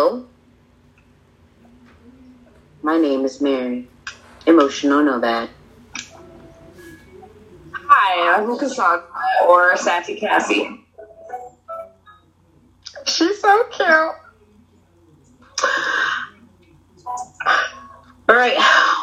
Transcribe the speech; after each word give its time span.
Chill. 0.00 0.26
My 2.82 2.96
name 2.96 3.26
is 3.26 3.42
Mary. 3.42 3.90
Emotional, 4.46 5.02
know 5.02 5.20
that. 5.20 5.50
Hi, 7.74 8.40
I'm 8.40 8.58
Cassandra 8.58 9.04
or 9.46 9.76
Sassy 9.76 10.18
Cassie. 10.18 10.86
She's 13.06 13.40
so 13.42 13.64
cute. 13.72 13.88
All 18.28 18.36
right, 18.36 18.56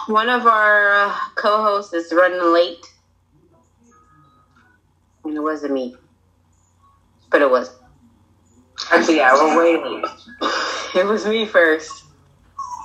one 0.08 0.30
of 0.30 0.48
our 0.48 0.94
uh, 0.96 1.16
co-hosts 1.36 1.94
is 1.94 2.12
running 2.12 2.42
late, 2.54 2.84
and 5.26 5.36
it 5.36 5.42
wasn't 5.42 5.74
me, 5.74 5.96
but 7.30 7.44
it 7.44 7.52
was. 7.52 7.77
Actually, 8.92 9.18
yeah, 9.18 9.34
we're 9.34 9.58
waiting. 9.58 10.04
It 10.96 11.06
was 11.06 11.26
me 11.26 11.46
first. 11.46 12.06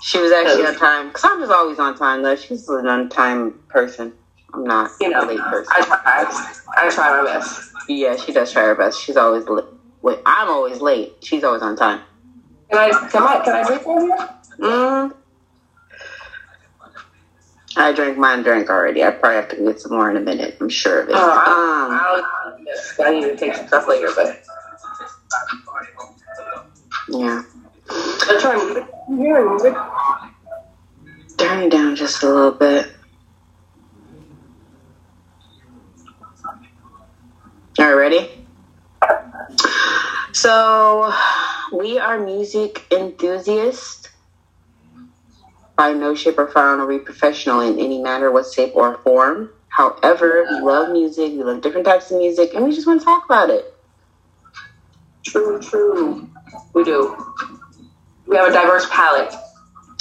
She 0.03 0.19
was 0.21 0.33
actually 0.33 0.67
on 0.67 0.75
time. 0.77 1.12
Cassandra's 1.12 1.51
always 1.51 1.79
on 1.79 1.97
time, 1.97 2.23
though. 2.23 2.35
She's 2.35 2.69
an 2.69 2.87
on-time 2.89 3.53
person. 3.69 4.13
I'm 4.53 4.65
not 4.65 4.91
You 5.01 5.11
know, 5.11 5.25
a 5.25 5.27
late 5.27 5.39
person. 5.39 5.73
I 5.75 5.85
try. 5.85 6.55
I 6.77 6.91
try 6.91 7.23
my 7.23 7.25
best. 7.25 7.73
Yeah, 7.89 8.17
she 8.17 8.33
does 8.33 8.53
try 8.53 8.65
her 8.65 8.75
best. 8.75 9.01
She's 9.01 9.17
always 9.17 9.47
late. 9.47 9.65
Wait, 10.03 10.19
I'm 10.27 10.48
always 10.48 10.81
late. 10.81 11.15
She's 11.20 11.45
always 11.45 11.63
on 11.63 11.77
time. 11.77 12.01
Can 12.70 12.79
I? 12.79 13.09
Can 13.09 13.23
I? 13.23 13.45
Can 13.45 13.55
I 13.55 13.67
drink 13.67 13.87
one 13.87 14.01
here? 14.03 14.29
Mm. 14.59 15.15
I 17.77 17.93
drank 17.93 18.19
mine 18.19 18.43
drink 18.43 18.69
already. 18.69 19.03
I 19.03 19.11
probably 19.13 19.37
have 19.37 19.48
to 19.51 19.57
get 19.57 19.81
some 19.81 19.93
more 19.93 20.11
in 20.11 20.17
a 20.17 20.20
minute. 20.20 20.59
I'm 20.61 20.69
sure 20.69 21.03
of 21.03 21.09
it. 21.09 21.15
Oh, 21.17 21.31
um, 21.31 21.39
I, 21.93 22.23
I, 23.01 23.05
I 23.07 23.11
need 23.11 23.23
to 23.23 23.37
take 23.37 23.55
some 23.55 23.67
stuff 23.67 23.89
later, 23.89 24.11
but 24.15 24.45
yeah. 27.13 27.43
I'm 28.29 28.41
trying 28.41 28.75
to 28.75 28.87
hear 29.09 29.49
music. 29.49 29.75
Turn 31.39 31.65
it 31.65 31.71
down 31.71 31.97
just 31.97 32.23
a 32.23 32.27
little 32.27 32.53
bit. 32.53 32.93
All 37.79 37.87
right, 37.87 37.93
ready? 37.95 38.31
So, 40.33 41.13
we 41.73 41.99
are 41.99 42.19
music 42.19 42.87
enthusiasts. 42.91 44.09
By 45.77 45.93
no 45.93 46.15
shape 46.15 46.39
or 46.39 46.49
form 46.49 46.81
are 46.81 46.87
we 46.87 46.99
professional 46.99 47.61
in 47.61 47.79
any 47.79 48.01
manner, 48.01 48.31
what 48.31 48.47
shape 48.53 48.73
or 48.75 48.99
form. 48.99 49.51
However, 49.69 50.47
we 50.51 50.61
love 50.61 50.91
music, 50.91 51.33
we 51.33 51.43
love 51.43 51.61
different 51.63 51.87
types 51.87 52.11
of 52.11 52.19
music, 52.19 52.55
and 52.55 52.65
we 52.65 52.75
just 52.75 52.87
want 52.87 53.01
to 53.01 53.05
talk 53.05 53.25
about 53.25 53.51
it. 53.51 53.65
True, 55.25 55.59
true. 55.61 56.29
We 56.74 56.85
do. 56.85 57.17
We 58.27 58.36
have 58.36 58.48
a 58.48 58.52
diverse 58.52 58.86
palette. 58.90 59.35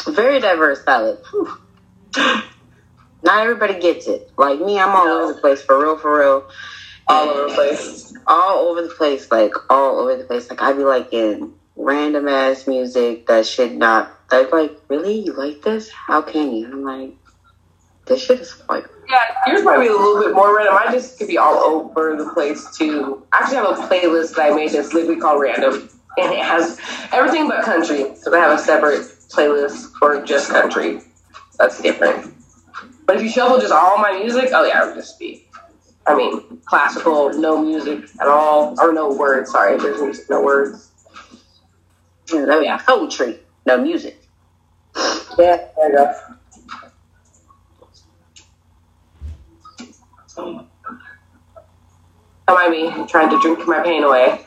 Very 0.07 0.39
diverse 0.39 0.84
palette. 0.84 1.23
Whew. 1.31 1.51
Not 3.23 3.44
everybody 3.44 3.79
gets 3.79 4.07
it. 4.07 4.31
Like 4.38 4.59
me, 4.59 4.79
I'm 4.79 4.90
all 4.95 5.06
No. 5.06 5.23
over 5.23 5.34
the 5.34 5.40
place, 5.41 5.61
for 5.61 5.79
real, 5.79 5.97
for 5.97 6.17
real. 6.19 6.50
All 7.07 7.29
over 7.29 7.50
the 7.50 7.53
place. 7.56 8.13
all 8.28 8.67
over 8.69 8.81
the 8.84 8.90
place, 8.94 9.29
like 9.31 9.53
all 9.69 10.00
over 10.00 10.16
the 10.16 10.23
place. 10.23 10.50
Like 10.50 10.61
I 10.61 10.73
be 10.73 10.84
like 10.84 11.11
in 11.13 11.53
random 11.75 12.28
ass 12.28 12.67
music 12.67 13.28
that 13.28 13.45
should 13.45 13.73
not. 13.73 14.11
They're 14.29 14.47
like, 14.50 14.72
really, 14.88 15.19
you 15.19 15.34
like 15.34 15.61
this? 15.61 15.90
How 15.91 16.22
can 16.22 16.53
you? 16.53 16.66
And 16.66 16.73
I'm 16.75 16.84
like, 16.84 17.16
this 18.07 18.23
shit 18.23 18.40
is 18.40 18.56
like, 18.69 18.85
Yeah, 19.09 19.19
yours 19.47 19.63
might 19.63 19.79
be 19.79 19.88
a 19.88 19.91
little 19.91 20.22
bit 20.22 20.34
more 20.34 20.56
random. 20.56 20.75
I 20.79 20.91
just 20.91 21.17
could 21.19 21.28
be 21.28 21.38
all 21.38 21.57
over 21.57 22.16
the 22.16 22.31
place 22.34 22.66
too. 22.78 23.25
I 23.34 23.40
actually 23.40 23.57
have 23.57 23.78
a 23.78 23.81
playlist 23.88 24.35
that 24.35 24.51
I 24.51 24.56
made 24.56 24.72
that's 24.72 24.94
literally 24.94 25.19
called 25.19 25.41
Random, 25.41 25.90
and 26.17 26.33
it 26.33 26.44
has 26.44 26.79
everything 27.11 27.47
but 27.47 27.63
country. 27.63 28.16
So 28.16 28.33
I 28.35 28.39
have 28.39 28.59
a 28.59 28.61
separate 28.61 29.01
playlist 29.29 29.91
for 29.97 30.22
just 30.23 30.49
country. 30.49 31.01
That's 31.57 31.81
different. 31.81 32.33
But 33.05 33.17
if 33.17 33.23
you 33.23 33.29
shuffle 33.29 33.59
just 33.59 33.73
all 33.73 33.97
my 33.97 34.19
music, 34.19 34.49
oh 34.53 34.66
yeah, 34.66 34.83
it 34.83 34.88
would 34.88 34.95
just 34.95 35.19
be. 35.19 35.47
I 36.07 36.16
mean, 36.16 36.59
classical, 36.66 37.31
no 37.33 37.61
music 37.61 38.09
at 38.19 38.27
all, 38.27 38.75
or 38.79 38.91
no 38.91 39.13
words. 39.13 39.51
Sorry, 39.51 39.77
there's 39.77 40.01
music, 40.01 40.29
no 40.29 40.41
words. 40.41 40.89
Oh 42.33 42.59
yeah, 42.61 42.78
poetry, 42.78 43.39
no 43.66 43.81
music. 43.81 44.22
Yeah, 45.38 45.67
there 45.78 45.91
you 45.91 45.97
go. 45.97 46.13
Don't 50.35 50.67
mind 52.47 52.72
me 52.72 52.89
I'm 52.89 53.07
trying 53.07 53.29
to 53.29 53.39
drink 53.41 53.66
my 53.67 53.81
pain 53.81 54.03
away. 54.03 54.45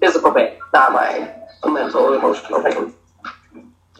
Physical 0.00 0.32
pain, 0.32 0.52
not 0.72 0.92
my 0.92 1.32
mental 1.64 2.14
emotional 2.14 2.62
pain. 2.62 2.94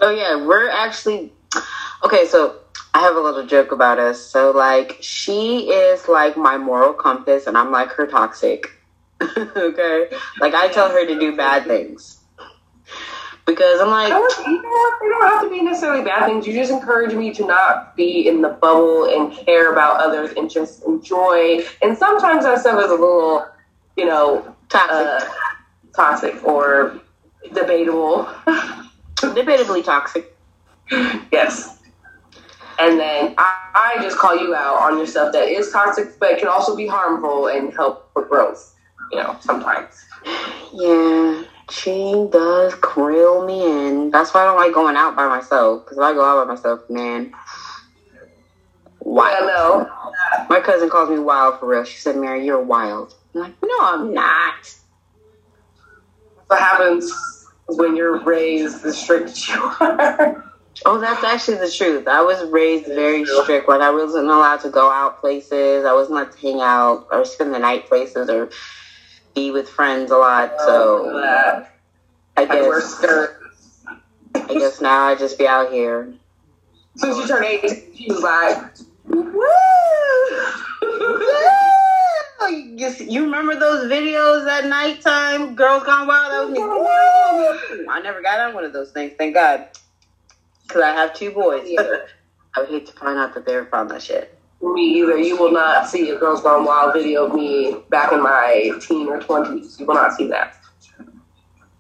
Oh 0.01 0.11
yeah, 0.11 0.45
we're 0.45 0.69
actually 0.69 1.33
okay. 2.05 2.27
So 2.27 2.59
I 2.95 3.01
have 3.01 3.17
a 3.17 3.21
little 3.21 3.47
joke 3.47 3.73
about 3.73 3.99
us. 3.99 4.21
So 4.21 4.51
like, 4.51 4.99
she 5.01 5.71
is 5.71 6.09
like 6.09 6.37
my 6.37 6.59
moral 6.59 6.93
compass, 6.93 7.47
and 7.47 7.57
I'm 7.57 7.71
like 7.71 7.91
her 7.93 8.07
toxic. 8.07 8.71
okay, 9.23 10.09
like 10.41 10.55
I 10.55 10.69
tell 10.69 10.91
her 10.91 11.07
to 11.07 11.19
do 11.19 11.37
bad 11.37 11.67
things 11.67 12.21
because 13.47 13.81
I'm 13.81 13.91
like. 13.91 14.13
I 14.13 14.19
you 14.47 14.63
know? 14.63 14.87
They 15.01 15.09
don't 15.09 15.29
have 15.29 15.43
to 15.43 15.51
be 15.51 15.63
necessarily 15.63 16.05
bad 16.05 16.27
things. 16.27 16.47
You 16.47 16.53
just 16.53 16.71
encourage 16.71 17.15
me 17.15 17.33
to 17.35 17.47
not 17.47 17.97
be 17.97 18.29
in 18.29 18.43
the 18.43 18.49
bubble 18.49 19.05
and 19.05 19.33
care 19.33 19.73
about 19.73 20.01
others 20.01 20.33
and 20.37 20.51
just 20.51 20.85
enjoy. 20.85 21.61
And 21.81 21.97
sometimes 21.97 22.45
that 22.45 22.61
stuff 22.61 22.83
is 22.85 22.91
a 22.91 22.95
little, 22.95 23.47
you 23.97 24.05
know, 24.05 24.55
Toxic. 24.69 24.91
uh, 24.91 25.21
toxic 25.97 26.43
or 26.45 27.01
debatable. 27.53 28.25
Debatably 29.17 29.85
toxic. 29.85 30.37
yes. 31.33 31.79
And 32.79 33.01
then 33.01 33.35
I, 33.39 33.95
I 33.97 34.03
just 34.03 34.19
call 34.19 34.37
you 34.37 34.55
out 34.55 34.83
on 34.83 34.99
your 34.99 35.07
stuff 35.07 35.33
that 35.33 35.49
is 35.49 35.71
toxic, 35.73 36.19
but 36.21 36.39
can 36.39 36.49
also 36.49 36.77
be 36.77 36.87
harmful 36.87 37.49
and 37.49 37.73
help 37.73 38.13
for 38.13 38.25
growth. 38.25 38.75
You 39.11 39.19
know, 39.19 39.37
sometimes. 39.41 40.05
Yeah, 40.73 41.45
she 41.71 42.29
does 42.31 42.75
krill 42.75 43.47
me 43.47 43.89
in. 43.89 44.11
That's 44.11 44.35
why 44.35 44.43
I 44.43 44.45
don't 44.45 44.57
like 44.57 44.75
going 44.75 44.97
out 44.97 45.17
by 45.17 45.29
myself. 45.29 45.85
Because 45.85 45.99
if 45.99 46.03
I 46.03 46.13
go 46.13 46.25
out 46.25 46.45
by 46.45 46.53
myself, 46.53 46.81
man, 46.91 47.33
wild. 49.01 49.47
know. 49.47 49.91
My 50.51 50.61
cousin 50.61 50.91
calls 50.91 51.09
me 51.09 51.19
wild 51.19 51.61
for 51.61 51.69
real. 51.69 51.85
She 51.85 51.99
said, 51.99 52.17
Mary, 52.17 52.45
you're 52.45 52.61
wild. 52.61 53.15
I'm 53.35 53.43
like, 53.43 53.55
no, 53.63 53.79
I'm 53.81 54.13
not. 54.13 54.75
What 56.47 56.61
happens 56.61 57.13
when 57.69 57.97
you're 57.97 58.23
raised 58.23 58.83
the 58.83 58.93
strict 58.93 59.49
you 59.49 59.61
are? 59.81 60.45
Oh, 60.85 61.01
that's 61.01 61.25
actually 61.25 61.57
the 61.57 61.71
truth. 61.71 62.07
I 62.07 62.21
was 62.21 62.45
raised 62.51 62.87
very 62.87 63.25
strict. 63.25 63.69
Like, 63.69 63.81
I 63.81 63.91
wasn't 63.91 64.27
allowed 64.27 64.61
to 64.61 64.69
go 64.69 64.91
out 64.91 65.21
places. 65.21 65.85
I 65.85 65.93
wasn't 65.93 66.19
allowed 66.19 66.33
to 66.33 66.39
hang 66.39 66.61
out 66.61 67.09
or 67.11 67.25
spend 67.25 67.55
the 67.55 67.59
night 67.59 67.87
places 67.89 68.29
or 68.29 68.51
be 69.35 69.51
with 69.51 69.69
friends 69.69 70.11
a 70.11 70.17
lot. 70.17 70.53
So 70.59 71.07
oh, 71.07 71.21
that. 71.21 71.73
I 72.37 72.45
I 72.45 72.63
wear 72.63 72.81
guess, 72.81 72.95
skirts. 72.95 73.85
I 74.35 74.55
guess 74.55 74.81
now 74.81 75.05
I 75.07 75.15
just 75.15 75.39
be 75.39 75.47
out 75.47 75.73
here. 75.73 76.13
Since 76.97 77.17
you 77.19 77.27
turned 77.27 77.45
18, 77.45 77.95
she 77.95 78.13
was 78.13 78.23
like, 78.23 78.59
You, 82.49 82.95
you 83.01 83.23
remember 83.25 83.59
those 83.59 83.91
videos 83.91 84.47
at 84.49 84.67
nighttime? 84.67 85.55
Girls 85.55 85.85
Gone 85.85 86.07
Wild? 86.07 86.33
That 86.33 86.49
was 86.49 86.51
me. 86.51 86.61
Woo! 86.61 87.87
I 87.91 88.01
never 88.03 88.23
got 88.23 88.41
on 88.41 88.55
one 88.55 88.65
of 88.65 88.73
those 88.73 88.91
things, 88.93 89.13
thank 89.19 89.35
God. 89.35 89.69
Because 90.63 90.83
I 90.83 90.93
have 90.93 91.15
two 91.15 91.31
boys. 91.33 91.67
Yeah. 91.67 91.83
I 92.57 92.61
would 92.61 92.71
hate 92.71 92.87
to 92.87 92.93
find 92.93 93.19
out 93.19 93.35
that 93.35 93.45
they 93.45 93.55
ever 93.55 93.67
found 93.67 93.91
that 93.91 94.03
shit. 94.03 94.37
Me 94.63 95.01
either. 95.01 95.19
You 95.19 95.37
will 95.37 95.53
not 95.53 95.89
see 95.89 96.09
a 96.11 96.19
Girls 96.19 96.43
Gone 96.43 96.65
Wild 96.65 96.95
video 96.95 97.27
of 97.27 97.35
me 97.35 97.77
back 97.91 98.13
in 98.13 98.23
my 98.23 98.71
teen 98.81 99.09
or 99.09 99.21
20s. 99.21 99.79
You 99.79 99.85
will 99.85 99.95
not 99.95 100.15
see 100.15 100.27
that. 100.29 100.57
that. 100.97 101.07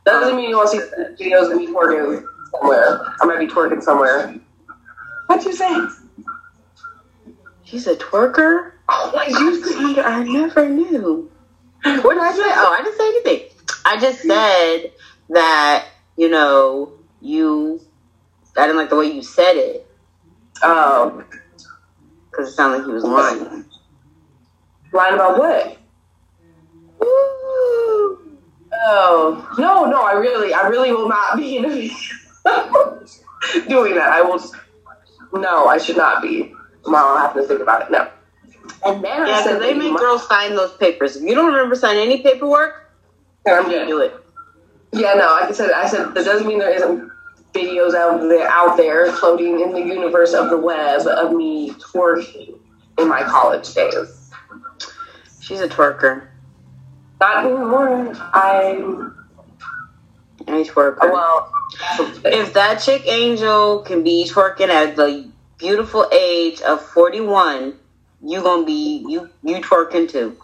Doesn't 0.05 0.37
mean 0.37 0.51
you 0.51 0.57
won't 0.57 0.69
see 0.69 0.79
videos 0.79 1.51
of 1.51 1.57
me 1.57 1.69
twerking 1.69 2.25
somewhere. 2.53 3.07
I 3.21 3.25
might 3.25 3.39
be 3.39 3.47
twerking 3.47 3.83
somewhere. 3.83 4.39
What'd 5.29 5.47
you 5.47 5.55
say? 5.55 5.75
She's 7.67 7.87
a 7.89 7.97
twerker? 7.97 8.73
Oh 8.89 9.13
my 9.15 9.29
God, 9.29 9.99
I 10.05 10.23
never 10.23 10.69
knew. 10.69 11.31
What 11.83 12.15
did 12.15 12.23
I 12.23 12.33
say? 12.33 12.43
Oh, 12.45 12.77
I 12.79 12.83
didn't 12.83 12.97
say 12.97 13.09
anything. 13.09 13.51
I 13.85 14.01
just 14.01 14.23
said 14.23 14.93
that, 15.31 15.87
you 16.17 16.29
know, 16.29 16.93
you, 17.21 17.81
I 18.57 18.63
didn't 18.67 18.77
like 18.77 18.89
the 18.91 18.97
way 18.97 19.07
you 19.07 19.23
said 19.23 19.57
it 19.57 19.87
Oh. 20.63 21.25
because 22.31 22.49
it 22.49 22.53
sounded 22.53 22.79
like 22.79 22.87
he 22.87 22.93
was 22.93 23.05
lying. 23.05 23.65
lying 24.93 25.15
about 25.15 25.39
what? 25.39 25.79
Woo! 27.01 28.39
Oh 28.89 29.55
no, 29.59 29.85
no, 29.87 30.03
I 30.03 30.13
really, 30.13 30.55
I 30.55 30.69
really 30.69 30.93
will 30.93 31.09
not 31.09 31.37
be 31.37 31.57
in 31.57 31.65
a 31.65 31.69
video 31.69 31.95
doing 33.69 33.95
that. 33.97 34.13
I 34.13 34.23
will. 34.23 34.41
No, 35.35 35.67
I 35.67 35.79
should 35.79 35.97
not 35.97 36.23
be. 36.23 36.56
Tomorrow, 36.87 37.19
I 37.19 37.23
have 37.23 37.35
to 37.35 37.43
think 37.43 37.61
about 37.61 37.83
it. 37.83 37.91
No. 37.91 38.09
And 38.87 39.05
then 39.05 39.27
Yeah, 39.27 39.43
said 39.43 39.55
because 39.55 39.61
they 39.61 39.73
that 39.75 39.79
make 39.79 39.93
might- 39.93 40.01
girls 40.01 40.27
sign 40.27 40.55
those 40.55 40.73
papers. 40.79 41.17
If 41.17 41.23
you 41.25 41.35
don't 41.35 41.47
remember 41.53 41.75
signing 41.75 42.03
any 42.05 42.23
paperwork, 42.23 42.91
I'm 43.47 43.65
good. 43.69 43.87
Do 43.87 44.01
it. 44.01 44.15
Yeah, 44.93 45.15
no, 45.15 45.27
like 45.41 45.51
I 45.51 45.53
said, 45.53 45.73
I 45.73 45.87
said 45.87 46.15
that 46.15 46.25
doesn't 46.25 46.47
mean 46.47 46.59
there 46.59 46.71
isn't 46.75 47.11
videos 47.53 47.95
out 47.95 48.21
there 48.29 48.49
out 48.49 48.77
there 48.77 49.11
floating 49.13 49.61
in 49.61 49.73
the 49.73 49.81
universe 49.81 50.33
of 50.33 50.49
the 50.51 50.57
web 50.57 51.07
of 51.07 51.33
me 51.33 51.71
twerking 51.73 52.59
in 52.99 53.09
my 53.09 53.23
college 53.25 53.73
days. 53.75 54.31
She's 55.41 55.61
a 55.61 55.69
twerker. 55.69 56.27
Not 57.21 57.45
anymore. 57.47 58.15
I'm 58.33 59.27
A 60.49 60.65
twerker. 60.65 61.13
well. 61.13 61.53
if 62.25 62.53
that 62.55 62.77
chick 62.81 63.03
Angel 63.07 63.81
can 63.81 64.03
be 64.03 64.27
twerking 64.29 64.69
at 64.69 64.97
the 64.97 65.29
beautiful 65.59 66.07
age 66.13 66.61
of 66.63 66.81
41, 66.81 67.75
you 68.23 68.43
gonna 68.43 68.67
be 68.67 69.05
you 69.09 69.31
you 69.43 69.57
twerking 69.57 70.09
too. 70.09 70.37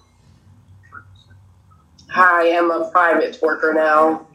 Hi, 2.10 2.42
I 2.42 2.44
am 2.48 2.70
a 2.70 2.90
private 2.90 3.38
twerker 3.40 3.74
now. 3.74 4.26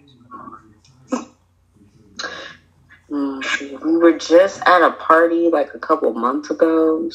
Mm, 3.09 3.83
we 3.83 3.97
were 3.97 4.17
just 4.17 4.61
at 4.67 4.81
a 4.81 4.91
party 4.91 5.49
like 5.49 5.73
a 5.73 5.79
couple 5.79 6.13
months 6.13 6.49
ago. 6.49 7.09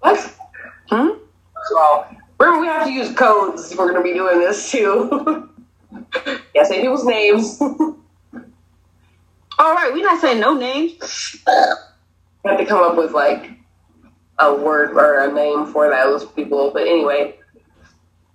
What? 0.00 0.36
Hmm? 0.90 1.08
Well, 1.72 2.16
remember 2.38 2.60
we 2.60 2.66
have 2.66 2.86
to 2.86 2.92
use 2.92 3.14
codes 3.14 3.74
we're 3.78 3.92
to 3.92 4.02
be 4.02 4.12
doing 4.12 4.40
this 4.40 4.70
too. 4.70 5.48
yeah, 6.54 6.64
say 6.64 6.80
people's 6.80 7.04
names. 7.04 7.60
All 9.58 9.74
right, 9.74 9.92
we're 9.92 10.02
not 10.04 10.20
saying 10.20 10.40
no 10.40 10.54
names. 10.54 11.36
We 11.46 12.50
have 12.50 12.58
to 12.58 12.66
come 12.66 12.82
up 12.82 12.96
with 12.96 13.12
like 13.12 13.50
a 14.38 14.54
word 14.54 14.90
or 14.92 15.20
a 15.20 15.32
name 15.32 15.66
for 15.66 15.88
those 15.88 16.24
people. 16.26 16.70
But 16.72 16.86
anyway, 16.86 17.36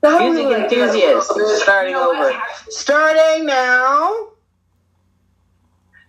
Music 0.01 0.45
enthusiasts, 0.45 1.61
starting 1.61 1.91
You 1.91 1.97
know 1.99 2.07
what? 2.09 2.33
over. 2.33 2.41
Starting 2.69 3.45
now. 3.45 4.29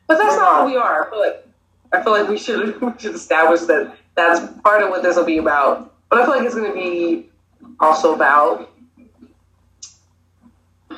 But 0.06 0.18
that's 0.18 0.36
not 0.36 0.62
who 0.62 0.70
we 0.72 0.76
are. 0.76 1.06
I 1.06 1.10
feel 1.10 1.20
like 1.20 1.46
I 1.92 2.02
feel 2.02 2.12
like 2.12 2.28
we 2.28 2.38
should 2.38 2.80
we 2.82 2.92
should 2.98 3.14
establish 3.14 3.60
that 3.62 3.96
that's 4.14 4.40
part 4.62 4.82
of 4.82 4.90
what 4.90 5.02
this 5.02 5.16
will 5.16 5.24
be 5.24 5.38
about. 5.38 5.92
But 6.08 6.20
I 6.20 6.24
feel 6.24 6.36
like 6.36 6.46
it's 6.46 6.54
going 6.54 6.70
to 6.70 6.74
be 6.74 7.28
also 7.80 8.14
about 8.14 8.70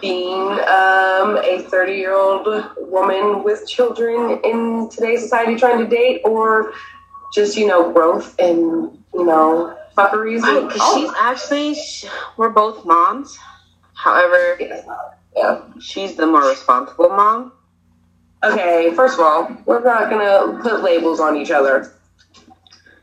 being 0.03 0.51
um, 0.51 1.39
a 1.39 1.65
30 1.71 1.93
year 1.95 2.15
old 2.15 2.47
woman 2.77 3.43
with 3.43 3.67
children 3.67 4.41
in 4.45 4.91
today's 4.91 5.23
society 5.23 5.57
trying 5.57 5.79
to 5.79 5.87
date, 5.87 6.21
or 6.25 6.75
just 7.33 7.57
you 7.57 7.67
know 7.67 7.91
growth 7.93 8.39
and 8.39 8.99
you 9.15 9.25
know 9.25 9.75
fuckeries. 9.97 10.43
Right, 10.43 10.59
and- 10.59 10.69
because 10.69 10.95
she's 10.95 11.11
actually 11.19 11.77
we're 12.37 12.51
both 12.51 12.85
moms. 12.85 13.39
However, 13.95 14.59
yeah. 15.37 15.63
she's 15.81 16.17
the 16.17 16.27
more 16.27 16.47
responsible 16.47 17.09
mom. 17.09 17.53
Okay, 18.43 18.93
first 18.97 19.15
of 19.15 19.21
all, 19.21 19.57
we're 19.67 19.85
not 19.85 20.11
gonna 20.11 20.61
put 20.63 20.83
labels 20.83 21.21
on 21.21 21.37
each 21.37 21.53
other. 21.53 21.95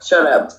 Shut 0.05 0.25
up. 0.25 0.51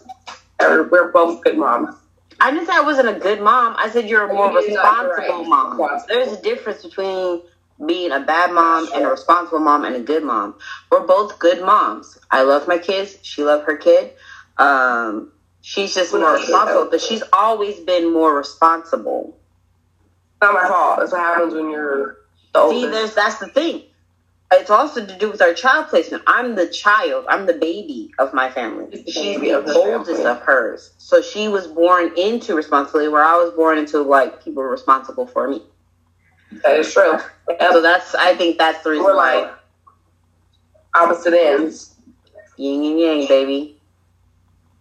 We're 0.58 1.12
both 1.12 1.42
good 1.44 1.58
moms. 1.58 1.94
I 2.40 2.50
didn't 2.50 2.66
say 2.66 2.72
I 2.74 2.80
wasn't 2.80 3.08
a 3.08 3.20
good 3.20 3.40
mom. 3.40 3.74
I 3.78 3.90
said 3.90 4.08
you're 4.08 4.30
a 4.30 4.34
more 4.34 4.50
You 4.50 4.60
did 4.68 4.74
not, 4.74 4.96
you're 5.02 5.16
responsible 5.16 5.50
right. 5.50 5.78
mom. 5.78 6.00
There's 6.08 6.32
a 6.32 6.42
difference 6.42 6.82
between 6.82 7.42
being 7.86 8.12
a 8.12 8.20
bad 8.20 8.52
mom 8.52 8.88
and 8.94 9.04
a 9.04 9.08
responsible 9.08 9.60
mom 9.60 9.84
and 9.84 9.96
a 9.96 10.00
good 10.00 10.22
mom. 10.24 10.54
We're 10.90 11.06
both 11.06 11.38
good 11.38 11.64
moms. 11.64 12.18
I 12.30 12.42
love 12.42 12.68
my 12.68 12.78
kids. 12.78 13.16
She 13.22 13.44
loved 13.44 13.66
her 13.66 13.76
kid. 13.76 14.12
Um, 14.58 15.32
she's 15.60 15.94
just 15.94 16.12
more 16.12 16.34
responsible, 16.34 16.88
but 16.90 17.00
she's 17.00 17.22
always 17.32 17.80
been 17.80 18.12
more 18.12 18.36
responsible. 18.36 19.38
Not 20.42 20.54
my 20.54 20.68
fault. 20.68 21.00
That's 21.00 21.12
what 21.12 21.20
happens 21.20 21.54
when 21.54 21.70
you're 21.70 22.18
the 22.52 22.70
See, 22.70 22.86
there's 22.86 23.14
that's 23.14 23.38
the 23.38 23.48
thing. 23.48 23.82
It's 24.52 24.70
also 24.70 25.06
to 25.06 25.18
do 25.18 25.30
with 25.30 25.40
our 25.40 25.54
child 25.54 25.88
placement. 25.88 26.24
I'm 26.26 26.56
the 26.56 26.66
child. 26.68 27.24
I'm 27.28 27.46
the 27.46 27.52
baby 27.54 28.12
of 28.18 28.34
my 28.34 28.50
family. 28.50 29.04
She's 29.06 29.40
the 29.40 29.54
oldest 29.54 30.22
of 30.22 30.40
hers. 30.40 30.92
So 30.98 31.22
she 31.22 31.46
was 31.46 31.68
born 31.68 32.12
into 32.18 32.54
responsibility 32.56 33.08
where 33.08 33.24
I 33.24 33.36
was 33.36 33.52
born 33.54 33.78
into 33.78 34.02
like 34.02 34.42
people 34.42 34.62
were 34.62 34.70
responsible 34.70 35.26
for 35.26 35.46
me. 35.48 35.62
That 36.64 36.80
is 36.80 36.92
true. 36.92 37.18
So 37.60 37.80
that's 37.80 38.14
I 38.16 38.34
think 38.34 38.58
that's 38.58 38.82
the 38.82 38.90
reason 38.90 39.04
We're 39.04 39.16
why 39.16 39.52
opposite 40.94 41.34
ends. 41.34 41.94
yin 42.56 42.82
and 42.84 42.98
yang, 43.00 43.28
baby. 43.28 43.78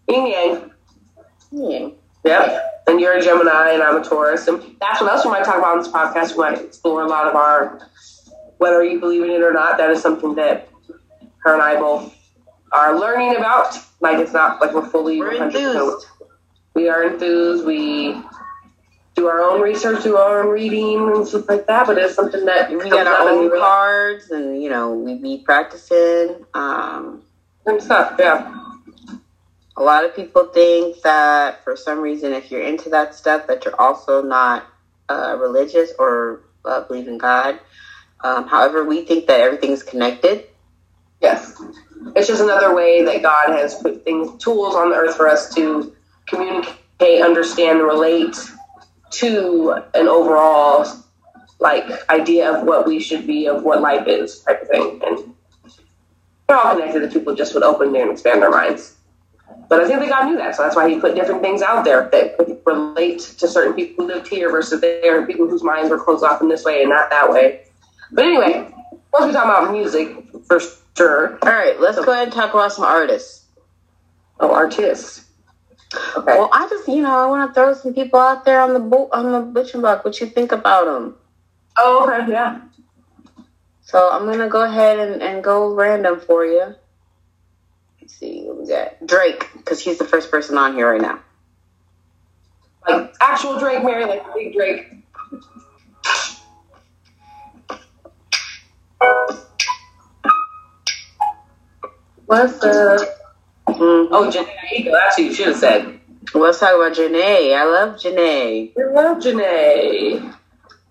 Yin 0.08 0.26
yang. 0.28 0.72
Yang. 1.52 1.96
Yep. 2.26 2.84
And 2.88 3.00
you're 3.00 3.14
a 3.14 3.22
Gemini 3.22 3.72
and 3.74 3.84
I'm 3.84 3.98
a 3.98 4.04
Taurus. 4.04 4.48
And 4.48 4.62
that's 4.82 5.00
what 5.00 5.12
else 5.12 5.24
we 5.26 5.32
might 5.32 5.46
talk 5.46 5.58
about 5.58 5.78
on 5.78 5.80
this 5.80 5.88
podcast. 5.90 6.32
We 6.32 6.40
might 6.40 6.60
explore 6.60 7.04
a 7.04 7.08
lot 7.08 7.28
of 7.28 7.36
our, 7.36 7.88
whether 8.60 8.84
you 8.84 9.00
believe 9.00 9.24
in 9.24 9.32
it 9.32 9.42
or 9.42 9.52
not, 9.52 9.78
that 9.78 9.90
is 9.90 10.02
something 10.02 10.36
that 10.36 10.70
her 11.44 11.54
and 11.54 11.62
I 11.62 11.76
both 11.78 12.16
are 12.72 12.98
learning 13.00 13.36
about. 13.36 13.76
Like 14.00 14.20
it's 14.20 14.32
not 14.34 14.62
like 14.62 14.74
we're 14.74 14.86
fully 14.88 15.20
We're 15.20 15.32
100% 15.34 15.46
enthused. 15.48 16.06
we 16.76 16.88
are 16.88 17.04
enthused. 17.04 17.66
We 17.66 18.22
do 19.16 19.28
our 19.28 19.42
own 19.42 19.60
research, 19.62 20.04
do 20.04 20.16
our 20.18 20.44
own 20.44 20.50
reading 20.54 21.12
and 21.16 21.28
stuff 21.28 21.50
like 21.50 21.66
that. 21.68 21.88
But 21.88 21.98
it's 21.98 22.16
something 22.16 22.46
that 22.46 22.70
We 22.70 22.90
got 22.90 23.08
our 23.08 23.28
own 23.30 23.50
realize- 23.50 23.60
cards 23.60 24.32
and 24.32 24.62
you 24.62 24.70
know, 24.70 24.94
we 24.94 25.16
be 25.16 25.42
practicing. 25.44 26.46
Um 26.54 27.24
and 27.66 27.82
stuff. 27.82 28.16
Yeah, 28.20 28.56
a 29.78 29.84
lot 29.84 30.04
of 30.06 30.16
people 30.16 30.46
think 30.48 31.02
that 31.02 31.64
for 31.64 31.76
some 31.76 32.00
reason 32.00 32.34
if 32.34 32.50
you're 32.52 32.62
into 32.64 32.90
that 32.90 33.14
stuff 33.16 33.48
that 33.48 33.66
you're 33.66 33.80
also 33.80 34.22
not 34.22 34.66
uh, 35.10 35.36
religious 35.40 35.92
or 36.00 36.42
uh, 36.66 36.82
believe 36.82 37.08
in 37.08 37.18
god 37.18 37.60
um, 38.22 38.48
however 38.48 38.84
we 38.84 39.04
think 39.06 39.28
that 39.28 39.40
everything's 39.40 39.84
connected 39.84 40.46
yes. 41.22 41.62
It's 42.16 42.28
just 42.28 42.42
another 42.42 42.74
way 42.74 43.04
that 43.04 43.22
God 43.22 43.50
has 43.50 43.76
put 43.76 44.04
things, 44.04 44.42
tools 44.42 44.76
on 44.76 44.90
the 44.90 44.96
earth 44.96 45.16
for 45.16 45.28
us 45.28 45.54
to 45.56 45.94
communicate, 46.28 47.22
understand, 47.22 47.82
relate 47.82 48.36
to 49.12 49.84
an 49.94 50.08
overall 50.08 50.86
like 51.60 52.10
idea 52.10 52.52
of 52.52 52.66
what 52.66 52.88
we 52.88 53.00
should 53.02 53.28
be, 53.28 53.48
of 53.48 53.64
what 53.64 53.82
life 53.82 54.08
is, 54.08 54.40
type 54.40 54.62
of 54.62 54.68
thing. 54.70 55.02
And 55.06 55.34
they're 56.48 56.58
all 56.58 56.76
connected 56.76 57.04
if 57.04 57.12
people 57.12 57.36
just 57.36 57.54
would 57.54 57.64
open 57.64 57.94
and 57.96 58.12
expand 58.12 58.42
their 58.42 58.50
minds. 58.50 58.96
But 59.68 59.82
I 59.82 59.88
think 59.88 60.00
that 60.00 60.10
God 60.10 60.26
knew 60.30 60.38
that, 60.38 60.56
so 60.56 60.64
that's 60.64 60.76
why 60.76 60.90
He 60.90 61.00
put 61.00 61.16
different 61.16 61.42
things 61.42 61.62
out 61.62 61.84
there 61.84 62.10
that 62.12 62.62
relate 62.66 63.20
to 63.20 63.48
certain 63.48 63.74
people 63.74 64.06
who 64.06 64.14
lived 64.14 64.28
here 64.28 64.50
versus 64.50 64.80
there, 64.80 65.26
people 65.28 65.48
whose 65.48 65.64
minds 65.64 65.90
were 65.90 66.00
closed 66.00 66.24
off 66.24 66.42
in 66.42 66.48
this 66.48 66.64
way 66.64 66.82
and 66.82 66.90
not 66.90 67.10
that 67.10 67.30
way. 67.30 67.66
But 68.12 68.26
anyway, 68.26 68.74
once 69.14 69.26
we 69.26 69.32
talk 69.32 69.46
about 69.46 69.72
music, 69.72 70.16
for 70.48 70.60
sure, 70.98 71.40
all 71.44 71.52
right 71.52 71.80
let's 71.80 71.98
go 72.04 72.12
ahead 72.12 72.26
and 72.26 72.34
talk 72.34 72.54
about 72.54 72.74
some 72.74 72.86
artists 72.86 73.46
oh, 74.40 74.54
artists. 74.54 75.26
Okay. 76.18 76.38
well 76.38 76.50
i 76.54 76.68
just 76.70 76.88
you 76.88 77.02
know 77.02 77.16
i 77.16 77.26
want 77.28 77.50
to 77.50 77.54
throw 77.54 77.74
some 77.74 77.94
people 77.94 78.20
out 78.20 78.46
there 78.46 78.62
on 78.62 78.74
the 78.74 78.80
bo- 78.80 79.10
on 79.12 79.32
the 79.32 79.40
butcher 79.40 79.80
block 79.80 80.06
what 80.06 80.20
you 80.22 80.28
think 80.28 80.52
about 80.52 80.86
them 80.86 81.16
oh, 81.78 82.04
okay, 82.06 82.32
yeah. 82.32 82.62
so 83.82 84.10
i'm 84.12 84.26
gonna 84.26 84.50
go 84.50 84.64
ahead 84.64 85.00
and, 85.00 85.22
and 85.24 85.44
go 85.44 85.74
random 85.74 86.20
for 86.20 86.46
you 86.46 86.76
let's 88.02 88.14
see 88.16 88.44
what 88.44 88.60
we 88.62 88.68
got 88.68 89.06
drake 89.08 89.50
because 89.58 89.80
he's 89.82 89.98
the 89.98 90.06
first 90.06 90.30
person 90.30 90.58
on 90.58 90.76
here 90.76 90.92
right 90.92 91.02
now 91.02 91.20
Like 92.88 93.14
actual 93.22 93.60
Drake, 93.60 93.84
Mary, 93.84 94.06
like 94.06 94.24
big 94.34 94.54
Drake. 94.54 94.99
What's 102.30 102.64
up? 102.64 103.00
Mhm. 103.70 104.10
Oh, 104.12 104.30
Jhené. 104.32 104.92
That's 104.92 105.18
you 105.18 105.34
should 105.34 105.48
have 105.48 105.56
said. 105.56 106.00
let's 106.36 106.60
talk 106.60 106.76
about 106.76 106.96
Jhené. 106.96 107.58
I 107.58 107.64
love 107.64 107.96
Jhené. 107.96 108.72
We 108.76 108.84
love 108.86 109.18
Jhené. 109.18 110.36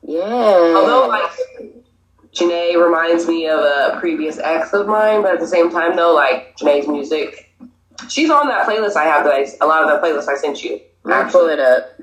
Yeah. 0.03 0.25
Although, 0.25 1.07
like, 1.07 1.31
Jhené 2.35 2.85
reminds 2.85 3.29
me 3.29 3.47
of 3.47 3.61
a 3.61 4.01
previous 4.01 4.39
ex 4.39 4.73
of 4.73 4.89
mine, 4.89 5.23
but 5.23 5.35
at 5.35 5.39
the 5.39 5.47
same 5.47 5.71
time, 5.71 5.95
though, 5.95 6.13
like, 6.13 6.57
Jhené's 6.57 6.89
music, 6.89 7.55
she's 8.09 8.31
on 8.31 8.49
that 8.49 8.67
playlist 8.67 8.97
I 8.97 9.05
have 9.05 9.23
that 9.23 9.35
I, 9.35 9.47
a 9.61 9.67
lot 9.69 9.85
of 9.85 9.91
that 9.91 10.03
playlist 10.03 10.27
I 10.27 10.35
sent 10.35 10.65
you. 10.65 10.81
I'll 11.07 11.31
pull 11.31 11.49
it 11.49 11.61
up. 11.61 12.01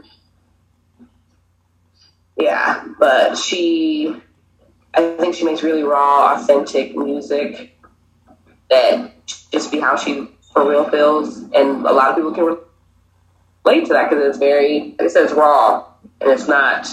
Yeah, 2.38 2.86
but 2.98 3.38
she, 3.38 4.16
I 4.94 5.18
think 5.18 5.36
she 5.36 5.44
makes 5.44 5.62
really 5.62 5.84
raw, 5.84 6.36
authentic 6.36 6.96
music 6.96 7.78
that 8.70 9.15
just 9.56 9.72
be 9.72 9.80
how 9.80 9.96
she 9.96 10.28
for 10.52 10.70
real 10.70 10.90
feels, 10.90 11.38
and 11.54 11.86
a 11.86 11.92
lot 11.92 12.10
of 12.10 12.16
people 12.16 12.32
can 12.32 12.44
relate 13.66 13.86
to 13.86 13.94
that 13.94 14.10
because 14.10 14.26
it's 14.26 14.38
very, 14.38 14.96
like 15.00 15.02
I 15.02 15.08
said, 15.08 15.24
it's 15.24 15.34
raw 15.34 15.86
and 16.22 16.30
it's 16.30 16.48
not 16.48 16.88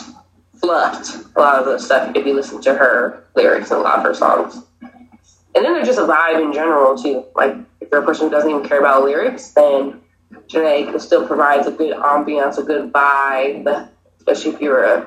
fluffed. 0.61 1.27
A 1.37 1.41
lot 1.41 1.59
of 1.59 1.67
the 1.67 1.79
stuff 1.79 2.15
if 2.15 2.25
you 2.25 2.35
listen 2.35 2.61
to 2.63 2.75
her 2.75 3.25
lyrics 3.37 3.71
and 3.71 3.81
a 3.81 3.83
lot 3.83 3.99
of 3.99 4.05
her 4.05 4.15
songs, 4.15 4.63
and 4.81 5.65
then 5.65 5.75
they're 5.75 5.85
just 5.85 5.99
a 5.99 6.03
vibe 6.03 6.43
in 6.43 6.53
general 6.53 6.97
too. 6.97 7.25
Like 7.35 7.55
if 7.81 7.89
you're 7.91 8.03
a 8.03 8.05
person 8.05 8.27
who 8.27 8.31
doesn't 8.31 8.51
even 8.51 8.67
care 8.67 8.81
about 8.81 9.05
lyrics, 9.05 9.49
then 9.51 10.01
Jhené 10.49 10.99
still 11.01 11.27
provides 11.27 11.67
a 11.67 11.73
good 11.73 11.97
ambiance, 11.97 12.59
a 12.59 12.63
good 12.63 12.93
vibe, 12.93 13.89
especially 14.19 14.53
if 14.53 14.61
you're 14.61 14.85
a 14.85 15.07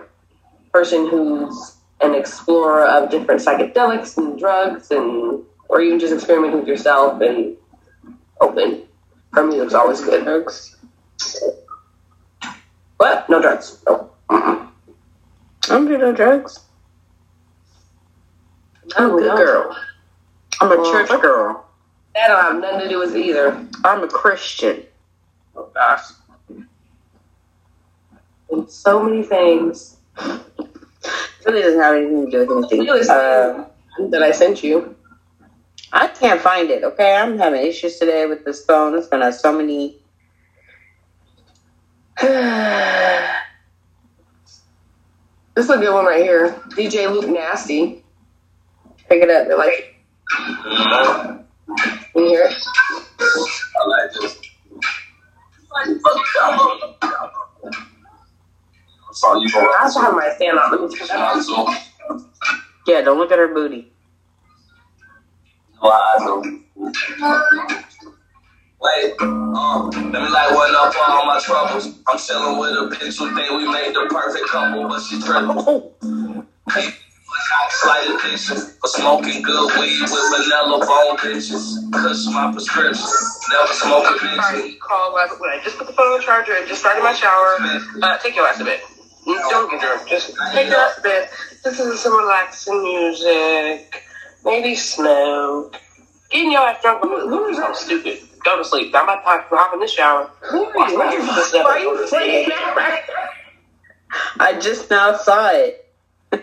person 0.72 1.10
who's 1.10 1.78
an 2.02 2.14
explorer 2.14 2.86
of 2.86 3.10
different 3.10 3.42
psychedelics 3.42 4.18
and 4.18 4.38
drugs 4.38 4.92
and 4.92 5.44
or 5.70 5.82
even 5.82 6.00
just 6.00 6.14
experimenting 6.14 6.60
with 6.60 6.68
yourself 6.68 7.22
and 7.22 7.56
open. 8.42 8.84
Her 9.34 9.44
music's 9.46 9.74
always 9.74 10.02
good. 10.02 10.24
Drugs. 10.24 10.76
What? 12.98 13.30
No 13.30 13.42
drugs. 13.42 13.82
No. 13.88 14.10
I 14.30 14.70
don't 15.68 15.88
do 15.88 15.98
no 15.98 16.12
drugs. 16.14 16.60
I'm 18.96 19.10
a 19.10 19.14
Oh, 19.14 19.18
good 19.18 19.28
no. 19.28 19.38
girl. 19.38 19.78
I'm 20.62 20.72
a 20.72 20.78
Well, 20.78 20.92
church 20.92 21.10
girl. 21.22 21.66
That 22.14 22.28
don't 22.30 22.42
have 22.42 22.62
nothing 22.62 22.80
to 22.82 22.90
do 22.90 23.00
with 23.00 23.16
either. 23.16 23.66
I'm 23.84 24.04
a 24.04 24.08
Christian. 24.08 24.84
Oh 25.56 25.70
gosh. 25.74 26.04
And 28.52 28.70
so 28.70 29.04
many 29.04 29.24
things 29.24 29.98
It 30.18 31.46
really 31.46 31.62
doesn't 31.62 31.80
have 31.82 31.96
anything 31.96 32.26
to 32.26 32.32
do 32.32 32.40
with 32.56 32.72
anything. 32.72 32.80
Really, 32.88 33.08
Um, 33.10 33.68
that 34.12 34.24
I 34.24 34.32
sent 34.32 34.64
you. 34.64 34.95
I 35.96 36.08
can't 36.08 36.42
find 36.42 36.70
it. 36.70 36.84
Okay, 36.84 37.16
I'm 37.16 37.38
having 37.38 37.66
issues 37.66 37.98
today 37.98 38.26
with 38.26 38.44
this 38.44 38.66
phone. 38.66 38.98
It's 38.98 39.08
gonna 39.08 39.26
have 39.26 39.36
so 39.36 39.58
many. 39.58 39.98
This 45.56 45.70
is 45.70 45.72
a 45.72 45.78
good 45.78 45.94
one 45.94 46.06
right 46.06 46.22
here. 46.22 46.50
DJ 46.72 47.10
Luke 47.10 47.30
Nasty. 47.30 48.04
Pick 49.08 49.24
it 49.24 49.30
up. 49.30 49.48
They're 49.48 49.58
like, 49.58 49.96
you 52.14 52.28
hear 52.28 52.44
it? 52.44 52.54
I 53.22 53.88
like 53.88 54.12
this. 54.20 54.38
So 59.14 59.40
you 59.42 59.50
go 59.50 59.60
I 59.62 59.80
also 59.84 60.02
have 60.02 60.14
my 60.14 60.30
stand 60.36 60.60
on. 60.60 60.72
Let 60.72 60.82
me 60.82 60.88
that 61.08 61.86
Yeah, 62.86 63.00
don't 63.00 63.18
look 63.18 63.32
at 63.32 63.40
her 63.40 63.48
booty. 63.48 63.94
Wait, 68.82 69.14
um, 69.22 69.90
let 69.92 70.22
me 70.22 70.30
like 70.30 70.52
one 70.56 70.76
up 70.76 70.94
for 70.94 71.12
all 71.12 71.26
my 71.26 71.40
troubles. 71.44 72.00
I'm 72.08 72.20
chilling 72.20 72.60
with 72.60 72.72
a 72.72 72.96
bitch 72.96 73.18
who 73.18 73.34
think 73.36 73.52
we 73.52 73.72
made 73.72 73.94
the 73.96 74.08
perfect 74.10 74.48
couple, 74.50 74.88
but 74.88 75.02
she 75.02 75.20
tripping. 75.22 75.52
Oh, 75.52 75.94
Slight 77.70 78.08
addiction 78.10 78.58
for 78.58 78.88
smoking 78.88 79.42
good 79.44 79.80
weed 79.80 80.02
with 80.02 80.12
vanilla 80.32 80.80
bone 80.86 81.18
bitches. 81.18 81.92
Cuss 81.92 82.28
my 82.34 82.52
prescription. 82.52 83.06
Never 83.50 83.74
a 83.74 84.20
bitch. 84.20 84.80
Call 84.80 85.14
when 85.40 85.52
I 85.52 85.62
just 85.64 85.78
put 85.78 85.88
the 85.88 85.94
phone 85.94 86.14
on 86.14 86.22
charger 86.22 86.56
and 86.56 86.68
just 86.68 86.82
started 86.82 87.04
my 87.04 87.14
shower. 87.14 87.58
Uh, 88.02 88.18
take 88.20 88.36
your 88.36 88.48
ass 88.48 88.60
bed. 88.62 88.80
Mm, 89.28 89.50
Don't 89.50 89.72
get 89.72 89.82
drunk. 89.82 90.08
Just 90.10 90.36
take 90.54 90.70
your 90.70 90.80
ass 90.80 90.96
to 90.98 91.02
bed. 91.02 91.30
Listen 91.66 91.92
to 91.92 91.98
some 91.98 92.18
relaxing 92.18 92.84
music. 92.84 94.05
Maybe 94.46 94.76
smoke. 94.76 95.76
Getting 96.30 96.52
your 96.52 96.62
ass 96.62 96.82
drunk 96.82 97.04
with 97.04 97.12
who 97.12 97.48
is 97.48 97.58
something 97.58 97.76
stupid. 97.76 98.20
Go 98.44 98.58
to 98.58 98.64
sleep. 98.64 98.94
I'm 98.96 99.06
about 99.06 99.50
to 99.50 99.56
hop 99.56 99.74
in 99.74 99.80
the 99.80 99.88
shower. 99.88 100.30
Watch 100.54 100.94
my 100.96 101.06
hair. 101.08 101.20
Why 101.64 101.64
are 101.64 101.80
you 101.80 102.08
saying 102.08 102.50
that? 102.50 103.08
I 104.40 104.60
just 104.60 104.90
now 104.90 105.18
saw 105.18 105.50
it. 105.52 105.82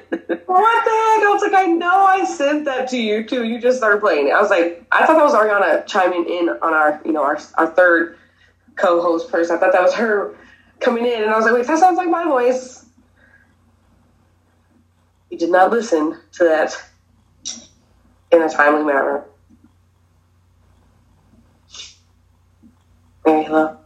What 0.52 0.84
the 0.84 0.90
heck? 0.90 1.22
I 1.24 1.30
was 1.32 1.42
like, 1.42 1.54
I 1.54 1.66
know 1.66 2.04
I 2.04 2.24
sent 2.24 2.66
that 2.66 2.88
to 2.88 2.98
you 2.98 3.24
too. 3.26 3.44
You 3.44 3.58
just 3.58 3.78
started 3.78 4.02
playing 4.02 4.28
it. 4.28 4.32
I 4.32 4.40
was 4.40 4.50
like, 4.50 4.84
I 4.92 5.06
thought 5.06 5.16
that 5.16 5.24
was 5.24 5.32
Ariana 5.32 5.86
chiming 5.86 6.26
in 6.28 6.50
on 6.50 6.74
our, 6.74 7.00
you 7.06 7.12
know, 7.12 7.22
our 7.22 7.38
our 7.54 7.68
third 7.68 8.18
co-host 8.76 9.30
person. 9.30 9.56
I 9.56 9.60
thought 9.60 9.72
that 9.72 9.82
was 9.82 9.94
her 9.94 10.36
coming 10.80 11.06
in, 11.06 11.22
and 11.22 11.30
I 11.30 11.36
was 11.36 11.46
like, 11.46 11.54
wait, 11.54 11.66
that 11.66 11.78
sounds 11.78 11.96
like 11.96 12.10
my 12.10 12.24
voice. 12.24 12.84
You 15.30 15.38
did 15.38 15.50
not 15.50 15.70
listen 15.70 16.18
to 16.32 16.44
that 16.44 16.76
in 18.32 18.42
a 18.42 18.48
timely 18.48 18.84
manner. 18.84 19.24
Mary, 23.26 23.44
hello. 23.44 23.78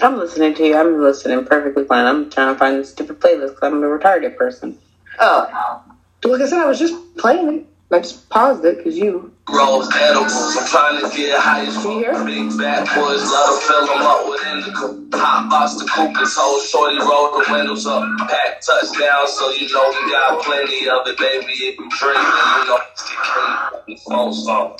I'm 0.00 0.18
listening 0.18 0.54
to 0.54 0.66
you. 0.66 0.76
I'm 0.76 1.00
listening 1.00 1.44
perfectly 1.44 1.84
fine. 1.84 2.06
I'm 2.06 2.30
trying 2.30 2.54
to 2.54 2.58
find 2.58 2.80
the 2.80 2.84
stupid 2.84 3.20
playlist 3.20 3.50
because 3.54 3.62
I'm 3.62 3.82
a 3.82 3.86
retarded 3.86 4.36
person. 4.36 4.78
Oh, 5.18 5.82
like 6.24 6.40
I 6.40 6.46
said, 6.46 6.60
I 6.60 6.66
was 6.66 6.78
just 6.78 6.94
playing 7.16 7.54
it. 7.54 7.66
I 7.92 7.98
just 7.98 8.30
paused 8.30 8.64
it 8.64 8.78
because 8.78 8.96
you. 8.96 9.30
Rose 9.50 9.86
edibles. 9.94 10.56
I'm 10.56 10.66
trying 10.66 10.96
to 11.02 11.14
get 11.14 11.38
high 11.38 11.66
as 11.66 11.76
hear? 11.84 12.24
Big 12.24 12.56
bad 12.56 12.88
boys 12.96 13.20
love 13.20 13.60
to 13.60 13.66
fill 13.66 13.86
them 13.86 14.00
up 14.00 14.28
with 14.28 14.40
indica. 14.46 15.18
Hot 15.18 15.50
box 15.50 15.74
the 15.74 15.84
coopers, 15.84 16.34
whole 16.34 16.58
shorty 16.60 16.96
roll 17.04 17.36
the 17.36 17.44
windows 17.52 17.84
up. 17.84 18.02
Pack 18.30 18.62
touchdown, 18.62 19.28
so 19.28 19.50
you 19.50 19.68
know 19.74 19.92
we 19.92 20.10
got 20.10 20.42
plenty 20.42 20.88
of 20.88 21.06
it, 21.06 21.18
baby. 21.18 21.52
If 21.52 21.78
you 21.78 21.90
drink, 21.90 22.16
you 22.16 22.64
know 22.64 22.78
it's 22.88 23.04
the 23.86 23.96
phone 24.08 24.32
song. 24.32 24.76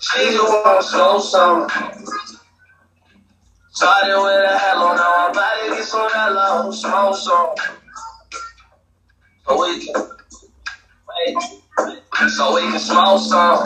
She 0.00 0.24
just 0.28 0.44
wanna 0.44 0.82
show 0.82 1.18
some. 1.20 1.68
Started 3.70 4.20
with 4.20 4.50
a 4.50 4.58
hello, 4.58 4.94
now 4.94 5.14
I'm 5.16 5.30
about 5.30 5.68
to 5.70 5.74
get 5.74 5.84
some 5.84 6.08
hello, 6.12 6.70
smoke 6.70 7.16
some. 7.16 7.77
So 9.48 9.58
we 9.66 9.86
can, 9.86 9.94
so 12.28 12.54
we 12.54 12.60
can 12.62 12.78
smoke 12.78 13.20
some. 13.20 13.64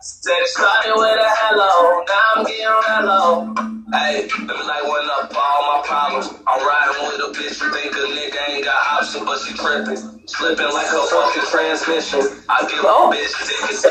Said 0.00 0.32
it 0.38 0.48
started 0.48 0.92
with 0.94 1.18
a 1.18 1.26
hello, 1.26 2.04
now 2.06 2.14
I'm 2.36 2.44
getting 2.44 2.64
hello. 2.68 3.54
Hey, 3.92 4.28
let 4.28 4.56
me 4.56 4.62
like 4.64 4.84
one 4.86 5.08
up 5.10 5.34
all 5.34 5.62
my 5.66 5.82
problems. 5.84 6.28
I'm 6.46 6.60
riding 6.64 7.08
with 7.08 7.26
a 7.26 7.40
bitch 7.40 7.58
who 7.58 7.72
think 7.72 7.92
a 7.92 8.06
nigga 8.06 8.50
ain't 8.54 8.64
got 8.64 8.86
options, 8.92 9.24
but 9.24 9.38
she 9.40 9.54
tripping. 9.54 9.96
Slipping 10.28 10.72
like 10.72 10.86
a 10.86 11.02
fucking 11.10 11.42
transmission. 11.50 12.20
I 12.48 12.60
give 12.70 12.84
Oh. 12.84 13.10
a 13.10 13.14
bitch 13.16 13.34
niggas, 13.34 13.82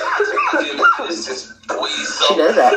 give 0.64 0.78
me 0.78 0.84
distance. 1.08 1.54
We 1.70 1.90
so 2.06 2.26
She 2.28 2.36
does 2.38 2.56
that. 2.56 2.74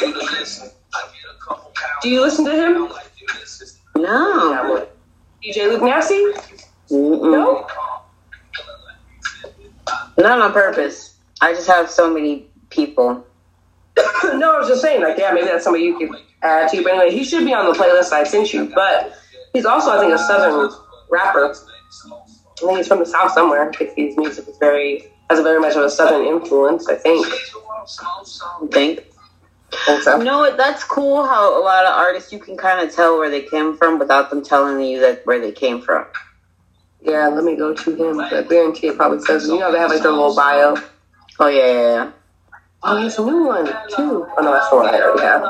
you 0.00 0.12
to 0.12 0.18
listen. 0.38 0.70
I 0.94 1.00
get 1.02 1.34
a 1.34 1.44
couple 1.44 1.72
pounds. 1.74 2.02
Do 2.02 2.08
you 2.10 2.20
listen 2.20 2.44
to 2.44 2.52
him? 2.52 2.74
don't 2.74 2.92
like 2.92 3.10
you 3.20 3.26
listen. 3.40 3.68
No. 3.96 4.86
DJ? 5.44 5.78
Mm-mm. 6.90 7.32
No. 7.32 7.66
Not 10.16 10.40
on 10.40 10.52
purpose. 10.52 11.16
I 11.40 11.52
just 11.52 11.66
have 11.66 11.90
so 11.90 12.12
many 12.12 12.46
people. 12.70 13.26
no, 14.24 14.54
I 14.54 14.58
was 14.58 14.68
just 14.68 14.80
saying, 14.82 15.02
like, 15.02 15.18
yeah, 15.18 15.32
maybe 15.32 15.46
that's 15.46 15.64
somebody 15.64 15.84
you 15.84 15.98
could 15.98 16.10
add 16.42 16.70
to. 16.70 16.82
But 16.82 16.94
anyway, 16.94 17.10
he 17.16 17.24
should 17.24 17.44
be 17.44 17.52
on 17.52 17.66
the 17.66 17.78
playlist 17.78 18.12
I 18.12 18.24
sent 18.24 18.52
you. 18.52 18.72
But 18.74 19.12
he's 19.52 19.66
also, 19.66 19.90
I 19.90 20.00
think, 20.00 20.12
a 20.12 20.18
southern 20.18 20.70
rapper. 21.10 21.52
I 21.52 21.54
think 22.58 22.76
he's 22.78 22.88
from 22.88 23.00
the 23.00 23.06
south 23.06 23.32
somewhere. 23.32 23.68
I 23.68 23.72
think 23.72 23.96
his 23.96 24.16
music 24.16 24.48
is 24.48 24.56
very 24.58 25.10
has 25.30 25.38
a 25.38 25.42
very 25.42 25.60
much 25.60 25.74
of 25.74 25.82
a 25.82 25.90
southern 25.90 26.26
influence. 26.26 26.88
I 26.88 26.96
think. 26.96 27.26
I 27.26 28.66
think. 28.70 29.00
I 29.74 29.84
think 29.86 30.02
so. 30.02 30.18
You 30.18 30.24
know 30.24 30.38
what? 30.38 30.56
That's 30.56 30.84
cool. 30.84 31.24
How 31.24 31.60
a 31.60 31.62
lot 31.62 31.84
of 31.84 31.92
artists 31.92 32.32
you 32.32 32.38
can 32.38 32.56
kind 32.56 32.86
of 32.86 32.94
tell 32.94 33.18
where 33.18 33.30
they 33.30 33.42
came 33.42 33.76
from 33.76 33.98
without 33.98 34.30
them 34.30 34.42
telling 34.44 34.80
you 34.84 35.00
that 35.00 35.26
where 35.26 35.40
they 35.40 35.52
came 35.52 35.80
from. 35.80 36.06
Yeah, 37.02 37.28
let 37.28 37.44
me 37.44 37.56
go 37.56 37.74
to 37.74 37.94
him. 37.94 38.16
But 38.16 38.32
I 38.32 38.42
guarantee 38.42 38.88
it 38.88 38.96
probably 38.96 39.20
says. 39.20 39.46
You 39.46 39.58
know, 39.58 39.70
they 39.72 39.78
have 39.78 39.90
like 39.90 40.02
their 40.02 40.12
little 40.12 40.34
bio. 40.34 40.76
Oh 41.38 41.48
yeah, 41.48 41.66
yeah, 41.66 41.72
yeah. 41.72 42.12
Oh, 42.82 43.00
there's 43.00 43.18
a 43.18 43.24
new 43.24 43.44
one 43.44 43.66
too. 43.66 44.26
Oh 44.36 44.42
no, 44.42 44.52
that's 44.52 44.70
the 44.70 44.76
one 44.76 44.86
I 44.86 45.00
already 45.00 45.22
have. 45.22 45.42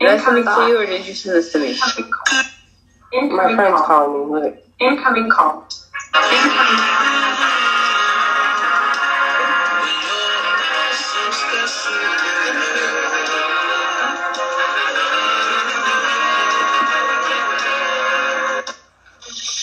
Did 0.00 0.08
I 0.08 0.18
send 0.18 0.36
this 0.38 0.46
to 0.46 0.66
you 0.66 0.80
or 0.80 0.86
did 0.86 1.06
you 1.06 1.14
send 1.14 1.36
this 1.36 1.52
to 1.52 1.58
me? 1.58 1.78
My 3.30 3.54
friend's 3.54 3.82
calling 3.82 4.34
me. 4.34 4.40
Look. 4.40 4.64
Incoming 4.80 5.30
call. 5.30 5.68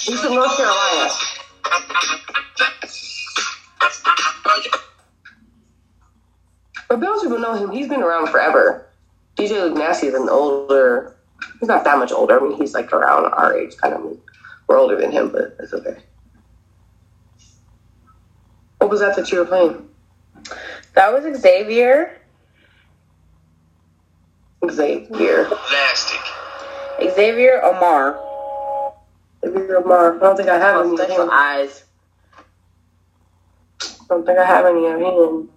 He's 0.09 0.19
from 0.21 0.33
North 0.33 0.57
Carolina. 0.57 1.11
But 6.87 6.99
most 6.99 7.21
people 7.21 7.37
know 7.37 7.53
him. 7.53 7.69
He's 7.69 7.87
been 7.87 8.01
around 8.01 8.29
forever. 8.29 8.87
DJ 9.35 9.51
Luke 9.51 9.77
Nasty 9.77 10.07
is 10.07 10.15
an 10.15 10.27
older. 10.27 11.15
He's 11.59 11.69
not 11.69 11.83
that 11.83 11.99
much 11.99 12.11
older. 12.11 12.39
I 12.39 12.49
mean, 12.49 12.57
he's 12.57 12.73
like 12.73 12.91
around 12.91 13.25
our 13.25 13.55
age, 13.55 13.77
kind 13.77 13.93
of. 13.93 14.01
I 14.01 14.03
mean, 14.05 14.21
we're 14.67 14.79
older 14.79 14.99
than 14.99 15.11
him, 15.11 15.31
but 15.31 15.55
it's 15.59 15.73
okay. 15.73 15.97
What 18.79 18.89
was 18.89 19.01
that 19.01 19.15
that 19.15 19.31
you 19.31 19.37
were 19.37 19.45
playing? 19.45 19.87
That 20.95 21.13
was 21.13 21.39
Xavier. 21.39 22.19
Xavier. 24.71 25.47
Nasty. 25.71 26.17
Xavier 27.13 27.61
Omar. 27.63 28.28
I 29.43 29.47
don't 29.47 30.35
think 30.37 30.49
I 30.49 30.57
have 30.57 30.85
any 30.85 30.97
Special 30.97 31.29
eyes. 31.31 31.83
I 33.81 33.87
don't 34.09 34.25
think 34.25 34.37
I 34.39 34.45
have 34.45 34.65
any 34.65 34.85
of 34.85 34.99
him. 34.99 35.49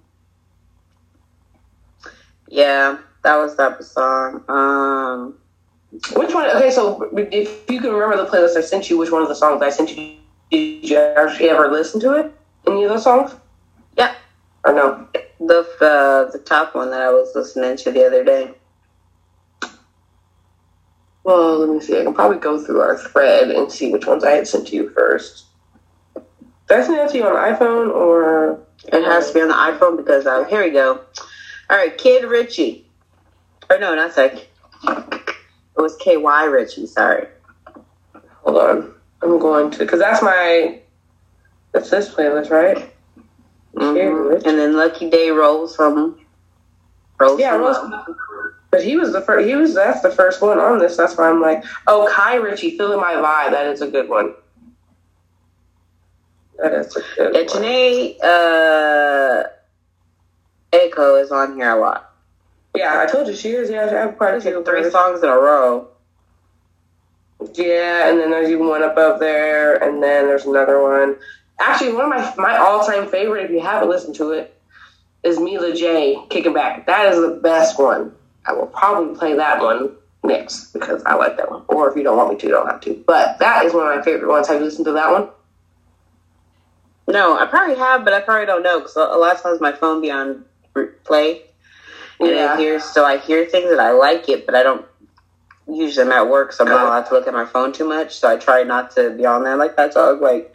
Yeah. 2.49 2.99
that 3.25 3.37
was 3.37 3.57
that 3.57 3.83
song. 3.83 4.45
Um, 4.49 5.39
Which 6.15 6.35
one? 6.35 6.49
Okay, 6.57 6.71
so 6.71 7.09
if 7.17 7.71
you 7.71 7.81
can 7.81 7.93
remember 7.93 8.17
the 8.23 8.31
playlist 8.31 8.57
I 8.57 8.61
sent 8.61 8.91
you, 8.91 8.99
which 8.99 9.11
one 9.11 9.23
of 9.23 9.29
the 9.29 9.35
songs 9.35 9.63
I 9.63 9.71
sent 9.71 9.97
you, 9.97 10.17
did 10.51 10.89
you 10.89 10.99
actually 10.99 11.51
ever 11.51 11.69
listen 11.69 12.01
to 12.01 12.13
it? 12.15 12.33
Any 12.67 12.85
of 12.85 12.91
those 12.91 13.05
songs? 13.05 13.35
yeah, 13.97 14.15
Or 14.65 14.73
no? 14.73 15.09
the 15.41 15.61
uh, 15.81 16.31
the 16.31 16.39
top 16.39 16.75
one 16.75 16.91
that 16.91 17.01
I 17.03 17.11
was 17.11 17.35
listening 17.35 17.77
to 17.79 17.91
the 17.91 18.07
other 18.07 18.23
day. 18.23 18.55
Well, 21.25 21.59
let 21.59 21.69
me 21.69 21.81
see. 21.81 21.99
I 22.01 22.05
can 22.05 22.15
probably 22.15 22.39
go 22.39 22.63
through 22.63 22.81
our 22.81 22.97
thread 22.99 23.51
and 23.51 23.71
see 23.71 23.93
which 23.93 24.07
ones 24.07 24.25
I 24.25 24.33
had 24.33 24.49
sent 24.49 24.69
to 24.69 24.77
you 24.77 24.91
first. 24.91 25.45
Did 26.15 26.81
I 26.81 26.83
send 26.83 26.99
that 26.99 27.11
to 27.11 27.19
you 27.19 27.27
on 27.27 27.37
iPhone 27.37 27.91
or? 27.95 28.61
It 28.85 29.05
has 29.05 29.29
to 29.29 29.35
be 29.35 29.41
on 29.41 29.49
the 29.49 29.55
iPhone 29.55 29.97
because 29.97 30.27
uh, 30.27 30.45
here 30.45 30.65
we 30.65 30.71
go. 30.71 31.01
All 31.71 31.77
right, 31.77 31.97
Kid 31.97 32.25
Richie, 32.25 32.87
or 33.71 33.79
no, 33.79 33.95
not 33.95 34.15
that. 34.17 34.35
It 34.85 35.81
was 35.81 35.97
KY 35.97 36.49
Richie. 36.51 36.87
Sorry. 36.87 37.29
Hold 38.45 38.59
on. 38.59 38.95
I'm 39.23 39.39
going 39.39 39.71
to 39.71 39.79
because 39.79 40.01
that's 40.01 40.21
my. 40.23 40.81
That's 41.71 41.91
this 41.91 42.13
playlist, 42.13 42.51
right? 42.51 42.93
Mhm. 43.77 44.35
And 44.45 44.59
then 44.59 44.77
Lucky 44.77 45.09
Day 45.09 45.31
rolls 45.31 45.77
from. 45.77 46.19
Rolls 47.21 47.39
Yeah, 47.41 47.53
from 47.53 47.63
Love. 47.63 48.52
But 48.73 48.83
he 48.83 48.97
was 48.97 49.13
the 49.13 49.21
first. 49.21 49.47
He 49.47 49.55
was 49.55 49.75
that's 49.75 50.01
the 50.01 50.11
first 50.11 50.41
one 50.41 50.59
on 50.59 50.79
this. 50.79 50.97
That's 50.97 51.17
why 51.17 51.29
I'm 51.29 51.43
like, 51.43 51.63
oh, 51.87 52.11
Kai 52.11 52.37
Richie, 52.37 52.77
feeling 52.79 52.99
my 52.99 53.13
vibe. 53.13 53.51
That 53.51 53.67
is 53.67 53.83
a 53.83 53.89
good 53.89 54.09
one. 54.09 54.35
That 56.59 56.73
is 56.73 56.97
a 56.97 57.01
good 57.01 57.35
Yeah, 57.35 57.41
one. 57.43 57.47
Jhené 57.63 58.17
uh, 58.25 59.43
Aiko 60.73 61.23
is 61.23 61.31
on 61.31 61.55
here 61.57 61.71
a 61.71 61.79
lot. 61.79 62.15
Yeah, 62.75 62.99
I 63.03 63.05
told 63.13 63.29
you 63.29 63.37
she 63.37 63.51
is. 63.51 63.69
Yeah, 63.69 63.85
I 63.85 63.89
have 63.91 64.17
quite 64.17 64.35
a 64.37 64.41
few. 64.41 64.65
three 64.65 64.91
songs 64.91 65.23
in 65.23 65.29
a 65.29 65.37
row. 65.37 65.89
Yeah, 67.55 68.09
and 68.09 68.19
then 68.19 68.31
there's 68.31 68.49
even 68.49 68.69
one 68.69 68.83
above 68.83 69.21
there, 69.21 69.77
and 69.85 70.03
then 70.03 70.27
there's 70.27 70.47
another 70.47 70.83
one. 70.83 71.17
Actually, 71.61 71.93
one 71.93 72.05
of 72.05 72.09
my 72.09 72.35
my 72.39 72.57
all 72.57 72.87
time 72.87 73.07
favorite, 73.07 73.45
if 73.45 73.51
you 73.51 73.61
haven't 73.61 73.91
listened 73.91 74.15
to 74.15 74.31
it, 74.31 74.59
is 75.23 75.39
Mila 75.39 75.75
J. 75.75 76.17
Kicking 76.31 76.55
Back. 76.55 76.87
That 76.87 77.13
is 77.13 77.21
the 77.21 77.39
best 77.43 77.79
one. 77.79 78.15
I 78.47 78.53
will 78.53 78.67
probably 78.67 79.17
play 79.17 79.35
that 79.37 79.61
one 79.61 79.97
next 80.25 80.73
because 80.73 81.03
I 81.05 81.15
like 81.15 81.37
that 81.37 81.51
one. 81.51 81.63
Or 81.69 81.91
if 81.91 81.97
you 81.97 82.03
don't 82.03 82.17
want 82.17 82.31
me 82.31 82.39
to, 82.39 82.47
you 82.47 82.53
don't 82.53 82.67
have 82.67 82.81
to. 82.83 83.03
But 83.07 83.39
that 83.39 83.65
is 83.65 83.73
one 83.73 83.87
of 83.87 83.97
my 83.97 84.03
favorite 84.03 84.29
ones. 84.29 84.49
Have 84.49 84.59
you 84.61 84.65
listened 84.65 84.87
to 84.87 84.93
that 84.93 85.11
one? 85.11 85.29
No, 87.09 87.37
I 87.39 87.47
probably 87.47 87.77
have, 87.77 88.05
but 88.05 88.15
I 88.15 88.21
probably 88.21 88.47
don't 88.47 88.63
know 88.63 88.79
because 88.79 88.97
a 88.97 89.01
lot 89.01 89.37
of 89.37 89.43
times 89.43 89.61
my 89.61 89.73
phone 89.73 90.01
be 90.01 90.11
on 90.11 90.45
play, 91.05 91.43
and 92.21 92.31
Yeah. 92.31 92.55
I 92.55 92.57
hear 92.57 92.81
so 92.81 93.05
I 93.05 93.19
hear 93.19 93.45
things 93.45 93.71
and 93.71 93.81
I 93.81 93.91
like 93.91 94.29
it, 94.29 94.47
but 94.47 94.55
I 94.55 94.63
don't. 94.63 94.87
use 95.69 95.97
I'm 95.99 96.11
at 96.11 96.29
work, 96.29 96.53
so 96.53 96.65
I'm 96.65 96.71
not 96.71 96.87
allowed 96.87 97.07
to 97.07 97.15
look 97.15 97.27
at 97.27 97.33
my 97.33 97.45
phone 97.45 97.73
too 97.73 97.87
much. 97.89 98.17
So 98.17 98.29
I 98.29 98.37
try 98.37 98.63
not 98.65 98.91
to 98.97 99.11
be 99.11 99.25
on 99.27 99.45
there 99.45 99.57
like 99.57 99.77
that. 99.77 99.95
So 99.95 100.09
I 100.09 100.13
was 100.13 100.21
like, 100.21 100.53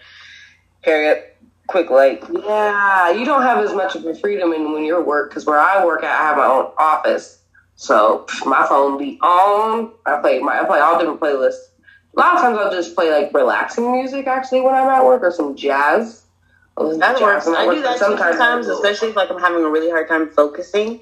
Harriet, 0.81 1.37
quick 1.67 1.89
like, 1.89 2.23
Yeah, 2.29 3.11
you 3.11 3.23
don't 3.25 3.41
have 3.41 3.63
as 3.63 3.73
much 3.73 3.95
of 3.95 4.05
a 4.05 4.13
freedom 4.15 4.51
in 4.53 4.71
when 4.73 4.83
you're 4.83 5.03
work 5.03 5.29
because 5.29 5.45
where 5.45 5.59
I 5.59 5.85
work 5.85 6.03
at, 6.03 6.11
I 6.11 6.23
have 6.23 6.37
my 6.37 6.45
own 6.45 6.71
office, 6.77 7.39
so 7.77 8.25
my 8.45 8.65
phone 8.67 8.97
be 8.97 9.17
on. 9.21 9.91
I 10.05 10.19
play 10.19 10.39
my 10.39 10.59
I 10.61 10.65
play 10.65 10.79
all 10.79 10.97
different 10.99 11.21
playlists. 11.21 11.69
A 12.15 12.19
lot 12.19 12.35
of 12.35 12.41
times 12.41 12.57
I'll 12.57 12.71
just 12.71 12.95
play 12.95 13.11
like 13.11 13.31
relaxing 13.33 13.91
music 13.91 14.25
actually 14.25 14.61
when 14.61 14.73
I'm 14.73 14.89
at 14.89 15.05
work 15.05 15.21
or 15.21 15.31
some 15.31 15.55
jazz. 15.55 16.23
I'll 16.75 16.85
listen 16.87 17.01
to 17.01 17.05
that 17.07 17.21
works. 17.21 17.47
I 17.47 17.73
do 17.73 17.81
that 17.83 17.99
sometimes, 17.99 18.67
especially 18.67 19.09
if 19.09 19.15
like 19.15 19.29
I'm 19.29 19.39
having 19.39 19.63
a 19.63 19.69
really 19.69 19.91
hard 19.91 20.07
time 20.07 20.27
focusing, 20.29 21.01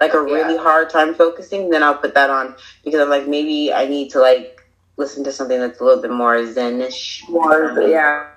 like 0.00 0.14
a 0.14 0.22
really 0.22 0.54
Yeah. 0.54 0.62
hard 0.62 0.90
time 0.90 1.14
focusing. 1.14 1.70
Then 1.70 1.82
I'll 1.82 1.96
put 1.96 2.14
that 2.14 2.30
on 2.30 2.54
because 2.84 3.00
I'm 3.00 3.10
like 3.10 3.26
maybe 3.26 3.72
I 3.72 3.86
need 3.86 4.10
to 4.12 4.20
like 4.20 4.64
listen 4.96 5.24
to 5.24 5.32
something 5.32 5.58
that's 5.58 5.80
a 5.80 5.84
little 5.84 6.00
bit 6.02 6.12
more 6.12 6.36
zenish. 6.36 7.28
more 7.28 7.80
yeah, 7.82 8.28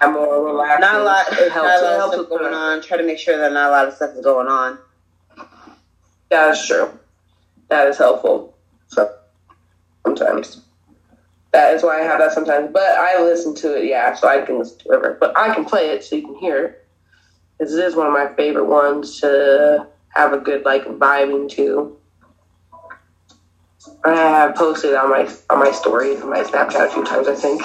I'm 0.00 0.12
more 0.12 0.44
relaxed. 0.44 0.80
Not 0.80 1.00
a 1.00 1.02
lot. 1.02 1.32
It 1.32 1.50
helps. 1.50 1.66
Not 1.66 1.82
a 1.82 1.98
lot 1.98 2.08
of 2.08 2.14
stuff 2.14 2.28
going 2.28 2.54
on. 2.54 2.80
Try 2.80 2.96
to 2.98 3.02
make 3.02 3.18
sure 3.18 3.36
that 3.36 3.52
not 3.52 3.70
a 3.70 3.72
lot 3.72 3.88
of 3.88 3.94
stuff 3.94 4.14
is 4.14 4.22
going 4.22 4.46
on. 4.46 4.78
Yeah, 6.30 6.46
that's 6.46 6.64
true. 6.64 6.92
That 7.68 7.88
is 7.88 7.98
helpful. 7.98 8.56
So 8.88 9.14
sometimes. 10.04 10.62
That 11.52 11.74
is 11.74 11.82
why 11.82 12.00
I 12.00 12.04
have 12.04 12.18
that 12.18 12.32
sometimes. 12.32 12.70
But 12.72 12.82
I 12.82 13.22
listen 13.22 13.54
to 13.56 13.76
it, 13.76 13.86
yeah, 13.86 14.14
so 14.14 14.28
I 14.28 14.42
can 14.42 14.58
listen 14.58 14.78
to 14.80 14.90
it. 14.92 15.20
But 15.20 15.36
I 15.36 15.54
can 15.54 15.64
play 15.64 15.90
it 15.90 16.04
so 16.04 16.16
you 16.16 16.22
can 16.22 16.36
hear 16.36 16.64
it. 16.64 16.86
Because 17.58 17.74
it 17.74 17.84
is 17.84 17.96
one 17.96 18.06
of 18.06 18.12
my 18.12 18.32
favorite 18.36 18.66
ones 18.66 19.20
to 19.20 19.86
have 20.10 20.32
a 20.32 20.38
good 20.38 20.64
like 20.64 20.84
vibing 20.84 21.48
to. 21.50 21.96
I 24.04 24.14
have 24.14 24.54
posted 24.54 24.94
on 24.94 25.10
my 25.10 25.28
on 25.50 25.58
my 25.58 25.70
story 25.70 26.16
on 26.16 26.30
my 26.30 26.42
Snapchat 26.42 26.86
a 26.86 26.90
few 26.90 27.04
times, 27.04 27.28
I 27.28 27.34
think. 27.34 27.62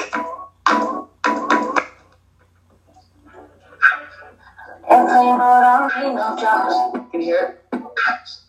You 6.93 7.07
can 7.11 7.21
hear 7.21 7.59
it? 7.73 8.42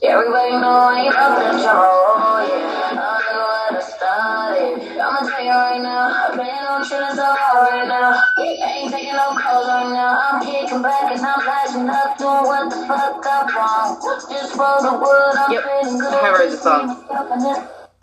Everybody 0.00 0.52
know 0.62 0.78
I 0.78 1.10
ain't 1.10 1.16
up 1.16 1.38
in 1.42 1.58
trouble, 1.58 2.46
yeah. 2.46 2.94
I 2.94 3.18
don't 3.18 3.34
know 3.34 3.46
where 3.50 3.72
to 3.74 3.82
start 3.82 4.54
it. 4.54 4.94
I'ma 4.94 5.26
tell 5.26 5.42
you 5.42 5.50
right 5.50 5.82
now, 5.82 6.06
I've 6.06 6.38
on 6.38 6.84
chillin' 6.86 7.16
so 7.16 7.26
hard 7.26 7.66
right 7.66 7.88
now. 7.88 8.14
I 8.38 8.78
ain't 8.78 8.92
taking 8.94 9.18
no 9.18 9.34
calls 9.34 9.66
right 9.66 9.90
now. 9.90 10.14
I'm 10.14 10.38
kicking 10.46 10.82
back 10.82 11.10
and 11.10 11.18
I'm 11.18 11.40
flashing 11.42 11.90
up, 11.90 12.14
doing 12.16 12.46
what 12.46 12.70
the 12.70 12.78
fuck 12.86 13.26
I 13.26 13.42
want. 13.50 13.98
Just 14.30 14.54
roll 14.54 14.78
the 14.86 14.94
wood, 15.02 15.34
I'm 15.34 15.50
Yep, 15.50 15.64
feeling 15.66 15.98
good. 15.98 16.14
I 16.14 16.30
heard 16.30 16.52
the 16.52 16.56
song. 16.56 16.86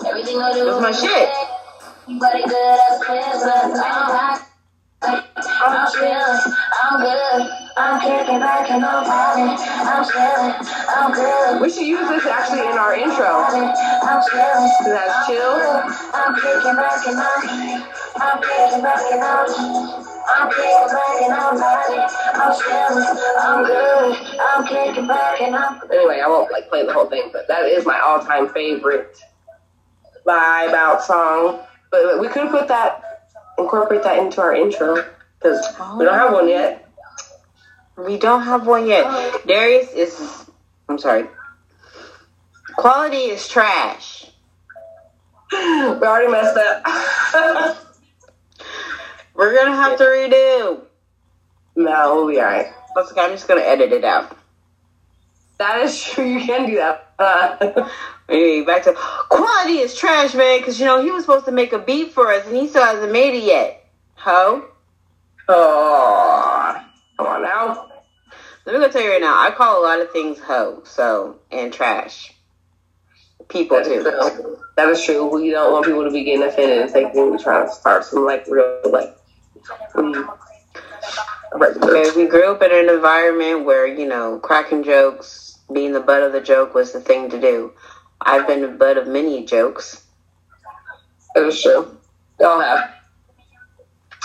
Everything 0.04 0.38
I 0.44 0.52
do 0.52 0.66
That's 0.66 0.82
my 0.84 0.92
shit. 0.92 1.30
Everybody 2.12 2.44
good 2.44 2.80
as 2.92 3.00
Christmas. 3.08 3.80
I'm 3.80 4.55
I'm 5.06 5.88
chillin', 5.92 6.54
I'm 6.84 7.00
good. 7.02 7.52
I'm 7.78 8.00
kicking 8.02 8.40
back 8.40 8.70
and 8.72 8.86
I'm. 8.86 9.04
I'm 9.06 10.04
chillin', 10.06 10.56
I'm 10.90 11.12
good. 11.12 11.62
We 11.62 11.70
should 11.70 11.86
use 11.86 12.08
this 12.10 12.26
actually 12.26 12.62
in 12.62 12.78
our 12.78 12.96
intro. 12.96 13.26
I'm 13.26 14.22
chillin'. 14.24 14.66
Because 14.80 14.94
that's 14.94 15.28
chill. 15.28 15.56
I'm 16.14 16.36
kicking 16.36 16.76
back 16.76 17.08
and 17.08 17.18
I'm, 17.18 17.84
I'm 18.18 18.42
kicking 18.42 18.82
back 18.82 19.02
and 19.12 19.22
I'm, 19.22 19.48
I'm 20.26 20.50
kicking 20.50 20.90
back 20.90 21.22
and 21.22 21.34
I'm 21.34 21.58
vibing. 21.58 22.10
I'm 22.36 22.52
I'm 23.40 23.66
good. 23.66 24.18
I'm. 25.54 25.82
Anyway, 25.92 26.20
I 26.20 26.28
won't 26.28 26.52
like 26.52 26.70
play 26.70 26.86
the 26.86 26.94
whole 26.94 27.08
thing, 27.10 27.30
but 27.32 27.48
that 27.48 27.66
is 27.66 27.86
my 27.86 28.00
all-time 28.00 28.50
favorite 28.50 29.18
vibe 30.26 30.74
out 30.74 31.04
song. 31.04 31.60
But 31.92 32.20
we 32.20 32.28
could 32.28 32.50
put 32.50 32.68
that, 32.68 33.04
incorporate 33.58 34.04
that 34.04 34.18
into 34.20 34.42
our 34.42 34.54
intro 34.56 34.96
because 35.40 35.66
we 35.98 36.06
don't 36.06 36.14
have 36.18 36.34
one 36.34 36.48
yet. 36.50 36.90
We 37.98 38.18
don't 38.18 38.44
have 38.44 38.68
one 38.68 38.88
yet. 38.88 39.46
Darius 39.48 39.92
is. 39.94 40.46
I'm 40.90 40.98
sorry. 40.98 41.28
Quality 42.76 43.18
is 43.18 43.48
trash. 43.48 44.26
We 45.52 45.60
already 45.62 46.32
messed 46.32 46.58
up. 46.58 46.84
We're 49.36 49.56
gonna 49.56 49.76
have 49.76 49.98
to 49.98 50.04
redo. 50.04 50.82
no, 51.76 52.16
we'll 52.16 52.28
be 52.28 52.40
alright. 52.40 52.68
That's 52.96 53.12
okay. 53.12 53.22
I'm 53.22 53.32
just 53.32 53.48
gonna 53.48 53.62
edit 53.62 53.92
it 53.92 54.04
out. 54.04 54.38
That 55.58 55.82
is 55.82 56.02
true. 56.04 56.26
You 56.26 56.40
can 56.46 56.66
do 56.70 56.76
that. 56.76 57.14
Uh, 57.18 57.90
Anyway, 58.28 58.66
back 58.66 58.84
to 58.84 58.94
quality 59.30 59.80
is 59.80 59.96
trash, 59.96 60.34
man. 60.34 60.60
Because 60.60 60.80
you 60.80 60.86
know 60.86 61.02
he 61.04 61.12
was 61.12 61.24
supposed 61.24 61.46
to 61.46 61.52
make 61.52 61.74
a 61.74 61.80
beat 61.80 62.12
for 62.14 62.32
us, 62.32 62.46
and 62.48 62.56
he 62.56 62.68
still 62.68 62.84
hasn't 62.84 63.12
made 63.12 63.36
it 63.36 63.44
yet. 63.44 63.86
Ho. 64.16 64.66
oh, 65.50 66.82
come 67.18 67.28
on 67.28 67.44
now. 67.44 67.90
Let 68.66 68.74
me 68.74 68.80
go 68.80 68.90
tell 68.92 69.04
you 69.04 69.12
right 69.12 69.22
now. 69.22 69.40
I 69.40 69.52
call 69.52 69.80
a 69.80 69.84
lot 69.86 70.02
of 70.02 70.12
things 70.12 70.40
ho, 70.40 70.82
so 70.86 71.40
and 71.52 71.72
trash. 71.72 72.34
People 73.48 73.78
That 73.78 73.86
too. 73.86 74.02
true. 74.02 74.58
That 74.76 74.90
is 74.90 75.04
true. 75.04 75.28
We 75.28 75.52
don't 75.52 75.72
want 75.72 75.86
people 75.86 76.04
to 76.04 76.10
be 76.10 76.24
getting 76.24 76.44
offended 76.44 76.82
and 76.82 76.90
thinking 76.90 77.30
we're 77.30 77.38
trying 77.38 77.68
to 77.68 77.72
start 77.74 78.06
some 78.06 78.26
like 78.26 78.48
real 78.48 78.82
like. 78.86 79.16
mm, 79.94 80.38
regular. 81.54 82.14
We 82.16 82.26
grew 82.28 82.52
up 82.52 82.62
in 82.64 82.72
an 82.72 82.90
environment 82.94 83.66
where, 83.66 83.86
you 83.86 84.08
know, 84.08 84.40
cracking 84.40 84.84
jokes, 84.84 85.60
being 85.72 85.94
the 85.94 86.00
butt 86.00 86.24
of 86.24 86.32
the 86.32 86.42
joke 86.42 86.74
was 86.74 86.92
the 86.92 87.02
thing 87.02 87.30
to 87.30 87.40
do. 87.40 87.72
I've 88.22 88.48
been 88.48 88.62
the 88.62 88.68
butt 88.70 88.98
of 88.98 89.08
many 89.08 89.46
jokes. 89.46 90.04
That 91.34 91.46
is 91.46 91.62
true. 91.62 91.98
We 92.40 92.46
all 92.46 92.60
have. 92.60 92.92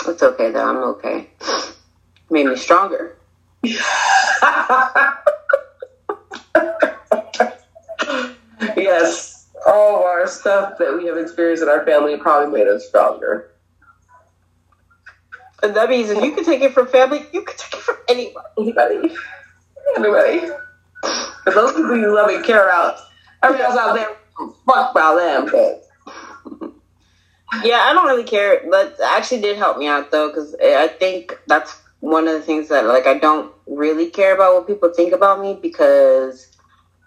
It's 0.06 0.22
okay 0.22 0.50
though, 0.50 0.68
I'm 0.68 0.76
okay. 0.94 1.28
Made 2.30 2.46
me 2.46 2.56
stronger. 2.56 3.16
yes, 8.76 9.48
all 9.66 9.96
of 9.96 10.02
our 10.02 10.26
stuff 10.26 10.78
that 10.78 10.96
we 10.96 11.06
have 11.06 11.18
experienced 11.18 11.62
in 11.62 11.68
our 11.68 11.84
family 11.84 12.16
probably 12.16 12.52
made 12.58 12.68
us 12.68 12.86
stronger. 12.88 13.50
And 15.62 15.74
that 15.76 15.90
means 15.90 16.08
if 16.08 16.22
you 16.22 16.32
can 16.32 16.44
take 16.44 16.62
it 16.62 16.72
from 16.72 16.86
family, 16.86 17.26
you 17.32 17.42
can 17.42 17.56
take 17.56 17.74
it 17.74 17.80
from 17.80 17.96
anyone. 18.08 18.44
Anybody, 18.58 19.14
anybody. 19.96 20.40
For 21.44 21.52
those 21.52 21.72
people 21.72 21.96
you 21.98 22.14
love 22.14 22.30
and 22.30 22.44
care 22.44 22.64
about, 22.64 22.98
Everybody 23.42 23.64
else 23.64 23.78
out 23.78 23.94
there, 23.94 24.16
fuck 24.66 24.90
about 24.92 25.16
them. 25.16 25.80
Yeah, 27.64 27.78
I 27.80 27.92
don't 27.92 28.06
really 28.06 28.22
care. 28.22 28.60
That 28.70 28.94
actually 29.04 29.40
did 29.40 29.56
help 29.56 29.76
me 29.76 29.88
out 29.88 30.12
though, 30.12 30.28
because 30.28 30.54
I 30.62 30.86
think 30.86 31.36
that's 31.48 31.76
one 31.98 32.28
of 32.28 32.34
the 32.34 32.42
things 32.42 32.68
that 32.68 32.86
like 32.86 33.06
I 33.06 33.18
don't 33.18 33.52
really 33.66 34.08
care 34.08 34.34
about 34.34 34.54
what 34.54 34.66
people 34.66 34.92
think 34.92 35.12
about 35.12 35.40
me 35.40 35.58
because 35.60 36.48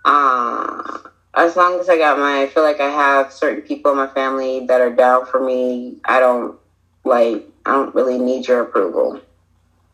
uh, 0.06 1.00
as 1.34 1.56
long 1.56 1.80
as 1.80 1.90
I 1.90 1.98
got 1.98 2.20
my, 2.20 2.44
I 2.44 2.48
feel 2.48 2.64
like 2.64 2.80
I 2.80 2.90
have 2.90 3.32
certain 3.32 3.62
people 3.62 3.92
in 3.92 3.98
my 3.98 4.08
family 4.08 4.66
that 4.68 4.82
are 4.82 4.94
down 4.94 5.26
for 5.26 5.44
me. 5.44 5.98
I 6.06 6.20
don't 6.20 6.58
like. 7.04 7.48
I 7.66 7.72
don't 7.72 7.96
really 7.96 8.20
need 8.20 8.48
your 8.48 8.62
approval. 8.62 9.22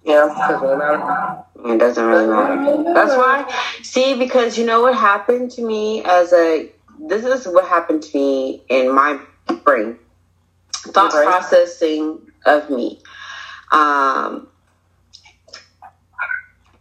Yeah, 0.10 0.48
doesn't 0.50 0.78
matter. 0.78 1.44
It 1.66 1.78
doesn't 1.78 2.06
really 2.06 2.28
matter. 2.28 2.94
That's 2.94 3.16
why. 3.16 3.80
See, 3.84 4.18
because 4.18 4.58
you 4.58 4.66
know 4.66 4.82
what 4.82 4.96
happened 4.96 5.52
to 5.52 5.66
me 5.66 6.04
as 6.04 6.34
a. 6.34 6.72
This 7.00 7.24
is 7.24 7.48
what 7.48 7.68
happened 7.68 8.04
to 8.04 8.18
me 8.18 8.64
in 8.70 8.94
my 8.94 9.20
brain. 9.64 9.98
Thought 10.74 11.12
brain? 11.12 11.26
processing 11.28 12.20
of 12.46 12.70
me. 12.70 13.00
Um, 13.72 14.48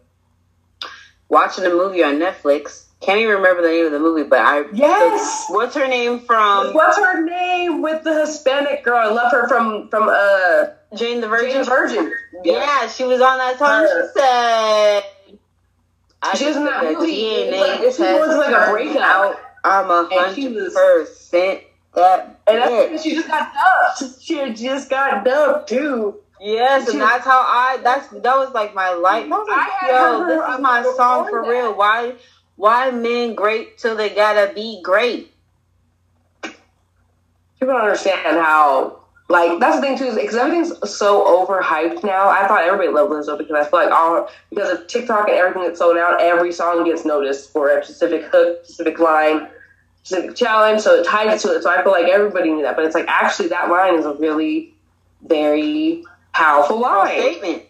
Watching 1.28 1.64
a 1.64 1.70
movie 1.70 2.02
on 2.02 2.14
Netflix. 2.14 2.86
Can't 3.00 3.18
even 3.20 3.36
remember 3.36 3.62
the 3.62 3.68
name 3.68 3.86
of 3.86 3.92
the 3.92 3.98
movie, 4.00 4.22
but 4.24 4.38
I. 4.40 4.64
Yes. 4.72 5.46
so 5.48 5.54
what's 5.54 5.74
her 5.74 5.86
name 5.86 6.20
from 6.20 6.72
What's 6.74 6.96
her 6.98 7.22
name 7.24 7.82
with 7.82 8.02
the 8.02 8.20
Hispanic 8.20 8.82
girl? 8.82 8.96
I 8.96 9.12
love 9.12 9.30
her 9.30 9.46
from 9.48 9.88
from 9.90 10.08
uh 10.08 10.66
Jane 10.96 11.20
the 11.20 11.28
Virgin? 11.28 11.50
Jane 11.50 11.58
the 11.64 11.70
Virgin. 11.70 12.12
Yeah, 12.44 12.88
she 12.88 13.04
was 13.04 13.20
on 13.20 13.36
that 13.38 13.58
song. 13.58 13.82
Her. 13.82 14.06
She 14.08 14.18
said. 14.18 15.02
I 16.22 16.34
She 16.36 16.46
was 16.46 16.56
in 16.56 16.64
that 16.64 16.80
took 16.80 16.96
a 16.96 17.00
movie. 17.00 17.12
DNA 17.12 17.52
It's 17.52 17.60
like- 17.60 17.80
it's 17.80 17.96
test 17.98 18.26
more 18.28 18.36
like 18.38 18.68
a 18.68 18.70
breakout. 18.70 19.36
I'm 19.64 19.90
a 19.90 20.08
hundred 20.12 20.72
percent 20.74 21.60
that 21.94 22.40
And 22.46 22.58
that's 22.58 22.70
bitch. 22.70 22.88
because 22.88 23.02
she 23.02 23.14
just 23.14 23.28
got 23.28 23.52
dubbed. 23.54 24.14
She 24.20 24.52
just 24.52 24.90
got 24.90 25.24
dubbed 25.24 25.68
too. 25.68 26.16
Yes, 26.40 26.84
She- 26.86 26.92
and 26.92 27.00
that's 27.00 27.24
how 27.24 27.40
I. 27.40 27.78
That's 27.82 28.08
that 28.08 28.36
was 28.36 28.52
like 28.52 28.74
my 28.74 28.92
life. 28.92 29.28
Like, 29.28 29.46
yo, 29.88 30.26
this 30.26 30.54
is 30.54 30.60
my 30.60 30.82
song 30.96 31.28
for 31.30 31.42
that. 31.42 31.48
real. 31.48 31.74
Why, 31.74 32.14
why 32.56 32.90
men 32.90 33.34
great 33.34 33.78
till 33.78 33.96
they 33.96 34.10
gotta 34.10 34.52
be 34.52 34.80
great? 34.82 35.32
People 36.42 37.74
don't 37.74 37.80
understand 37.82 38.36
how. 38.36 39.03
Like 39.34 39.58
that's 39.58 39.76
the 39.76 39.82
thing 39.82 39.98
too, 39.98 40.04
is 40.04 40.14
because 40.14 40.36
everything's 40.36 40.72
so 40.88 41.24
overhyped 41.24 42.04
now. 42.04 42.28
I 42.28 42.46
thought 42.46 42.62
everybody 42.62 42.88
loved 42.88 43.10
Lizzo 43.10 43.36
because 43.36 43.66
I 43.66 43.68
feel 43.68 43.80
like 43.80 43.90
all 43.90 44.28
because 44.50 44.78
of 44.78 44.86
TikTok 44.86 45.28
and 45.28 45.36
everything 45.36 45.62
that's 45.62 45.80
sold 45.80 45.96
out, 45.96 46.20
every 46.20 46.52
song 46.52 46.84
gets 46.84 47.04
noticed 47.04 47.52
for 47.52 47.76
a 47.76 47.84
specific 47.84 48.24
hook, 48.30 48.64
specific 48.64 49.00
line, 49.00 49.48
specific 50.04 50.36
challenge. 50.36 50.82
So 50.82 50.94
it 51.00 51.04
ties 51.04 51.42
to 51.42 51.54
it. 51.54 51.62
So 51.64 51.70
I 51.70 51.82
feel 51.82 51.90
like 51.90 52.06
everybody 52.06 52.52
knew 52.52 52.62
that, 52.62 52.76
but 52.76 52.84
it's 52.84 52.94
like 52.94 53.08
actually 53.08 53.48
that 53.48 53.70
line 53.70 53.96
is 53.98 54.06
a 54.06 54.14
really 54.14 54.72
very 55.22 56.04
powerful 56.32 56.78
line. 56.80 57.20
statement. 57.20 57.62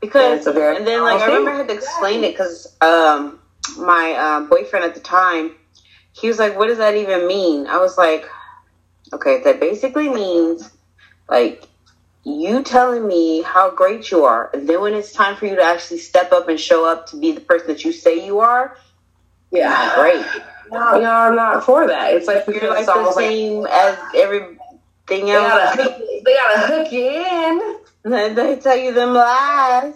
Because 0.00 0.38
It's 0.38 0.46
a 0.46 0.52
very 0.52 0.76
and 0.76 0.86
then 0.86 1.02
like 1.02 1.20
I 1.20 1.26
remember 1.26 1.50
I 1.50 1.56
had 1.58 1.68
to 1.68 1.74
explain 1.74 2.24
it 2.24 2.32
because 2.32 2.76
um 2.80 3.38
my 3.78 4.12
uh, 4.12 4.40
boyfriend 4.40 4.84
at 4.84 4.94
the 4.94 5.00
time 5.00 5.54
he 6.12 6.26
was 6.26 6.38
like, 6.40 6.58
"What 6.58 6.66
does 6.66 6.78
that 6.78 6.96
even 6.96 7.28
mean?" 7.28 7.68
I 7.68 7.76
was 7.78 7.96
like, 7.96 8.28
"Okay, 9.12 9.42
that 9.44 9.60
basically 9.60 10.08
means 10.08 10.68
like." 11.30 11.64
You 12.24 12.62
telling 12.62 13.08
me 13.08 13.42
how 13.42 13.70
great 13.70 14.10
you 14.10 14.24
are, 14.24 14.50
and 14.52 14.68
then 14.68 14.82
when 14.82 14.94
it's 14.94 15.12
time 15.12 15.36
for 15.36 15.46
you 15.46 15.56
to 15.56 15.62
actually 15.62 15.98
step 16.00 16.32
up 16.32 16.48
and 16.50 16.60
show 16.60 16.84
up 16.84 17.06
to 17.08 17.16
be 17.20 17.32
the 17.32 17.40
person 17.40 17.68
that 17.68 17.84
you 17.84 17.92
say 17.92 18.26
you 18.26 18.40
are, 18.40 18.76
Yeah, 19.50 19.94
great. 19.96 20.26
No, 20.70 21.00
no, 21.00 21.10
I'm 21.10 21.36
not 21.36 21.64
for 21.64 21.86
that. 21.88 22.14
It's 22.14 22.26
like 22.28 22.46
You're 22.46 22.70
like 22.70 22.86
the 22.86 22.92
like, 22.94 23.14
same 23.14 23.66
as 23.66 23.98
everything 24.14 24.58
they 25.08 25.42
gotta 25.42 25.62
else. 25.62 25.76
hook, 25.76 25.98
they 26.24 26.34
gotta 26.34 26.66
hook 26.66 26.92
you 26.92 27.10
in. 27.10 27.78
They, 28.12 28.34
they 28.34 28.56
tell 28.60 28.76
you 28.76 28.92
them 28.94 29.14
lies. 29.14 29.94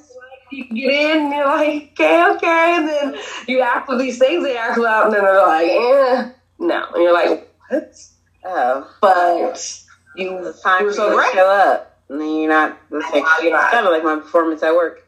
You 0.50 0.64
get 0.64 0.92
in, 0.92 1.20
and 1.26 1.34
you're 1.34 1.46
like, 1.46 1.90
okay, 1.92 2.24
okay, 2.36 2.76
and 2.78 2.88
then 2.88 3.16
you 3.48 3.60
act 3.60 3.88
with 3.88 3.98
these 3.98 4.18
things 4.18 4.44
they 4.44 4.56
act 4.56 4.78
out, 4.78 5.06
and 5.06 5.14
then 5.14 5.24
they're 5.24 5.46
like, 5.46 5.68
eh, 5.68 6.30
no, 6.58 6.86
and 6.94 7.02
you're 7.02 7.12
like, 7.14 7.50
what? 7.70 7.94
Oh, 8.44 8.90
But 9.00 9.83
you, 10.16 10.38
it's 10.48 10.60
time 10.62 10.80
you 10.80 10.86
were 10.86 10.92
so 10.92 11.10
to 11.10 11.16
great. 11.16 11.32
show 11.32 11.48
up. 11.48 11.98
And 12.08 12.20
then 12.20 12.34
you're 12.40 12.50
not. 12.50 12.78
It's 12.92 13.12
like, 13.12 13.24
You're 13.42 13.52
not. 13.52 13.70
kind 13.70 13.86
of 13.86 13.92
like 13.92 14.04
my 14.04 14.16
performance 14.16 14.62
at 14.62 14.74
work. 14.74 15.00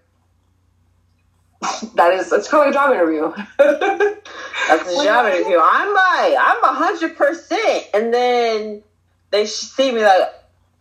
That 1.94 2.12
is, 2.14 2.30
it's 2.32 2.48
kind 2.48 2.68
of 2.68 2.70
a 2.70 2.72
job 2.74 2.92
interview. 2.92 3.32
That's 3.58 4.90
a 4.90 5.04
job 5.04 5.26
interview. 5.26 5.58
I'm 5.60 5.94
like, 5.94 6.36
I'm 6.38 6.62
a 6.64 6.74
hundred 6.74 7.16
percent, 7.16 7.84
and 7.94 8.12
then 8.12 8.82
they 9.30 9.46
see 9.46 9.90
me 9.92 10.02
like, 10.02 10.32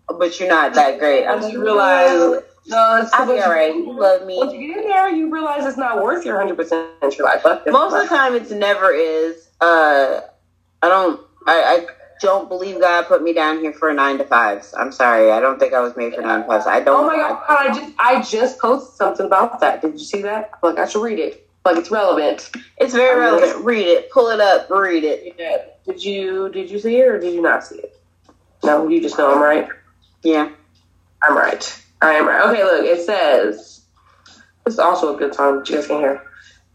but 0.08 0.40
you're 0.40 0.50
not 0.50 0.74
that 0.76 1.00
great. 1.00 1.26
Like, 1.26 1.52
you 1.52 1.64
realize, 1.64 2.44
no, 2.68 3.02
it's 3.02 3.12
I'll 3.14 3.26
be 3.26 3.34
once 3.34 3.76
you- 3.76 4.00
love 4.00 4.26
me. 4.28 4.38
Once 4.38 4.54
you 4.54 4.68
get 4.74 4.84
in 4.84 4.90
there, 4.90 5.10
you 5.10 5.32
realize 5.32 5.66
it's 5.66 5.78
not 5.78 6.04
worth 6.04 6.26
your 6.26 6.38
100% 6.38 7.18
your 7.18 7.26
life. 7.26 7.44
Most 7.68 7.94
of 7.94 8.02
the 8.02 8.08
time, 8.08 8.36
it's 8.36 8.52
never 8.52 8.92
is. 8.92 9.48
Uh, 9.62 10.22
I 10.82 10.90
don't. 10.90 11.22
I, 11.48 11.86
I 11.88 11.88
don't 12.22 12.50
believe 12.50 12.80
God 12.80 13.06
put 13.08 13.24
me 13.24 13.34
down 13.34 13.60
here 13.60 13.74
for 13.74 13.94
nine 13.94 14.18
to 14.18 14.24
fives. 14.24 14.74
I'm 14.78 14.92
sorry. 14.92 15.32
I 15.32 15.40
don't 15.40 15.60
think 15.60 15.74
I 15.74 15.80
was 15.80 15.96
made 15.96 16.14
for 16.14 16.22
nine 16.22 16.42
to 16.42 16.48
fives. 16.48 16.68
I 16.68 16.82
don't. 16.82 17.04
Oh 17.04 17.08
my 17.08 17.16
god! 17.16 17.44
I 17.48 17.68
just 17.68 17.94
I 18.00 18.22
just 18.22 18.60
posted 18.60 18.96
something 18.96 19.26
about 19.26 19.60
that. 19.60 19.82
Did 19.82 19.94
you 19.94 20.06
see 20.06 20.22
that? 20.22 20.52
Like 20.64 20.78
I 20.78 20.88
should 20.88 21.04
read 21.04 21.20
it. 21.20 21.48
Like 21.66 21.78
it's 21.78 21.92
relevant. 21.92 22.52
It's 22.78 22.94
very 22.94 23.14
I'm 23.14 23.34
relevant. 23.34 23.66
Read 23.66 23.88
it. 23.88 24.12
Pull 24.12 24.30
it 24.30 24.40
up. 24.40 24.70
Read 24.70 25.04
it. 25.04 25.38
Did 25.86 26.04
you 26.04 26.50
did 26.50 26.70
you 26.70 26.80
see 26.80 26.98
it 26.98 27.08
or 27.08 27.20
did 27.20 27.34
you 27.34 27.42
not 27.42 27.64
see 27.64 27.78
it? 27.78 28.00
No, 28.64 28.88
you 28.88 29.02
just 29.02 29.18
know 29.18 29.34
I'm 29.34 29.42
right. 29.42 29.68
Yeah. 30.24 30.50
I'm 31.22 31.38
right. 31.38 31.84
I 32.02 32.14
am 32.14 32.28
right. 32.28 32.50
Okay, 32.50 32.64
look, 32.64 32.86
it 32.86 33.06
says 33.06 33.82
this 34.64 34.76
is 34.76 34.80
also 34.80 35.16
a 35.16 35.18
good 35.18 35.34
song 35.34 35.60
that 35.60 35.70
you 35.70 35.76
guys 35.76 35.88
can 35.88 36.00
hear. 36.00 36.25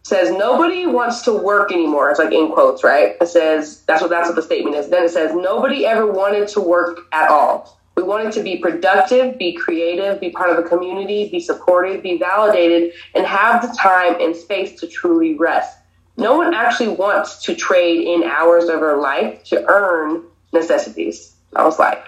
Says 0.02 0.30
nobody 0.30 0.86
wants 0.86 1.22
to 1.22 1.32
work 1.32 1.72
anymore. 1.72 2.10
It's 2.10 2.18
like 2.18 2.32
in 2.32 2.52
quotes, 2.52 2.82
right? 2.82 3.16
It 3.20 3.28
says 3.28 3.82
that's 3.86 4.00
what 4.00 4.10
that's 4.10 4.28
what 4.28 4.36
the 4.36 4.42
statement 4.42 4.76
is. 4.76 4.88
Then 4.88 5.04
it 5.04 5.10
says 5.10 5.34
nobody 5.34 5.86
ever 5.86 6.10
wanted 6.10 6.48
to 6.48 6.60
work 6.60 7.00
at 7.12 7.30
all. 7.30 7.78
We 7.96 8.02
wanted 8.02 8.32
to 8.32 8.42
be 8.42 8.56
productive, 8.56 9.36
be 9.36 9.52
creative, 9.52 10.20
be 10.20 10.30
part 10.30 10.50
of 10.50 10.64
a 10.64 10.66
community, 10.66 11.28
be 11.28 11.40
supported, 11.40 12.02
be 12.02 12.16
validated, 12.18 12.94
and 13.14 13.26
have 13.26 13.62
the 13.62 13.76
time 13.76 14.16
and 14.20 14.34
space 14.34 14.80
to 14.80 14.86
truly 14.86 15.34
rest. 15.34 15.76
No 16.16 16.36
one 16.36 16.54
actually 16.54 16.88
wants 16.88 17.42
to 17.44 17.54
trade 17.54 18.06
in 18.06 18.22
hours 18.24 18.64
of 18.64 18.80
their 18.80 18.96
life 18.96 19.44
to 19.44 19.64
earn 19.66 20.22
necessities. 20.52 21.34
I 21.54 21.64
was 21.64 21.78
like, 21.78 22.04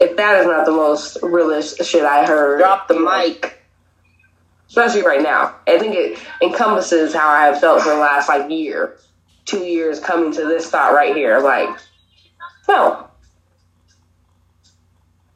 if 0.00 0.16
that 0.16 0.40
is 0.40 0.46
not 0.46 0.64
the 0.64 0.72
most 0.72 1.18
realist 1.22 1.84
shit 1.84 2.04
I 2.04 2.26
heard, 2.26 2.58
Drop 2.58 2.88
the 2.88 2.98
mic. 2.98 3.59
Especially 4.70 5.02
right 5.02 5.20
now. 5.20 5.56
I 5.66 5.78
think 5.80 5.96
it 5.96 6.18
encompasses 6.40 7.12
how 7.12 7.28
I 7.28 7.46
have 7.46 7.60
felt 7.60 7.82
for 7.82 7.90
the 7.90 7.96
last 7.96 8.28
like 8.28 8.48
year, 8.48 8.98
two 9.44 9.64
years 9.64 9.98
coming 9.98 10.32
to 10.32 10.46
this 10.46 10.70
thought 10.70 10.94
right 10.94 11.14
here. 11.14 11.40
Like, 11.40 11.68
no. 12.68 13.08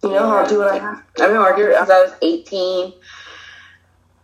You 0.04 0.10
know, 0.10 0.36
I'll 0.36 0.48
do 0.48 0.58
what 0.58 0.70
I 0.70 0.78
have. 0.78 1.02
I've 1.20 1.30
been 1.30 1.38
working 1.38 1.64
since 1.64 1.90
I 1.90 2.02
was 2.04 2.14
18. 2.22 2.92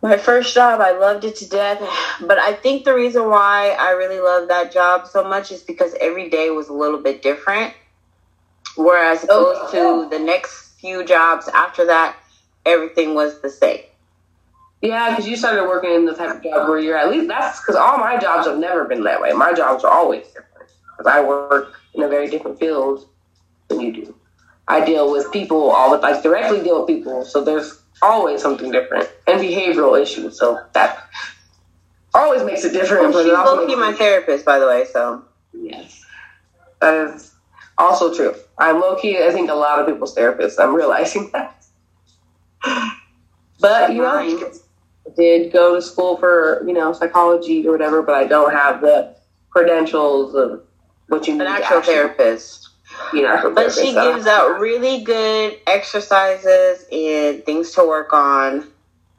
My 0.03 0.17
first 0.17 0.55
job, 0.55 0.81
I 0.81 0.93
loved 0.93 1.25
it 1.25 1.37
to 1.37 1.49
death. 1.49 1.83
But 2.21 2.39
I 2.39 2.53
think 2.53 2.85
the 2.85 2.95
reason 2.95 3.29
why 3.29 3.77
I 3.81 3.91
really 3.93 4.21
love 4.21 4.47
that 4.49 4.73
job 4.73 5.09
so 5.09 5.25
much 5.25 5.51
is 5.51 5.63
because 5.63 5.93
every 6.01 6.31
day 6.31 6.51
was 6.51 6.69
a 6.69 6.73
little 6.73 7.03
bit 7.03 7.21
different. 7.21 7.75
Whereas 8.77 9.27
oh, 9.29 9.53
opposed 9.55 9.73
to 9.73 10.17
the 10.17 10.23
next 10.25 10.79
few 10.79 11.05
jobs 11.05 11.49
after 11.49 11.87
that, 11.87 12.15
everything 12.65 13.15
was 13.15 13.41
the 13.41 13.51
same. 13.51 13.81
Yeah, 14.83 15.11
because 15.11 15.29
you 15.29 15.37
started 15.37 15.65
working 15.65 15.95
in 15.95 16.07
the 16.07 16.15
type 16.15 16.37
of 16.37 16.43
job 16.43 16.69
where 16.69 16.79
you're 16.79 16.97
at 16.97 17.11
least 17.11 17.29
that's 17.29 17.61
because 17.61 17.77
all 17.77 17.99
my 17.99 18.17
jobs 18.19 18.47
have 18.47 18.59
never 18.59 18.85
been 18.85 19.05
that 19.05 19.21
way. 19.21 19.33
My 19.33 19.53
jobs 19.53 19.85
are 19.85 19.93
always 19.93 20.27
different 20.29 20.71
because 20.97 21.07
I 21.07 21.23
work 21.23 21.75
in 21.95 22.03
a 22.03 22.09
very 22.09 22.31
different 22.31 22.59
field 22.59 23.07
than 23.69 23.81
you 23.81 23.93
do. 23.93 24.15
I 24.69 24.85
deal 24.85 25.11
with 25.13 25.31
people 25.33 25.71
all 25.71 25.91
the 25.91 25.99
like 25.99 26.23
directly 26.23 26.63
deal 26.63 26.81
with 26.81 26.87
people, 26.87 27.25
so 27.25 27.45
there's 27.45 27.81
always 28.01 28.41
something 28.41 28.71
different 28.71 29.11
and 29.27 29.39
behavioral 29.41 30.01
issues. 30.01 30.39
So 30.39 30.65
that 30.73 31.09
always 32.15 32.43
makes 32.43 32.65
it 32.65 32.73
different. 32.73 33.13
but 33.13 33.25
She's 33.25 33.33
it 33.33 33.35
also 33.35 33.57
low-key 33.63 33.77
my 33.77 33.93
therapist, 33.93 34.45
by 34.45 34.59
the 34.59 34.67
way, 34.67 34.87
so. 34.91 35.25
Yes, 35.53 36.05
that 36.81 36.95
is 37.15 37.35
also 37.77 38.15
true. 38.15 38.35
I'm 38.57 38.81
low 38.81 38.97
key. 38.97 39.23
I 39.23 39.31
think 39.31 39.51
a 39.51 39.55
lot 39.55 39.79
of 39.79 39.87
people's 39.87 40.15
therapists. 40.15 40.59
I'm 40.59 40.75
realizing 40.75 41.31
that. 41.33 41.65
But 43.61 43.93
you 43.93 44.01
know, 44.01 44.51
did 45.17 45.53
go 45.53 45.75
to 45.75 45.83
school 45.83 46.17
for 46.17 46.63
you 46.67 46.73
know 46.73 46.93
psychology 46.93 47.67
or 47.67 47.73
whatever, 47.73 48.03
but 48.03 48.15
I 48.15 48.27
don't 48.27 48.53
have 48.53 48.81
the 48.81 49.15
credentials 49.51 50.35
of 50.35 50.63
what 51.09 51.27
you 51.27 51.35
need. 51.35 51.43
An 51.43 51.47
actual 51.49 51.79
actually 51.79 51.95
therapist. 51.95 52.69
an 53.13 53.25
actual 53.25 53.51
But 53.53 53.73
she 53.73 53.93
so- 53.95 54.13
gives 54.13 54.27
out 54.27 54.61
really 54.61 55.03
good 55.03 55.59
exercises 55.67 56.85
and 56.93 57.45
things 57.45 57.73
to 57.73 57.85
work 57.87 58.13
on. 58.13 58.67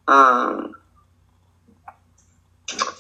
Um, 0.08 0.74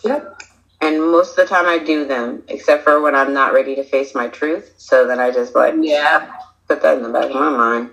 Yep. 0.04 0.41
and 0.82 1.01
most 1.12 1.32
of 1.32 1.36
the 1.38 1.45
time 1.45 1.65
I 1.67 1.77
do 1.77 2.06
them, 2.06 2.43
except 2.47 2.84
for 2.84 3.01
when 3.01 3.15
I'm 3.15 3.34
not 3.34 3.54
ready 3.54 3.75
to 3.75 3.84
face 3.84 4.13
my 4.15 4.27
truth. 4.27 4.73
So 4.77 5.06
then 5.08 5.19
I 5.19 5.32
just 5.32 5.56
like 5.56 5.75
Yeah. 5.77 6.32
put 6.67 6.82
that 6.82 6.97
in 6.97 7.04
the 7.04 7.10
back 7.10 7.25
of 7.30 7.36
my 7.36 7.49
mind. 7.49 7.91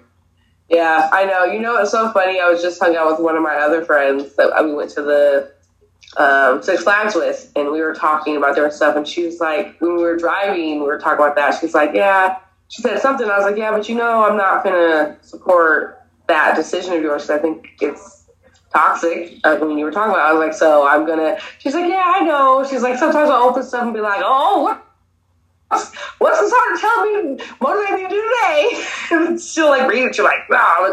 Yeah, 0.68 1.08
I 1.12 1.24
know. 1.24 1.44
You 1.44 1.60
know, 1.60 1.76
it's 1.78 1.90
so 1.90 2.12
funny. 2.12 2.40
I 2.40 2.48
was 2.48 2.60
just 2.60 2.80
hung 2.80 2.94
out 2.94 3.10
with 3.10 3.20
one 3.20 3.36
of 3.36 3.42
my 3.42 3.56
other 3.56 3.84
friends 3.84 4.34
that 4.36 4.52
we 4.64 4.74
went 4.74 4.90
to 4.92 5.02
the 5.02 5.52
um, 6.16 6.62
Six 6.62 6.82
Flags 6.82 7.14
with, 7.14 7.50
and 7.56 7.70
we 7.70 7.80
were 7.80 7.94
talking 7.94 8.36
about 8.36 8.54
different 8.54 8.74
stuff. 8.74 8.96
And 8.96 9.06
she 9.06 9.24
was 9.24 9.40
like, 9.40 9.80
when 9.80 9.96
we 9.96 10.02
were 10.02 10.16
driving, 10.16 10.80
we 10.80 10.86
were 10.86 10.98
talking 10.98 11.24
about 11.24 11.36
that. 11.36 11.58
She's 11.60 11.74
like, 11.74 11.92
yeah. 11.94 12.38
She 12.68 12.82
said 12.82 13.00
something. 13.00 13.28
I 13.28 13.36
was 13.36 13.46
like, 13.46 13.56
yeah, 13.56 13.70
but 13.70 13.88
you 13.88 13.94
know, 13.94 14.24
I'm 14.24 14.36
not 14.36 14.62
gonna 14.62 15.16
support 15.22 16.02
that 16.26 16.54
decision 16.54 16.92
of 16.92 17.02
yours. 17.02 17.30
I 17.30 17.38
think 17.38 17.66
it's 17.80 18.26
toxic. 18.70 19.38
Uh, 19.44 19.56
when 19.56 19.78
you 19.78 19.84
were 19.86 19.90
talking 19.90 20.12
about. 20.12 20.26
I 20.26 20.32
was 20.34 20.46
like, 20.46 20.52
so 20.52 20.86
I'm 20.86 21.06
gonna. 21.06 21.38
She's 21.58 21.74
like, 21.74 21.88
yeah, 21.88 22.04
I 22.04 22.20
know. 22.20 22.66
She's 22.68 22.82
like, 22.82 22.98
sometimes 22.98 23.30
I'll 23.30 23.44
open 23.44 23.62
stuff 23.62 23.84
and 23.84 23.94
be 23.94 24.00
like, 24.00 24.20
oh, 24.22 24.62
what? 24.62 24.84
What's, 27.24 27.52
what's 27.58 27.80
this 27.80 27.88
hard 27.88 28.00
to 28.00 28.08
do 28.08 28.22
today? 28.22 28.84
And 29.28 29.40
she'll 29.40 29.68
like 29.68 29.88
read 29.88 30.04
it. 30.04 30.14
She's 30.14 30.24
like, 30.24 30.48
wow, 30.48 30.84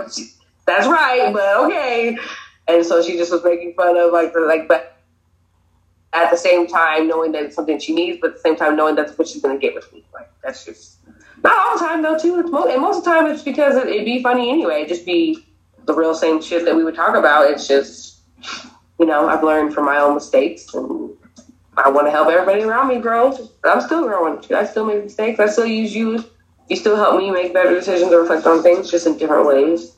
that's- 0.65 0.87
right, 0.87 1.31
but 1.33 1.57
okay. 1.65 2.17
And 2.67 2.85
so 2.85 3.01
she 3.03 3.17
just 3.17 3.31
was 3.31 3.43
making 3.43 3.73
fun 3.75 3.95
of 3.97 4.11
like 4.11 4.33
the 4.33 4.39
like, 4.39 4.67
but 4.67 4.97
at 6.13 6.31
the 6.31 6.37
same 6.37 6.65
time 6.65 7.07
knowing 7.07 7.31
that 7.33 7.43
it's 7.43 7.55
something 7.55 7.77
she 7.79 7.93
needs, 7.93 8.17
but 8.21 8.31
at 8.31 8.33
the 8.37 8.39
same 8.41 8.55
time 8.55 8.75
knowing 8.75 8.95
that's 8.95 9.15
what 9.17 9.27
she's 9.27 9.41
gonna 9.41 9.57
get 9.59 9.75
with 9.75 9.91
me. 9.93 10.03
Like 10.13 10.29
that's 10.43 10.65
just 10.65 10.97
not 11.43 11.53
all 11.57 11.77
the 11.77 11.85
time 11.85 12.01
though. 12.01 12.17
Too, 12.17 12.39
it's 12.39 12.49
mo- 12.49 12.67
and 12.67 12.81
most 12.81 12.99
of 12.99 13.03
the 13.03 13.11
time 13.11 13.27
it's 13.27 13.43
because 13.43 13.75
it, 13.75 13.87
it'd 13.87 14.05
be 14.05 14.23
funny 14.23 14.49
anyway. 14.49 14.77
It'd 14.77 14.87
just 14.89 15.05
be 15.05 15.45
the 15.85 15.93
real 15.93 16.15
same 16.15 16.41
shit 16.41 16.65
that 16.65 16.75
we 16.75 16.83
would 16.83 16.95
talk 16.95 17.15
about. 17.15 17.51
It's 17.51 17.67
just 17.67 18.21
you 18.99 19.05
know 19.05 19.27
I've 19.27 19.43
learned 19.43 19.73
from 19.73 19.85
my 19.85 19.97
own 19.97 20.15
mistakes 20.15 20.73
and. 20.73 21.11
I 21.77 21.89
want 21.89 22.07
to 22.07 22.11
help 22.11 22.29
everybody 22.29 22.63
around 22.63 22.87
me 22.87 22.99
grow. 22.99 23.37
I'm 23.63 23.81
still 23.81 24.03
growing. 24.07 24.43
I 24.53 24.65
still 24.65 24.85
make 24.85 25.03
mistakes. 25.03 25.39
I 25.39 25.47
still 25.47 25.65
use 25.65 25.93
you. 25.95 26.23
You 26.69 26.75
still 26.75 26.95
help 26.95 27.17
me 27.17 27.29
make 27.31 27.53
better 27.53 27.71
decisions 27.73 28.11
or 28.11 28.21
reflect 28.21 28.45
on 28.47 28.63
things 28.63 28.89
just 28.89 29.05
in 29.07 29.17
different 29.17 29.45
ways. 29.47 29.91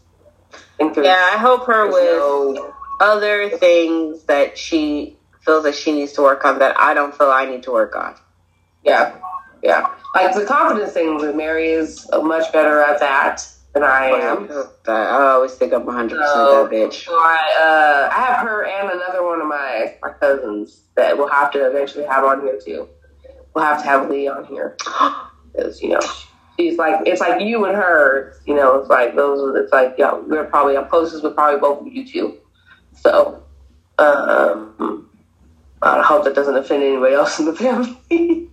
And 0.80 0.96
Yeah, 0.96 1.30
I 1.34 1.38
help 1.38 1.66
her 1.68 1.88
with 1.88 2.18
no- 2.20 2.74
other 3.00 3.50
things 3.58 4.24
that 4.24 4.58
she 4.58 5.18
feels 5.42 5.64
that 5.64 5.76
she 5.76 5.92
needs 5.94 6.14
to 6.14 6.22
work 6.22 6.44
on 6.46 6.60
that 6.60 6.80
I 6.80 6.94
don't 6.94 7.16
feel 7.16 7.30
I 7.32 7.46
need 7.46 7.64
to 7.64 7.72
work 7.72 7.96
on. 7.96 8.16
yeah, 8.84 9.16
yeah. 9.64 9.88
Like 10.16 10.34
the 10.36 10.46
confidence 10.46 10.94
thing 10.94 11.16
with 11.18 11.36
Mary 11.36 11.70
is 11.70 12.10
much 12.12 12.52
better 12.52 12.82
at 12.82 13.00
that 13.00 13.48
I 13.84 14.08
am. 14.08 14.50
I 14.88 15.32
always 15.34 15.54
think 15.56 15.74
I'm 15.74 15.84
100% 15.86 16.10
So- 16.10 16.68
that 16.68 16.72
bitch. 16.72 17.08
I, 17.10 17.62
uh, 17.62 18.10
I 18.16 18.22
have 18.26 18.48
her 18.48 18.66
and 18.66 18.90
another 18.90 19.24
one 19.26 19.42
of 19.42 19.48
my 19.48 19.96
my 20.02 20.12
cousins 20.14 20.82
that 20.96 21.18
we'll 21.18 21.28
have 21.30 21.52
to 21.52 21.68
eventually 21.68 22.06
have 22.06 22.24
on 22.24 22.42
here 22.42 22.60
too. 22.64 22.88
We'll 23.54 23.66
have 23.66 23.82
to 23.82 23.88
have 23.88 24.10
Lee 24.10 24.28
on 24.28 24.46
here 24.46 24.78
because 25.54 25.82
you 25.82 25.90
know 25.90 26.00
she's 26.58 26.78
like 26.78 27.08
it's 27.08 27.22
like 27.22 27.42
you 27.42 27.66
and 27.66 27.76
her. 27.76 28.34
You 28.46 28.56
know, 28.56 28.80
it's 28.80 28.90
like 28.90 29.16
those. 29.16 29.56
It's 29.58 29.72
like 29.74 29.96
yeah, 29.98 30.14
we're 30.16 30.46
probably 30.46 30.78
I'm 30.78 30.88
closest 30.88 31.24
with 31.24 31.36
probably 31.36 31.60
both 31.60 31.82
of 31.82 31.88
you 31.88 32.08
two. 32.08 32.38
So 32.96 33.44
um, 34.00 35.10
I 35.82 36.02
hope 36.02 36.24
that 36.26 36.36
doesn't 36.36 36.56
offend 36.56 36.84
anybody 36.84 37.14
else 37.16 37.40
in 37.40 37.46
the 37.46 37.56
family. 37.56 37.98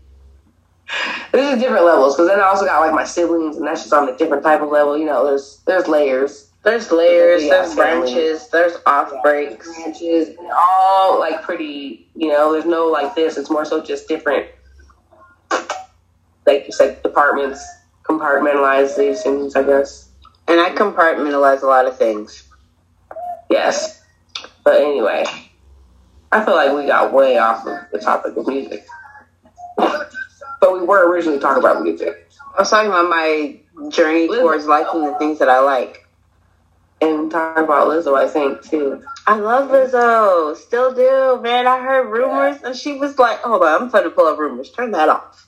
There's 1.33 1.59
different 1.61 1.85
levels 1.85 2.15
because 2.15 2.29
then 2.29 2.41
I 2.41 2.45
also 2.45 2.65
got 2.67 2.81
like 2.81 2.93
my 2.95 3.05
siblings, 3.05 3.57
and 3.57 3.67
that's 3.67 3.83
just 3.83 3.93
on 3.93 4.09
a 4.09 4.17
different 4.17 4.43
type 4.43 4.61
of 4.61 4.71
level. 4.71 4.97
You 4.97 5.07
know, 5.07 5.25
there's 5.27 5.63
there's 5.67 5.89
layers. 5.89 6.51
There's 6.63 6.91
layers, 6.91 7.43
Yeah, 7.45 7.51
there's 7.63 7.75
branches, 7.75 8.49
there's 8.49 8.75
off 8.87 9.13
breaks. 9.23 9.67
branches, 9.75 10.29
and 10.29 10.51
all 10.57 11.19
like 11.21 11.43
pretty. 11.43 12.09
You 12.15 12.29
know, 12.29 12.53
there's 12.53 12.65
no 12.65 12.87
like 12.87 13.15
this. 13.15 13.37
It's 13.37 13.51
more 13.51 13.65
so 13.67 13.83
just 13.83 14.09
different, 14.09 14.47
like 16.47 16.67
you 16.67 16.73
said, 16.73 17.03
departments, 17.03 17.63
compartmentalizations. 18.05 19.57
I 19.57 19.63
guess. 19.63 20.09
And 20.47 20.61
I 20.61 20.71
compartmentalize 20.71 21.63
a 21.63 21.67
lot 21.67 21.87
of 21.87 21.97
things. 21.99 22.45
Yes, 23.51 24.03
but 24.63 24.81
anyway, 24.81 25.25
I 26.33 26.45
feel 26.45 26.55
like 26.55 26.73
we 26.75 26.87
got 26.87 27.13
way 27.13 27.37
off 27.39 27.67
of 27.67 27.79
the 27.93 27.99
topic 27.99 28.37
of 28.37 28.47
music, 28.47 28.87
but 30.65 30.81
we 30.81 30.87
were 30.87 31.07
originally 31.11 31.39
talking 31.39 31.63
about 31.63 31.83
music 31.83 32.27
I 32.57 32.63
was 32.63 32.71
talking 32.71 32.89
about 32.89 33.11
my 33.11 33.59
journey 33.91 34.29
towards 34.29 34.67
liking 34.67 35.05
the 35.05 35.15
things 35.19 35.39
that 35.41 35.49
I 35.49 35.61
like. 35.61 36.07
and 37.01 37.31
talking 37.31 37.65
about 37.65 37.89
Lizzo. 37.89 38.17
I 38.17 38.29
think 38.29 38.63
too. 38.63 39.03
I 39.27 39.37
love 39.37 39.71
Lizzo. 39.71 40.57
Still 40.57 40.95
do, 40.95 41.43
man. 41.43 41.67
I 41.67 41.81
heard 41.83 42.09
rumors 42.11 42.63
and 42.63 42.77
she 42.77 42.95
was 42.99 43.19
like, 43.19 43.41
hold 43.41 43.63
on, 43.63 43.83
I'm 43.83 43.91
trying 43.91 44.05
to 44.05 44.11
pull 44.11 44.27
up 44.27 44.39
rumors. 44.39 44.71
Turn 44.71 44.93
that 44.93 45.09
off. 45.09 45.47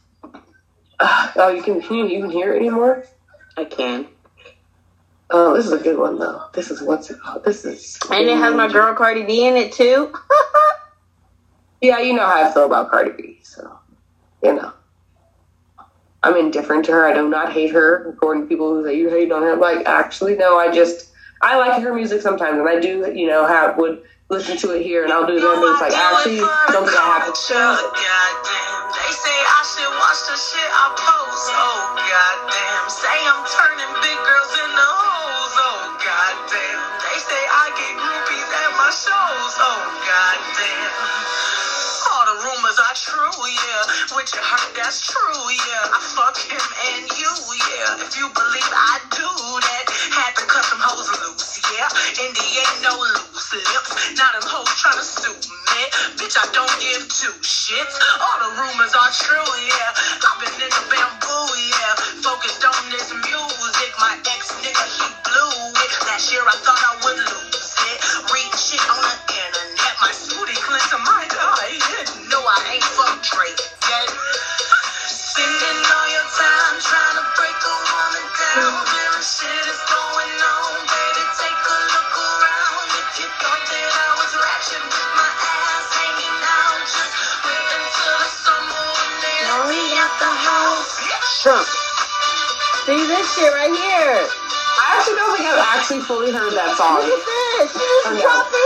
Uh, 0.99 1.33
oh, 1.37 1.49
you 1.49 1.63
can 1.63 1.81
can 1.81 1.97
you 1.97 2.07
even 2.07 2.31
hear 2.31 2.53
it 2.53 2.59
anymore? 2.59 3.05
I 3.57 3.65
can. 3.65 4.09
Oh, 5.31 5.55
this 5.57 5.67
is 5.67 5.73
a 5.73 5.79
good 5.79 5.99
one 5.99 6.19
though. 6.19 6.43
This 6.53 6.71
is 6.71 6.83
what's 6.83 7.11
it 7.11 7.21
called? 7.21 7.45
This 7.45 7.65
is 7.65 7.99
And 8.11 8.29
it 8.29 8.37
has 8.37 8.55
my 8.55 8.69
girl 8.71 8.95
Cardi 8.95 9.23
B 9.25 9.47
in 9.47 9.57
it 9.57 9.73
too. 9.73 10.13
Yeah, 11.81 12.01
you 12.01 12.15
know 12.15 12.27
how 12.27 12.43
I 12.49 12.53
feel 12.53 12.65
about 12.65 12.91
Cardi 12.91 13.11
B, 13.11 13.39
so 13.43 13.79
you 14.43 14.55
know. 14.55 14.73
I'm 16.27 16.37
indifferent 16.37 16.85
to 16.87 16.93
her. 16.93 17.07
I 17.07 17.15
do 17.15 17.29
not 17.29 17.53
hate 17.53 17.71
her. 17.71 18.11
According 18.11 18.43
to 18.43 18.49
people 18.49 18.75
who 18.75 18.85
say 18.85 18.99
you 18.99 19.09
hate 19.09 19.31
on 19.31 19.43
her, 19.43 19.53
I'm 19.53 19.61
like, 19.61 19.87
actually, 19.87 20.35
no. 20.35 20.59
I 20.59 20.75
just 20.75 21.11
I 21.41 21.57
like 21.57 21.81
her 21.81 21.95
music 21.95 22.21
sometimes, 22.21 22.59
and 22.59 22.69
I 22.69 22.81
do, 22.81 23.13
you 23.15 23.29
know, 23.29 23.47
have 23.47 23.79
would 23.79 24.03
listen 24.29 24.57
to 24.59 24.75
it 24.75 24.83
here, 24.83 25.05
and 25.05 25.13
I'll 25.13 25.27
do 25.27 25.39
the 25.39 25.47
other 25.47 25.63
things. 25.63 25.81
Like, 25.81 25.95
actually, 25.95 26.43
don't 26.75 26.83
think 26.83 26.99
I 26.99 27.23
have 27.23 27.31
to. 27.31 27.55
Goddamn, 27.55 28.83
they 28.91 29.13
say 29.15 29.37
I 29.39 29.61
should 29.71 29.93
watch 30.03 30.21
the 30.27 30.35
shit 30.35 30.67
I 30.67 30.85
post. 30.99 31.47
Oh 31.55 31.95
goddamn, 31.95 32.91
say 32.91 33.19
I'm 33.23 33.47
turning 33.47 33.93
big 34.03 34.19
girls 34.19 34.51
into 34.67 34.96
that's 44.75 45.03
true, 45.07 45.51
yeah. 45.51 45.91
I 45.91 45.99
fuck 46.15 46.37
him 46.39 46.63
and 46.95 47.05
you, 47.19 47.33
yeah. 47.75 47.99
If 48.03 48.15
you 48.15 48.27
believe 48.31 48.71
I 48.71 49.03
do 49.11 49.27
that, 49.27 49.85
had 50.15 50.33
to 50.39 50.45
cut 50.47 50.67
them 50.71 50.79
hoes 50.79 51.11
loose, 51.23 51.59
yeah. 51.75 51.89
And 52.23 52.31
they 52.35 52.51
ain't 52.63 52.79
no 52.83 52.95
loose 52.99 53.51
lips. 53.55 53.91
Now 54.19 54.31
them 54.35 54.47
hoes 54.47 54.71
tryna 54.79 55.03
sue 55.03 55.35
me. 55.35 55.83
Bitch, 56.19 56.39
I 56.39 56.47
don't 56.55 56.71
give 56.79 57.03
two 57.09 57.35
shits. 57.43 57.95
All 58.23 58.39
the 58.47 58.51
rumors 58.63 58.95
are 58.95 59.11
true, 59.11 59.51
yeah. 59.59 59.91
I've 60.23 60.39
been 60.39 60.55
in 60.63 60.71
the 60.71 60.85
bamboo, 60.91 61.47
yeah. 61.59 61.95
Focused 62.23 62.63
on 62.67 62.81
this 62.91 63.11
music. 63.11 63.91
My 63.99 64.15
ex 64.31 64.51
nigga, 64.63 64.87
he 64.99 65.07
blew 65.27 65.55
it. 65.83 65.91
Last 66.07 66.31
year 66.31 66.43
I 66.47 66.57
thought 66.63 66.79
I 66.83 66.95
would 67.03 67.19
lose 67.19 67.75
it. 67.91 67.99
Read 68.31 68.51
shit 68.59 68.83
on 68.91 69.03
the 69.03 69.15
internet. 69.35 69.95
My 70.03 70.13
smoothie 70.15 70.59
cleanse 70.63 70.87
to 70.91 70.99
my 70.99 71.27
eye. 71.31 71.79
No, 72.26 72.26
I 72.47 72.79
ain't 72.79 72.87
fuck 72.95 73.19
Drake 73.27 73.59
yet. 73.59 74.09
Spending 75.11 75.81
all 75.83 76.09
your 76.15 76.29
time 76.31 76.75
trying 76.79 77.17
to 77.19 77.25
break 77.35 77.59
a 77.59 77.75
woman 77.91 78.27
down. 78.39 78.71
Clear 78.87 79.15
shit 79.19 79.65
is 79.67 79.83
going 79.91 80.37
on, 80.47 80.71
baby. 80.87 81.25
Take 81.43 81.59
a 81.59 81.77
look 81.91 82.13
around. 82.15 82.87
If 83.03 83.11
you 83.19 83.29
thought 83.43 83.65
that 83.67 83.91
I 83.99 84.09
was 84.23 84.33
ratchet 84.39 84.79
with 84.87 85.11
my 85.19 85.27
ass 85.27 85.87
hanging 85.91 86.39
out, 86.47 86.81
just 86.87 87.15
wait 87.43 87.69
until 87.83 88.15
the 88.15 88.31
summer 88.31 88.85
when 88.95 89.13
they 89.27 89.39
let 89.43 89.99
out 90.07 90.15
the 90.23 90.31
house. 90.31 90.91
Trump. 91.43 91.67
See 92.87 93.03
this 93.11 93.27
shit 93.35 93.51
right 93.51 93.75
here. 93.75 94.19
I 94.23 94.85
actually 94.95 95.19
don't 95.19 95.35
think 95.35 95.47
I've 95.51 95.67
actually 95.75 96.03
fully 96.07 96.31
heard 96.31 96.55
that 96.55 96.79
song. 96.79 97.03
Look 97.03 97.11
at 97.11 97.27
this. 97.27 97.75
She 97.75 97.83
just 97.83 98.07
I 98.07 98.15
know. 98.15 98.23
dropped 98.23 98.51
this 98.55 98.66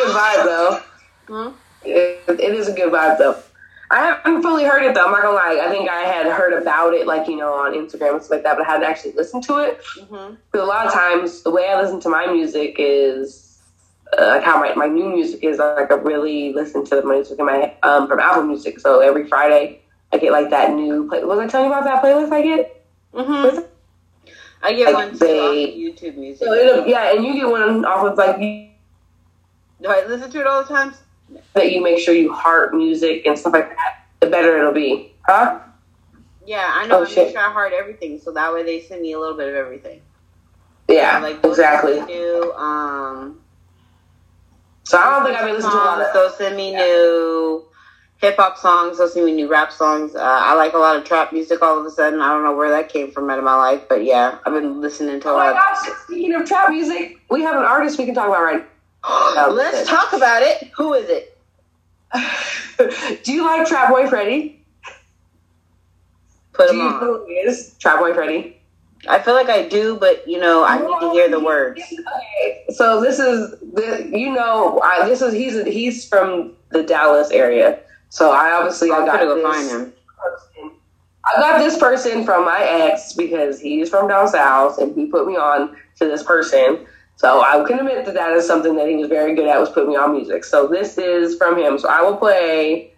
good 0.00 0.14
vibe 0.16 0.44
though. 0.44 0.82
Hmm? 1.28 1.56
It, 1.84 2.22
it 2.28 2.54
is 2.54 2.68
a 2.68 2.72
good 2.72 2.92
vibe 2.92 3.18
though. 3.18 3.36
I 3.92 3.98
haven't 4.24 4.42
fully 4.42 4.64
heard 4.64 4.84
it 4.84 4.94
though. 4.94 5.06
I'm 5.06 5.10
not 5.12 5.22
gonna 5.22 5.34
lie. 5.36 5.60
I 5.66 5.68
think 5.68 5.88
I 5.90 6.00
had 6.02 6.26
heard 6.26 6.52
about 6.60 6.94
it, 6.94 7.06
like 7.06 7.26
you 7.28 7.36
know, 7.36 7.52
on 7.52 7.72
Instagram 7.74 8.14
and 8.14 8.22
stuff 8.22 8.30
like 8.30 8.42
that, 8.44 8.56
but 8.56 8.66
I 8.66 8.70
hadn't 8.70 8.88
actually 8.88 9.12
listened 9.12 9.42
to 9.44 9.58
it. 9.58 9.80
Mm-hmm. 9.98 10.34
Because 10.52 10.64
a 10.64 10.68
lot 10.68 10.86
of 10.86 10.92
times, 10.92 11.42
the 11.42 11.50
way 11.50 11.68
I 11.68 11.80
listen 11.80 11.98
to 12.00 12.08
my 12.08 12.26
music 12.26 12.76
is 12.78 13.58
uh, 14.16 14.26
like 14.26 14.44
how 14.44 14.60
my, 14.60 14.74
my 14.74 14.86
new 14.86 15.08
music 15.08 15.42
is. 15.42 15.58
Like 15.58 15.90
I 15.90 15.94
really 15.94 16.52
listen 16.52 16.84
to 16.86 17.02
my 17.02 17.14
music 17.16 17.38
in 17.40 17.46
my 17.46 17.74
um, 17.82 18.06
from 18.06 18.20
Apple 18.20 18.44
Music. 18.44 18.78
So 18.78 19.00
every 19.00 19.26
Friday, 19.26 19.80
I 20.12 20.18
get 20.18 20.30
like 20.30 20.50
that 20.50 20.72
new. 20.72 21.08
Play- 21.08 21.24
was 21.24 21.38
I 21.40 21.48
telling 21.48 21.70
you 21.70 21.72
about 21.76 21.84
that 21.84 22.02
playlist 22.02 22.30
I 22.32 22.42
get? 22.42 22.86
Mm-hmm. 23.12 23.58
I 24.62 24.72
get 24.74 24.92
Like 24.92 24.94
one 24.94 25.10
too 25.12 25.18
they- 25.18 25.40
off 25.40 25.50
of 25.50 25.74
YouTube 25.74 26.16
music. 26.16 26.46
So 26.46 26.52
it'll, 26.52 26.86
yeah, 26.86 27.12
and 27.14 27.24
you 27.24 27.32
get 27.32 27.48
one 27.48 27.84
off 27.84 28.04
of 28.06 28.16
like 28.16 28.36
Do 29.82 29.88
I 29.88 30.04
listen 30.06 30.30
to 30.30 30.40
it 30.40 30.46
all 30.46 30.62
the 30.62 30.68
time? 30.68 30.94
that 31.54 31.70
you 31.72 31.80
make 31.82 31.98
sure 31.98 32.12
you 32.14 32.32
heart 32.32 32.74
music 32.74 33.24
and 33.26 33.38
stuff 33.38 33.52
like 33.52 33.68
that. 33.70 34.04
The 34.20 34.26
better 34.26 34.58
it'll 34.58 34.72
be, 34.72 35.12
huh? 35.26 35.60
Yeah, 36.44 36.68
I 36.74 36.86
know. 36.86 37.00
Oh, 37.00 37.04
I 37.04 37.08
shit. 37.08 37.26
make 37.26 37.32
sure 37.32 37.40
I 37.40 37.52
heart 37.52 37.72
everything, 37.72 38.18
so 38.18 38.32
that 38.32 38.52
way 38.52 38.64
they 38.64 38.80
send 38.82 39.02
me 39.02 39.12
a 39.12 39.18
little 39.20 39.36
bit 39.36 39.48
of 39.48 39.54
everything. 39.54 40.00
Yeah, 40.88 41.20
like 41.20 41.44
exactly. 41.44 41.94
send 41.94 42.08
New, 42.08 42.52
um, 42.54 43.40
So 44.84 44.98
I 44.98 45.08
don't 45.10 45.24
think 45.24 45.36
I've 45.38 45.44
been 45.46 45.54
listening 45.54 45.70
to 45.72 45.76
a 45.76 45.84
lot 45.84 46.00
of. 46.00 46.12
they'll 46.12 46.30
send 46.30 46.56
me 46.56 46.74
new 46.74 47.64
hip 48.20 48.36
hop 48.36 48.58
songs. 48.58 48.98
They'll 48.98 49.08
send 49.08 49.24
me 49.26 49.32
new 49.32 49.48
rap 49.48 49.70
songs. 49.70 50.16
Uh, 50.16 50.20
I 50.20 50.54
like 50.54 50.72
a 50.72 50.78
lot 50.78 50.96
of 50.96 51.04
trap 51.04 51.32
music. 51.32 51.62
All 51.62 51.78
of 51.78 51.86
a 51.86 51.90
sudden, 51.90 52.20
I 52.20 52.28
don't 52.30 52.42
know 52.42 52.56
where 52.56 52.70
that 52.70 52.88
came 52.88 53.12
from 53.12 53.30
out 53.30 53.38
of 53.38 53.44
my 53.44 53.54
life, 53.54 53.82
but 53.88 54.04
yeah, 54.04 54.38
I've 54.44 54.52
been 54.52 54.80
listening 54.80 55.20
to 55.20 55.28
a 55.28 55.32
Oh 55.32 55.36
my 55.38 55.50
lot. 55.52 55.54
gosh! 55.74 55.88
Speaking 56.04 56.34
of 56.34 56.44
trap 56.46 56.70
music, 56.70 57.20
we 57.30 57.42
have 57.42 57.54
an 57.54 57.62
artist 57.64 57.98
we 57.98 58.04
can 58.06 58.14
talk 58.16 58.26
about 58.26 58.42
right. 58.42 58.66
Let's 59.04 59.88
talk 59.88 60.12
about 60.12 60.42
it. 60.42 60.70
Who 60.76 60.94
is 60.94 61.08
it? 61.08 61.36
Do 63.24 63.32
you 63.32 63.44
like 63.44 63.66
Trap 63.66 63.90
Boy 63.90 64.08
Freddy? 64.08 64.64
Put 66.52 66.70
Do 66.70 66.80
him 66.80 66.86
on. 66.86 67.00
who 67.00 67.24
he 67.26 67.32
is? 67.34 67.74
Trap 67.78 68.00
Boy 68.00 68.12
Freddy. 68.14 68.56
I 69.08 69.18
feel 69.18 69.32
like 69.32 69.48
I 69.48 69.66
do, 69.66 69.96
but 69.96 70.28
you 70.28 70.38
know, 70.38 70.62
I 70.62 70.78
need 70.78 71.00
to 71.00 71.10
hear 71.12 71.28
the 71.30 71.40
words. 71.40 71.80
Okay, 71.90 72.64
so 72.68 73.00
this 73.00 73.18
is 73.18 73.50
the 73.72 74.10
you 74.12 74.30
know 74.30 74.78
I, 74.84 75.08
this 75.08 75.22
is 75.22 75.32
he's 75.32 75.64
he's 75.64 76.06
from 76.06 76.52
the 76.70 76.82
Dallas 76.82 77.30
area. 77.30 77.80
So 78.10 78.30
I 78.32 78.52
obviously 78.52 78.90
I 78.90 78.96
I'm 78.98 79.06
got 79.06 79.20
gonna 79.20 79.24
go 79.24 79.36
this 79.36 79.44
find 79.56 79.70
him. 79.86 79.92
person. 80.18 80.70
I 81.24 81.40
got 81.40 81.58
this 81.60 81.78
person 81.78 82.24
from 82.26 82.44
my 82.44 82.62
ex 82.62 83.14
because 83.14 83.58
he's 83.58 83.88
from 83.88 84.08
down 84.08 84.28
south 84.28 84.76
and 84.78 84.94
he 84.94 85.06
put 85.06 85.26
me 85.26 85.34
on 85.36 85.76
to 85.96 86.04
this 86.04 86.22
person. 86.22 86.86
So 87.20 87.42
I 87.42 87.62
can 87.68 87.80
admit 87.80 88.06
that 88.06 88.14
that 88.14 88.32
is 88.32 88.46
something 88.46 88.76
that 88.76 88.88
he 88.88 88.96
was 88.96 89.08
very 89.08 89.34
good 89.34 89.46
at 89.46 89.60
was 89.60 89.68
put 89.68 89.86
me 89.86 89.94
on 89.94 90.12
music. 90.12 90.42
So 90.42 90.66
this 90.66 90.96
is 90.96 91.36
from 91.36 91.58
him. 91.58 91.78
So 91.78 91.86
I 91.86 92.00
will 92.00 92.16
play. 92.16 92.94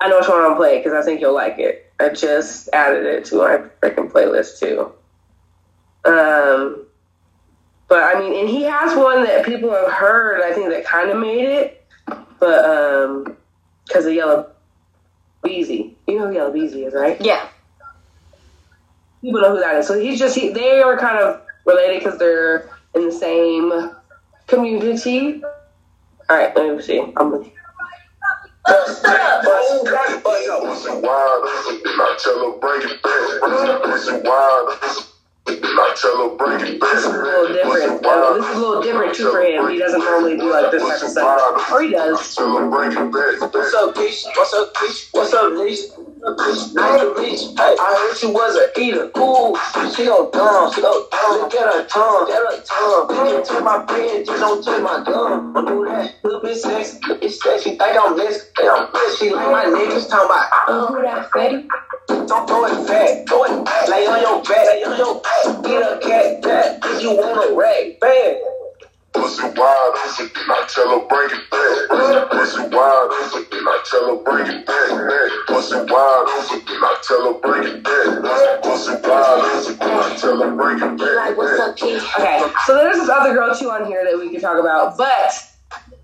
I 0.00 0.08
know 0.08 0.20
which 0.20 0.28
one 0.28 0.40
I'll 0.40 0.54
play 0.54 0.78
because 0.78 0.92
I 0.92 1.04
think 1.04 1.20
you'll 1.20 1.34
like 1.34 1.58
it. 1.58 1.92
I 1.98 2.10
just 2.10 2.68
added 2.72 3.04
it 3.04 3.24
to 3.24 3.38
my 3.38 3.58
freaking 3.82 4.08
playlist 4.08 4.60
too. 4.60 4.92
Um, 6.04 6.86
but 7.88 8.04
I 8.04 8.20
mean, 8.20 8.38
and 8.38 8.48
he 8.48 8.62
has 8.62 8.96
one 8.96 9.24
that 9.24 9.44
people 9.46 9.70
have 9.70 9.90
heard. 9.90 10.40
I 10.40 10.54
think 10.54 10.68
that 10.68 10.84
kind 10.84 11.10
of 11.10 11.18
made 11.18 11.46
it, 11.46 11.84
but 12.38 12.64
um, 12.64 13.36
because 13.84 14.06
of 14.06 14.12
Yella 14.12 14.46
Beezy, 15.42 15.96
you 16.06 16.20
know 16.20 16.28
who 16.28 16.34
Yella 16.34 16.52
Beezy 16.52 16.84
is, 16.84 16.94
right? 16.94 17.20
Yeah. 17.20 17.48
People 19.22 19.40
know 19.40 19.56
who 19.56 19.60
that 19.60 19.74
is. 19.74 19.88
So 19.88 19.98
he's 19.98 20.20
just 20.20 20.36
he, 20.36 20.50
they 20.50 20.80
are 20.80 20.96
kind 20.96 21.18
of 21.18 21.42
related 21.66 21.98
because 21.98 22.20
they're 22.20 22.71
in 22.94 23.06
the 23.06 23.12
same 23.12 23.90
community. 24.46 25.42
All 26.28 26.36
right, 26.36 26.54
let 26.56 26.76
me 26.76 26.82
see. 26.82 27.00
I'm 27.16 27.30
Pussy 30.62 30.90
wild, 31.00 31.42
I 31.44 32.16
tell 32.22 32.52
her 32.52 32.58
bring 32.58 32.82
it 32.82 33.02
back. 33.02 33.82
Pussy 33.82 34.12
wild, 34.24 34.68
I 35.46 35.94
tell 35.96 36.30
her 36.30 36.36
bring 36.36 36.60
it 36.60 36.80
back. 36.80 36.92
this 36.92 37.04
is 37.04 37.06
a 37.06 37.22
little 37.22 37.48
different. 37.52 38.06
Uh, 38.06 38.34
this 38.34 38.46
is 38.46 38.54
a 38.54 38.58
little 38.58 38.82
different 38.82 39.14
too 39.14 39.30
for 39.30 39.42
him. 39.42 39.68
He 39.70 39.78
doesn't 39.78 40.00
normally 40.00 40.36
do 40.36 40.50
like 40.50 40.70
this 40.70 40.82
type 40.82 41.02
of 41.02 41.10
stuff, 41.10 41.72
or 41.72 41.82
he 41.82 41.90
does. 41.90 42.34
Tell 42.36 42.56
her 42.56 42.70
bring. 42.70 42.94
What's 43.10 43.74
up, 43.74 43.94
bitch? 43.94 44.24
What's 45.12 45.32
up, 45.34 45.52
bitch? 45.52 46.11
Hey, 46.22 46.28
I 46.30 47.98
heard 47.98 48.22
you 48.22 48.30
was 48.32 48.54
a 48.54 48.80
eater. 48.80 49.10
Ooh, 49.18 49.58
she 49.90 50.04
go 50.04 50.30
dumb. 50.30 50.72
She 50.72 50.80
go 50.80 51.08
dumb. 51.10 51.40
Look 51.40 51.52
at 51.52 51.74
her 51.74 51.84
tongue. 51.86 52.28
Get 52.28 52.38
her 52.38 52.62
tongue. 52.62 53.08
Bitch, 53.08 53.48
take 53.48 53.64
my 53.64 53.84
bread. 53.84 54.24
Just 54.24 54.38
don't 54.38 54.64
take 54.64 54.82
my 54.84 55.02
gum. 55.02 55.52
Don't 55.52 55.66
do 55.66 55.84
that. 55.86 56.14
Little 56.22 56.40
bitch 56.40 56.58
sex. 56.58 57.00
It's 57.20 57.42
that 57.42 57.60
she 57.62 57.70
think 57.70 57.98
I'm 57.98 58.16
this. 58.16 58.52
Think 58.56 58.70
I'm 58.70 58.92
this. 58.92 59.18
She 59.18 59.30
like 59.30 59.50
my 59.50 59.64
niggas 59.64 60.08
talking 60.08 60.26
about. 60.26 60.46
Oh, 60.68 60.94
who 60.94 61.02
that 61.02 61.28
Fetty? 61.32 61.66
Don't 62.28 62.46
throw 62.46 62.66
it 62.66 62.86
back. 62.86 63.26
Throw 63.26 63.42
it 63.42 63.64
back. 63.64 63.88
Lay 63.88 64.06
on 64.06 64.20
your 64.22 64.42
back. 64.44 64.66
Lay 64.70 64.84
on 64.84 64.96
your 64.96 65.20
back. 65.20 65.64
Get 65.64 65.82
a 65.82 65.98
cat 65.98 66.42
back. 66.42 66.78
If 66.84 67.02
you 67.02 67.16
want 67.16 67.50
a 67.50 67.56
rag. 67.56 67.98
Bam. 67.98 68.61
Pussy 69.12 69.42
wild, 69.42 69.94
I 69.96 70.66
tell 70.68 70.88
her 71.00 71.06
bring 71.06 71.30
it 71.30 71.50
back. 71.50 72.30
Pussy 72.30 72.62
wild, 72.74 73.10
I 73.12 73.82
tell 73.84 74.16
her 74.16 74.22
bring 74.22 74.46
it 74.46 74.66
back. 74.66 75.46
Pussy 75.46 75.76
wild, 75.76 76.28
I 76.28 77.00
tell 77.02 77.32
her 77.32 77.40
bring 77.40 77.64
it 77.68 77.82
back. 77.84 78.62
Pussy 78.62 78.92
wild, 79.02 79.44
I 79.44 80.16
tell 80.18 80.42
her 80.42 80.56
bring 80.56 80.78
it 80.78 81.16
Like, 81.16 81.36
what's 81.36 81.58
back. 81.58 81.68
up, 81.70 81.76
Keith? 81.76 82.04
Okay, 82.18 82.42
so 82.66 82.74
there's 82.76 82.96
this 82.96 83.08
other 83.08 83.34
girl 83.34 83.54
too 83.54 83.70
on 83.70 83.86
here 83.86 84.04
that 84.04 84.18
we 84.18 84.30
could 84.30 84.40
talk 84.40 84.58
about, 84.58 84.96
but 84.96 85.32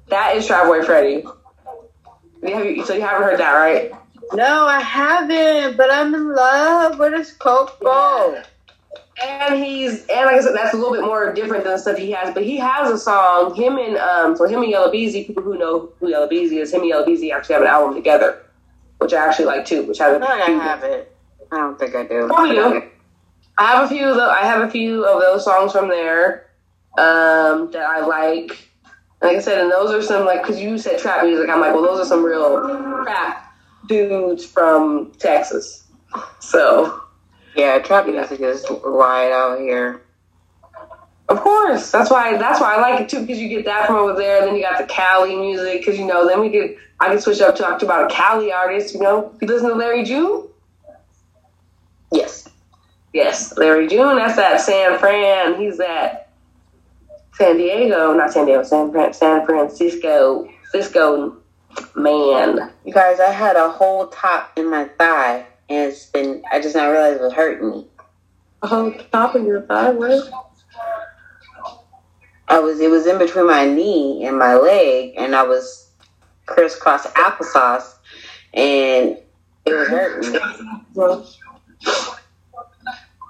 that 0.08 0.36
is 0.36 0.46
Trap 0.46 0.66
Boy 0.66 0.82
Freddy. 0.82 1.22
So 1.22 2.94
you 2.94 3.00
haven't 3.00 3.22
heard 3.22 3.40
that, 3.40 3.52
right? 3.54 3.90
No, 4.34 4.66
I 4.66 4.80
haven't, 4.80 5.76
but 5.76 5.90
I'm 5.90 6.14
in 6.14 6.34
love. 6.34 6.98
Where 6.98 7.10
does 7.10 7.32
Coke 7.32 7.80
go? 7.80 8.42
And 9.24 9.62
he's 9.62 10.06
and 10.06 10.26
like 10.26 10.36
I 10.36 10.40
said, 10.40 10.54
that's 10.54 10.74
a 10.74 10.76
little 10.76 10.92
bit 10.92 11.02
more 11.02 11.32
different 11.32 11.64
than 11.64 11.72
the 11.72 11.78
stuff 11.78 11.98
he 11.98 12.12
has. 12.12 12.32
But 12.32 12.44
he 12.44 12.56
has 12.58 12.90
a 12.90 12.98
song. 12.98 13.54
Him 13.54 13.78
and 13.78 13.96
um, 13.96 14.36
so 14.36 14.46
him 14.46 14.62
and 14.62 14.70
Yella 14.70 14.90
Beezy. 14.90 15.24
People 15.24 15.42
who 15.42 15.58
know 15.58 15.90
who 15.98 16.08
Yella 16.08 16.28
Beezy 16.28 16.58
is, 16.58 16.72
him 16.72 16.80
and 16.80 16.88
Yella 16.88 17.04
Beezy 17.04 17.32
actually 17.32 17.54
have 17.54 17.62
an 17.62 17.68
album 17.68 17.94
together, 17.94 18.44
which 18.98 19.12
I 19.12 19.26
actually 19.26 19.46
like 19.46 19.64
too. 19.64 19.82
Which 19.84 20.00
I 20.00 20.06
I 20.06 20.10
a 20.10 20.18
feel 20.18 20.28
like 20.28 20.48
I 20.48 20.50
have 20.52 20.84
it. 20.84 21.16
I 21.50 21.56
don't 21.56 21.78
think 21.78 21.94
I 21.94 22.04
do. 22.04 22.26
Probably 22.26 22.54
do. 22.54 22.82
I 23.58 23.72
have 23.72 23.86
a 23.86 23.88
few 23.88 24.06
of 24.06 24.16
the, 24.16 24.22
I 24.22 24.42
have 24.42 24.62
a 24.62 24.70
few 24.70 25.04
of 25.04 25.20
those 25.20 25.44
songs 25.44 25.72
from 25.72 25.88
there 25.88 26.50
um, 26.96 27.70
that 27.72 27.82
I 27.82 28.00
like. 28.00 28.66
Like 29.20 29.38
I 29.38 29.40
said, 29.40 29.58
and 29.58 29.72
those 29.72 29.90
are 29.90 30.00
some 30.00 30.26
like 30.26 30.42
because 30.42 30.60
you 30.60 30.78
said 30.78 31.00
trap 31.00 31.24
music. 31.24 31.50
I'm 31.50 31.60
like, 31.60 31.74
well, 31.74 31.82
those 31.82 31.98
are 31.98 32.08
some 32.08 32.22
real 32.22 33.02
trap 33.02 33.52
dudes 33.88 34.46
from 34.46 35.10
Texas. 35.18 35.84
So 36.38 37.02
Yeah, 37.56 37.78
trap 37.78 38.06
music 38.06 38.40
is 38.40 38.64
wide 38.70 39.32
out 39.32 39.58
here. 39.58 40.02
of 41.28 41.40
course, 41.40 41.90
that's 41.90 42.10
why 42.10 42.36
that's 42.36 42.60
why 42.60 42.76
I 42.76 42.80
like 42.80 43.00
it 43.00 43.08
too 43.08 43.20
because 43.20 43.38
you 43.38 43.48
get 43.48 43.64
that 43.64 43.86
from 43.86 43.96
over 43.96 44.14
there. 44.14 44.44
Then 44.44 44.54
you 44.56 44.62
got 44.62 44.78
the 44.78 44.86
Cali 44.86 45.34
music 45.36 45.80
because 45.80 45.98
you 45.98 46.06
know 46.06 46.26
then 46.26 46.40
we 46.40 46.50
could 46.50 46.76
I 47.00 47.08
could 47.08 47.22
switch 47.22 47.40
up 47.40 47.56
to 47.56 47.62
talk 47.62 47.82
about 47.82 48.10
a 48.10 48.14
Cali 48.14 48.52
artist. 48.52 48.94
You 48.94 49.00
know, 49.00 49.34
you 49.40 49.48
listen 49.48 49.68
to 49.68 49.74
Larry 49.74 50.04
June. 50.04 50.48
Yes. 52.12 52.48
Yes, 53.12 53.56
Larry 53.56 53.88
June. 53.88 54.16
That's 54.16 54.36
that 54.36 54.60
San 54.60 54.98
Fran. 54.98 55.60
He's 55.60 55.78
that 55.78 56.30
San 57.34 57.56
Diego, 57.56 58.12
not 58.14 58.32
San 58.32 58.46
Diego, 58.46 58.62
San 58.62 58.90
Fran- 58.90 59.12
San 59.12 59.46
Francisco, 59.46 60.48
Cisco 60.70 61.36
man. 61.94 62.70
You 62.84 62.92
guys, 62.92 63.20
I 63.20 63.30
had 63.30 63.56
a 63.56 63.70
whole 63.70 64.08
top 64.08 64.52
in 64.56 64.68
my 64.70 64.84
thigh, 64.84 65.46
and 65.68 65.90
it's 65.90 66.06
been, 66.06 66.42
I 66.50 66.60
just 66.60 66.74
not 66.74 66.86
realized 66.86 67.20
it 67.20 67.22
was 67.22 67.32
hurting 67.32 67.70
me. 67.70 67.86
Oh, 68.62 68.92
top 69.12 69.34
of 69.34 69.44
your 69.44 69.62
thigh, 69.62 69.90
what? 69.90 70.30
I 72.48 72.58
was, 72.60 72.80
it 72.80 72.90
was 72.90 73.06
in 73.06 73.18
between 73.18 73.46
my 73.46 73.66
knee 73.66 74.24
and 74.24 74.38
my 74.38 74.54
leg, 74.54 75.14
and 75.16 75.34
I 75.34 75.42
was 75.42 75.90
crisscross 76.46 77.06
applesauce, 77.08 77.94
and 78.54 79.18
it 79.66 79.72
was 79.72 79.88
hurting 79.88 80.32
me. 80.32 80.38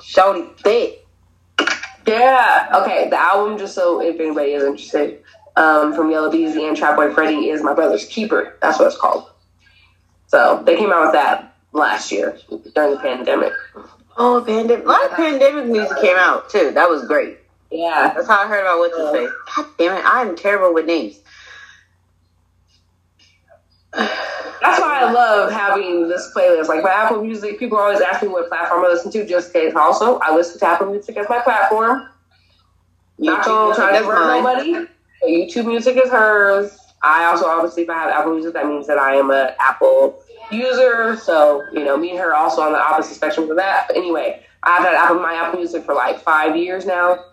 Shorty 0.00 0.44
thick. 0.62 1.06
Yeah. 2.06 2.68
Okay. 2.82 3.10
The 3.10 3.18
album, 3.18 3.58
just 3.58 3.74
so 3.74 4.00
if 4.00 4.18
anybody 4.18 4.52
is 4.52 4.62
interested, 4.62 5.22
um, 5.56 5.92
from 5.92 6.10
Yella 6.10 6.30
Beezy 6.30 6.66
and 6.66 6.76
Trap 6.76 6.96
Boy 6.96 7.12
Freddy 7.12 7.50
is 7.50 7.62
My 7.62 7.74
Brother's 7.74 8.06
Keeper. 8.06 8.56
That's 8.62 8.78
what 8.78 8.86
it's 8.86 8.96
called. 8.96 9.30
So 10.28 10.62
they 10.64 10.76
came 10.76 10.92
out 10.92 11.02
with 11.02 11.12
that 11.12 11.56
last 11.72 12.10
year 12.12 12.38
during 12.74 12.92
the 12.92 13.00
pandemic. 13.00 13.52
Oh, 14.16 14.42
pandemic. 14.44 14.84
A 14.84 14.88
lot 14.88 15.04
of 15.04 15.12
pandemic 15.12 15.66
music 15.66 15.96
came 16.00 16.16
out, 16.16 16.50
too. 16.50 16.72
That 16.72 16.88
was 16.88 17.06
great. 17.06 17.38
Yeah. 17.70 18.12
That's 18.14 18.26
how 18.26 18.42
I 18.42 18.48
heard 18.48 18.62
about 18.62 18.78
what's 18.78 18.96
his 18.96 19.10
face. 19.10 19.30
God 19.54 19.66
damn 19.78 19.96
it, 19.96 20.04
I'm 20.04 20.34
terrible 20.36 20.74
with 20.74 20.86
names. 20.86 21.20
That's 23.92 24.80
why 24.80 25.00
I 25.00 25.12
love 25.12 25.52
having 25.52 26.08
this 26.08 26.30
playlist. 26.34 26.68
Like 26.68 26.82
my 26.82 26.90
Apple 26.90 27.22
Music, 27.22 27.58
people 27.58 27.78
always 27.78 28.00
ask 28.00 28.22
me 28.22 28.28
what 28.28 28.48
platform 28.48 28.84
I 28.84 28.88
listen 28.88 29.10
to. 29.12 29.26
Just 29.26 29.54
in 29.54 29.62
case, 29.62 29.74
also, 29.76 30.18
I 30.18 30.34
listen 30.34 30.58
to 30.60 30.66
Apple 30.66 30.90
Music 30.90 31.16
as 31.16 31.28
my 31.28 31.40
platform. 31.40 32.08
Not 33.18 33.44
gonna 33.44 33.74
try 33.74 33.98
to 33.98 34.04
hurt 34.04 34.36
nobody. 34.36 34.86
YouTube 35.24 35.66
Music 35.66 35.96
is 35.96 36.10
hers. 36.10 36.78
I 37.02 37.24
also 37.26 37.46
obviously, 37.46 37.84
if 37.84 37.90
I 37.90 37.94
have 37.94 38.10
Apple 38.10 38.34
Music, 38.34 38.52
that 38.54 38.66
means 38.66 38.86
that 38.88 38.98
I 38.98 39.14
am 39.14 39.30
an 39.30 39.50
Apple 39.60 40.22
user. 40.50 41.16
So 41.16 41.64
you 41.72 41.84
know, 41.84 41.96
me 41.96 42.10
and 42.10 42.18
her 42.18 42.34
also 42.34 42.62
on 42.62 42.72
the 42.72 42.78
opposite 42.78 43.14
spectrum 43.14 43.50
of 43.50 43.56
that. 43.56 43.86
But 43.88 43.96
anyway, 43.96 44.44
I've 44.62 44.84
had 44.84 44.94
Apple 44.94 45.20
my 45.20 45.34
Apple 45.34 45.58
Music 45.58 45.84
for 45.84 45.94
like 45.94 46.20
five 46.20 46.56
years 46.56 46.86
now. 46.86 47.24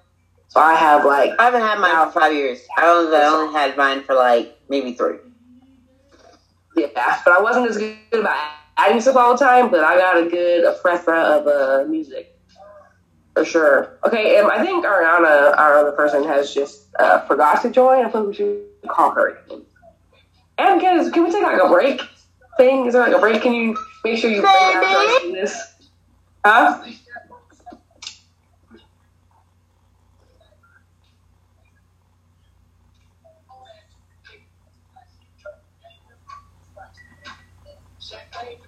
So 0.47 0.59
I 0.59 0.76
have 0.76 1.05
like 1.05 1.32
I 1.39 1.45
haven't 1.45 1.61
had 1.61 1.80
mine 1.80 2.11
for 2.11 2.20
five 2.20 2.34
years. 2.34 2.61
I 2.78 2.86
only, 2.88 3.16
I 3.16 3.26
only 3.26 3.53
had 3.53 3.76
mine 3.78 4.03
for 4.03 4.16
like 4.16 4.57
maybe 4.70 4.93
three. 4.93 5.18
Yeah, 6.76 6.88
but 7.24 7.34
I 7.34 7.41
wasn't 7.41 7.70
as 7.70 7.78
good 7.78 7.97
about 8.11 8.51
adding 8.78 8.99
stuff 8.99 9.16
all 9.16 9.38
the 9.38 9.43
time, 9.43 9.70
but 9.72 9.82
I 9.82 9.97
got 9.97 10.18
a 10.18 10.30
good 10.30 10.66
a 10.66 10.74
plethora 10.74 11.20
of 11.20 11.47
uh, 11.47 11.89
music 11.89 12.38
for 13.34 13.45
sure. 13.45 13.99
Okay, 14.05 14.38
um, 14.39 14.49
I 14.49 14.66
think 14.66 14.86
Ariana, 14.86 15.57
our 15.57 15.78
other 15.78 15.91
person, 15.91 16.24
has 16.24 16.53
just 16.53 16.88
uh, 16.99 17.20
forgot 17.28 17.61
to 17.61 17.70
join. 17.70 18.05
I 18.05 18.09
think 18.09 18.28
we 18.28 18.34
should 18.34 18.63
call 18.88 19.11
her. 19.11 19.41
And 20.57 20.80
can, 20.80 21.11
can 21.11 21.24
we 21.26 21.32
take 21.32 21.43
like 21.43 21.61
a 21.61 21.68
break 21.68 22.01
thing? 22.58 22.86
Is 22.86 22.93
there 22.93 23.01
like 23.01 23.16
a 23.16 23.20
break? 23.20 23.41
Can 23.41 23.53
you 23.53 23.78
make 24.03 24.20
sure 24.20 24.30
you 24.30 24.41
break 24.41 24.53
after 24.53 24.86
I 24.86 25.20
do 25.24 25.32
this? 25.34 25.74
Huh? 26.45 26.84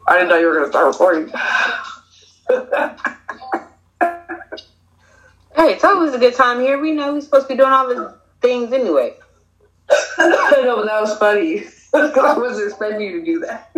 I 0.09 0.13
didn't 0.13 0.29
know 0.29 0.37
you 0.37 0.47
were 0.47 0.53
going 0.53 0.65
to 0.65 0.71
start 0.71 0.87
recording. 0.87 1.31
Hey, 5.57 5.73
it's 5.73 5.83
always 5.83 6.13
a 6.13 6.19
good 6.19 6.35
time 6.35 6.59
here. 6.59 6.79
We 6.79 6.91
know 6.91 7.13
we're 7.13 7.21
supposed 7.21 7.47
to 7.47 7.55
be 7.55 7.57
doing 7.57 7.71
all 7.71 7.87
the 7.87 8.15
things 8.41 8.71
anyway. 8.71 9.15
Know, 10.19 10.75
but 10.77 10.85
that 10.85 11.01
was 11.01 11.17
funny. 11.17 11.65
I 12.17 12.37
wasn't 12.37 12.67
expecting 12.69 13.01
you 13.01 13.19
to 13.19 13.25
do 13.25 13.39
that. 13.41 13.71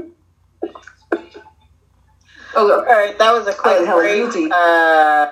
All 2.55 2.71
Okay. 2.71 2.91
right, 2.91 3.17
that 3.17 3.31
was 3.33 3.47
a 3.47 3.53
quick 3.53 3.79
was 3.81 4.31
break 4.33 4.51
uh, 4.51 5.31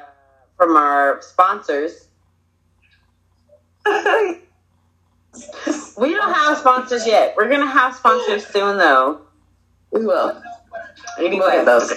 from 0.58 0.76
our 0.78 1.22
sponsors. 1.22 2.08
We 5.98 6.14
don't 6.14 6.34
have 6.34 6.58
sponsors 6.58 7.06
yet. 7.08 7.36
We're 7.38 7.50
gonna 7.50 7.68
have 7.68 7.96
sponsors 7.96 8.46
soon, 8.48 8.78
though. 8.78 9.22
we 9.92 10.06
will. 10.06 10.42
Anyway, 11.20 11.64
those. 11.66 11.94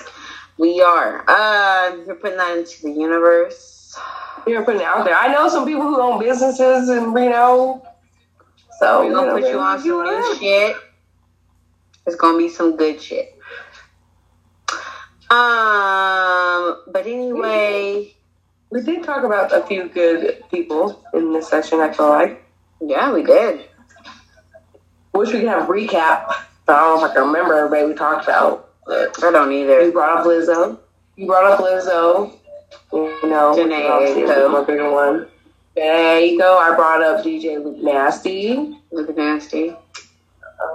we 0.58 0.80
are. 0.82 1.24
Uh, 1.28 1.96
you're 2.06 2.16
putting 2.16 2.38
that 2.38 2.58
into 2.58 2.82
the 2.82 2.90
universe. 2.92 3.98
You're 4.46 4.64
putting 4.64 4.80
it 4.80 4.86
out 4.86 5.04
there. 5.04 5.14
I 5.14 5.28
know 5.32 5.48
some 5.48 5.66
people 5.66 5.82
who 5.82 6.00
own 6.00 6.18
businesses 6.20 6.88
and 6.88 7.14
you 7.14 7.30
know. 7.30 7.86
So 8.80 9.04
We're 9.06 9.12
gonna 9.12 9.32
put 9.32 9.50
you 9.50 9.58
on 9.58 9.78
some 9.78 10.04
new 10.04 10.36
shit. 10.38 10.76
It's 12.06 12.16
gonna 12.16 12.38
be 12.38 12.48
some 12.48 12.76
good 12.76 13.00
shit. 13.00 13.38
Um, 15.30 16.82
but 16.90 17.06
anyway, 17.06 18.14
We 18.70 18.80
did 18.80 19.04
talk 19.04 19.22
about 19.24 19.52
a 19.52 19.66
few 19.66 19.88
good 19.90 20.42
people 20.50 21.04
in 21.12 21.32
this 21.34 21.48
session. 21.48 21.80
I 21.80 21.92
feel 21.92 22.08
like. 22.08 22.42
yeah, 22.80 23.12
we 23.12 23.22
did. 23.22 23.66
Wish 25.12 25.28
we 25.32 25.40
could 25.40 25.48
have 25.48 25.68
a 25.68 25.72
recap. 25.72 26.32
But 26.64 26.76
I 26.76 26.80
don't 26.80 27.00
know 27.00 27.04
if 27.04 27.10
I 27.10 27.14
can 27.14 27.26
remember 27.26 27.54
everybody 27.58 27.86
we 27.86 27.94
talked 27.94 28.24
about. 28.24 28.70
But 28.86 29.22
I 29.22 29.30
don't 29.30 29.52
either. 29.52 29.82
you 29.82 29.92
brought 29.92 30.18
up 30.18 30.24
Lizzo. 30.24 30.78
You 31.16 31.26
brought 31.26 31.44
up 31.44 31.60
Lizzo. 31.60 32.32
You 32.92 33.28
know, 33.28 33.54
Jhené 33.54 33.90
obviously 33.90 34.22
my 34.48 34.64
bigger 34.64 34.90
one. 34.90 35.26
There 35.74 36.20
you 36.20 36.38
go. 36.38 36.58
I 36.58 36.74
brought 36.74 37.02
up 37.02 37.24
DJ 37.24 37.62
Luke 37.62 37.78
Nasty. 37.78 38.78
Look 38.90 39.08
at 39.08 39.16
nasty. 39.16 39.70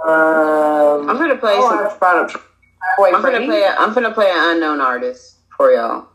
Um, 0.06 1.08
I'm 1.08 1.16
gonna 1.18 1.36
play 1.36 1.54
oh, 1.56 1.68
some. 1.68 1.78
I 1.78 1.98
brought 1.98 2.34
up 2.34 2.42
Boy 2.96 3.12
I'm 3.12 3.22
gonna 3.22 3.44
play. 3.44 3.62
A, 3.62 3.74
I'm 3.76 3.92
gonna 3.92 4.12
play 4.12 4.30
an 4.30 4.56
unknown 4.56 4.80
artist 4.80 5.36
for 5.56 5.70
y'all. 5.72 6.08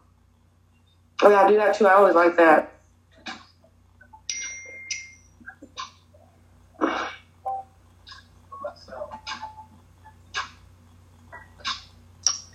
Oh 1.22 1.30
yeah, 1.30 1.42
I 1.42 1.48
do 1.50 1.58
that 1.58 1.76
too. 1.76 1.88
I 1.88 1.94
always 1.94 2.16
like 2.16 2.36
that. 2.38 2.74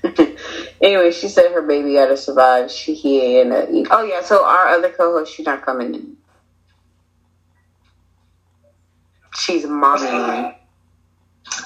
anyway, 0.83 1.13
she 1.13 1.29
said 1.29 1.53
her 1.53 1.63
baby 1.63 1.95
got 1.95 2.07
to 2.07 2.17
survive. 2.17 2.71
She 2.71 2.95
here 2.95 3.43
and 3.43 3.53
uh, 3.53 3.95
oh 3.95 4.03
yeah. 4.05 4.23
So 4.23 4.45
our 4.45 4.69
other 4.69 4.91
co-host, 4.91 5.35
she's 5.35 5.47
not 5.47 5.65
coming 5.65 5.95
in. 5.95 6.16
She's 9.47 9.65
mommy. 9.65 10.57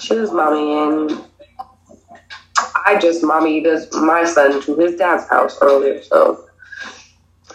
She 0.00 0.14
was 0.14 0.30
mommy 0.32 0.74
and 0.74 1.24
I 2.86 2.98
just 3.00 3.24
mommy 3.24 3.62
does 3.62 3.90
my 3.94 4.22
son 4.24 4.60
to 4.62 4.76
his 4.76 4.96
dad's 4.96 5.26
house 5.30 5.56
earlier, 5.62 6.02
so 6.02 6.44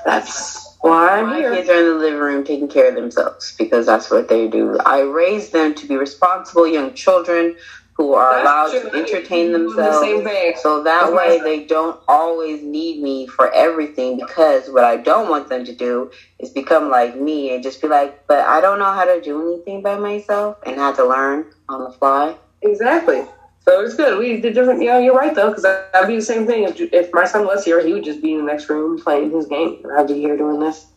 that's 0.03 0.77
why 0.81 1.19
I'm 1.19 1.27
My 1.27 1.41
kids 1.41 1.69
are 1.69 1.77
in 1.77 1.85
the 1.85 1.95
living 1.99 2.19
room 2.19 2.43
taking 2.43 2.67
care 2.67 2.89
of 2.89 2.95
themselves 2.95 3.55
because 3.59 3.85
that's 3.85 4.09
what 4.09 4.27
they 4.27 4.47
do. 4.47 4.79
I 4.79 5.01
raised 5.01 5.53
them 5.53 5.75
to 5.75 5.87
be 5.87 5.95
responsible 5.95 6.67
young 6.67 6.95
children 6.95 7.55
who 7.95 8.13
are 8.13 8.41
allowed 8.41 8.71
That's 8.71 8.83
to 8.85 8.89
true. 8.89 8.99
entertain 8.99 9.51
The 9.53 9.59
themselves. 9.59 9.99
same 9.99 10.23
thing. 10.23 10.53
So 10.61 10.83
that 10.83 11.01
That's 11.03 11.13
way 11.13 11.39
they 11.39 11.65
don't 11.65 11.99
always 12.09 12.61
need 12.61 13.01
me 13.01 13.25
for 13.25 13.53
everything 13.53 14.17
because 14.19 14.69
what 14.69 14.83
I 14.83 14.97
don't 14.97 15.29
want 15.29 15.47
them 15.47 15.63
to 15.65 15.73
do 15.73 16.11
is 16.39 16.49
become 16.49 16.89
like 16.89 17.15
me 17.17 17.53
and 17.55 17.63
just 17.63 17.81
be 17.81 17.87
like, 17.87 18.27
but 18.27 18.39
I 18.39 18.59
don't 18.59 18.79
know 18.79 18.91
how 18.91 19.05
to 19.05 19.21
do 19.21 19.41
anything 19.53 19.81
by 19.81 19.95
myself 19.97 20.57
and 20.65 20.75
have 20.75 20.97
to 20.97 21.05
learn 21.05 21.45
on 21.69 21.83
the 21.85 21.91
fly. 21.91 22.35
Exactly. 22.61 23.23
So 23.67 23.81
it's 23.81 23.95
good. 23.95 24.19
We 24.19 24.41
did 24.41 24.53
different. 24.53 24.83
Yeah, 24.83 24.99
you're 24.99 25.15
right 25.15 25.33
though, 25.33 25.47
because 25.49 25.63
that'd 25.63 26.07
be 26.07 26.17
the 26.17 26.21
same 26.21 26.45
thing. 26.45 26.63
If, 26.65 26.79
if 26.93 27.09
my 27.13 27.25
son 27.25 27.45
was 27.45 27.63
here, 27.65 27.83
he 27.85 27.93
would 27.93 28.03
just 28.03 28.21
be 28.21 28.33
in 28.33 28.39
the 28.39 28.43
next 28.45 28.69
room 28.69 29.01
playing 29.01 29.31
his 29.31 29.47
game, 29.47 29.79
and 29.83 29.91
I'd 29.97 30.07
be 30.07 30.15
here 30.15 30.37
doing 30.37 30.59
this. 30.59 30.87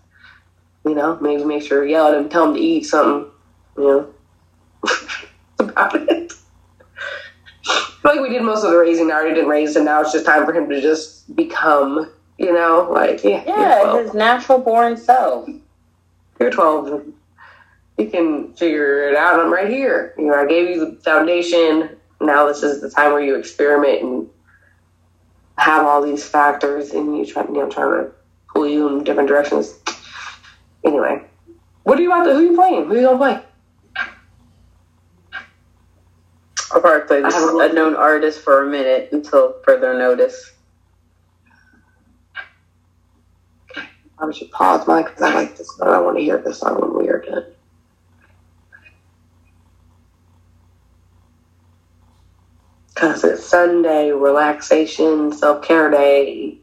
You 0.85 0.95
know, 0.95 1.19
maybe 1.21 1.45
make 1.45 1.63
sure 1.63 1.85
to 1.85 1.91
yell 1.91 2.09
at 2.09 2.15
him, 2.15 2.29
tell 2.29 2.49
him 2.49 2.55
to 2.55 2.61
eat 2.61 2.85
something. 2.85 3.31
You 3.79 3.85
know, 3.85 4.91
about 5.61 5.95
it. 5.95 6.33
Feel 8.09 8.23
like 8.23 8.31
we 8.31 8.35
did 8.35 8.43
most 8.43 8.65
of 8.65 8.71
the 8.71 8.79
raising. 8.79 9.11
I 9.11 9.17
already 9.17 9.35
didn't 9.35 9.51
raise, 9.51 9.77
and 9.77 9.85
now 9.85 10.01
it's 10.01 10.13
just 10.13 10.25
time 10.25 10.47
for 10.47 10.55
him 10.55 10.67
to 10.71 10.81
just 10.81 11.37
become. 11.37 12.11
You 12.39 12.55
know, 12.55 12.89
like 12.91 13.23
yeah, 13.23 13.43
Yeah, 13.47 14.01
his 14.01 14.15
natural 14.15 14.61
born 14.61 14.97
self. 14.97 15.47
You're 16.41 16.51
12. 16.51 17.05
You 17.99 18.09
can 18.09 18.55
figure 18.55 19.11
it 19.11 19.17
out. 19.17 19.41
I'm 19.41 19.53
right 19.53 19.69
here. 19.69 20.15
You 20.17 20.29
know, 20.29 20.35
I 20.37 20.47
gave 20.47 20.71
you 20.71 20.87
the 20.87 20.97
foundation. 21.03 21.99
Now 22.21 22.47
this 22.47 22.63
is 22.63 22.81
the 22.81 22.89
time 22.89 23.13
where 23.13 23.21
you 23.21 23.35
experiment 23.35 24.03
and 24.03 24.31
have 25.59 25.85
all 25.85 26.01
these 26.01 26.27
factors, 26.27 26.93
and 26.93 27.15
you 27.19 27.27
try, 27.27 27.43
you 27.43 27.53
know, 27.53 27.69
trying 27.69 28.05
to 28.05 28.11
pull 28.55 28.67
you 28.67 28.89
in 28.89 29.05
different 29.05 29.29
directions. 29.29 29.75
Anyway, 30.83 31.23
what 31.83 31.99
are 31.99 32.03
you 32.03 32.11
about 32.11 32.25
to? 32.25 32.33
Who 32.33 32.39
are 32.39 32.43
you 32.43 32.55
playing? 32.55 32.85
Who 32.87 32.93
are 32.93 32.97
you 32.97 33.03
gonna 33.03 33.19
play? 33.19 33.43
I'll 36.79 36.83
probably 36.83 37.09
play 37.09 37.23
this 37.23 37.35
I 37.35 37.41
a- 37.41 37.69
unknown 37.69 37.97
artist 37.97 38.41
for 38.41 38.63
a 38.63 38.71
minute 38.71 39.09
until 39.11 39.57
further 39.65 39.99
notice. 39.99 40.53
I 44.21 44.31
should 44.33 44.53
pause 44.53 44.87
mine 44.87 45.05
because 45.05 45.23
I 45.23 45.35
like 45.35 45.57
this 45.57 45.77
song. 45.77 45.89
I 45.89 45.99
want 45.99 46.19
to 46.19 46.23
hear 46.23 46.39
this 46.39 46.61
song 46.61 46.81
when 46.81 47.03
we 47.05 47.09
are 47.11 47.21
done. 47.21 47.47
Because 52.95 53.25
it's 53.25 53.45
Sunday, 53.45 54.13
relaxation, 54.13 55.33
self 55.33 55.65
care 55.65 55.91
day. 55.91 56.59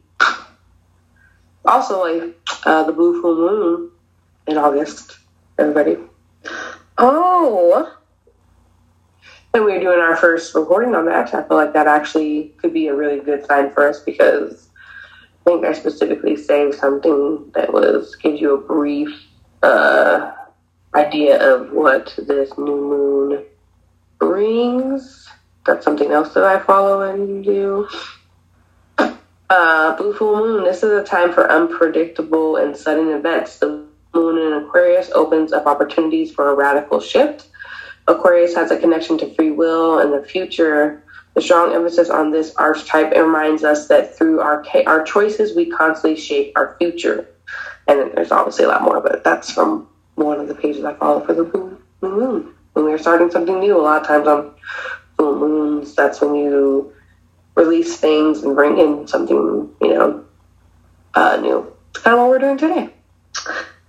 Also, 1.65 2.03
like 2.03 2.37
uh, 2.65 2.83
the 2.83 2.93
Blue 2.93 3.21
Full 3.21 3.35
Moon 3.35 3.91
in 4.47 4.57
August, 4.57 5.17
everybody. 5.57 5.97
Oh, 6.97 7.97
And 9.55 9.63
we 9.63 9.71
were 9.71 9.79
doing 9.79 9.99
our 9.99 10.17
first 10.17 10.53
recording 10.53 10.93
on 10.95 11.05
that. 11.05 11.33
I 11.33 11.41
feel 11.43 11.55
like 11.55 11.71
that 11.71 11.87
actually 11.87 12.51
could 12.57 12.73
be 12.73 12.87
a 12.87 12.93
really 12.93 13.21
good 13.21 13.45
sign 13.45 13.71
for 13.71 13.87
us 13.87 14.01
because 14.01 14.67
I 15.15 15.49
think 15.49 15.65
I 15.65 15.71
specifically 15.71 16.35
saved 16.35 16.75
something 16.75 17.51
that 17.53 17.71
was 17.71 18.17
gives 18.17 18.41
you 18.41 18.53
a 18.55 18.57
brief 18.57 19.07
uh, 19.63 20.33
idea 20.93 21.41
of 21.41 21.71
what 21.71 22.13
this 22.17 22.51
new 22.57 22.65
moon 22.65 23.45
brings. 24.19 25.29
That's 25.65 25.85
something 25.85 26.11
else 26.11 26.33
that 26.33 26.43
I 26.43 26.59
follow 26.59 27.09
and 27.09 27.41
do. 27.41 27.87
Uh, 28.97 29.95
Blue 29.95 30.13
Full 30.15 30.35
Moon. 30.35 30.63
This 30.65 30.83
is 30.83 30.91
a 30.91 31.03
time 31.05 31.31
for 31.31 31.49
unpredictable 31.49 32.57
and 32.57 32.75
sudden 32.75 33.07
events. 33.07 33.59
The 33.59 33.85
moon 34.13 34.37
in 34.37 34.65
Aquarius 34.65 35.11
opens 35.11 35.53
up 35.53 35.65
opportunities 35.65 36.29
for 36.29 36.49
a 36.49 36.55
radical 36.55 36.99
shift. 36.99 37.47
Aquarius 38.07 38.53
has 38.55 38.71
a 38.71 38.79
connection 38.79 39.17
to 39.19 39.33
free 39.33 39.51
will 39.51 39.99
and 39.99 40.13
the 40.13 40.25
future. 40.27 41.03
The 41.33 41.41
strong 41.41 41.73
emphasis 41.73 42.09
on 42.09 42.31
this 42.31 42.55
archetype 42.55 43.11
reminds 43.11 43.63
us 43.63 43.87
that 43.87 44.15
through 44.17 44.39
our 44.39 44.65
our 44.85 45.03
choices, 45.03 45.55
we 45.55 45.69
constantly 45.69 46.19
shape 46.19 46.53
our 46.55 46.75
future. 46.77 47.27
And 47.87 48.11
there's 48.15 48.31
obviously 48.31 48.65
a 48.65 48.69
lot 48.69 48.81
more, 48.81 49.01
but 49.01 49.23
that's 49.23 49.51
from 49.51 49.87
one 50.15 50.39
of 50.39 50.47
the 50.47 50.55
pages 50.55 50.83
I 50.85 50.93
follow 50.93 51.25
for 51.25 51.33
the 51.33 51.43
moon. 52.01 52.53
When 52.73 52.85
we're 52.85 52.97
starting 52.97 53.31
something 53.31 53.59
new, 53.59 53.79
a 53.79 53.81
lot 53.81 54.01
of 54.01 54.07
times 54.07 54.27
on 54.27 54.53
full 55.17 55.37
moons, 55.37 55.95
that's 55.95 56.21
when 56.21 56.35
you 56.35 56.93
release 57.55 57.97
things 57.97 58.43
and 58.43 58.55
bring 58.55 58.77
in 58.77 59.07
something, 59.07 59.69
you 59.81 59.93
know, 59.93 60.25
uh, 61.13 61.37
new. 61.37 61.71
It's 61.91 62.03
kind 62.03 62.15
of 62.15 62.21
what 62.21 62.29
we're 62.29 62.39
doing 62.39 62.57
today. 62.57 62.89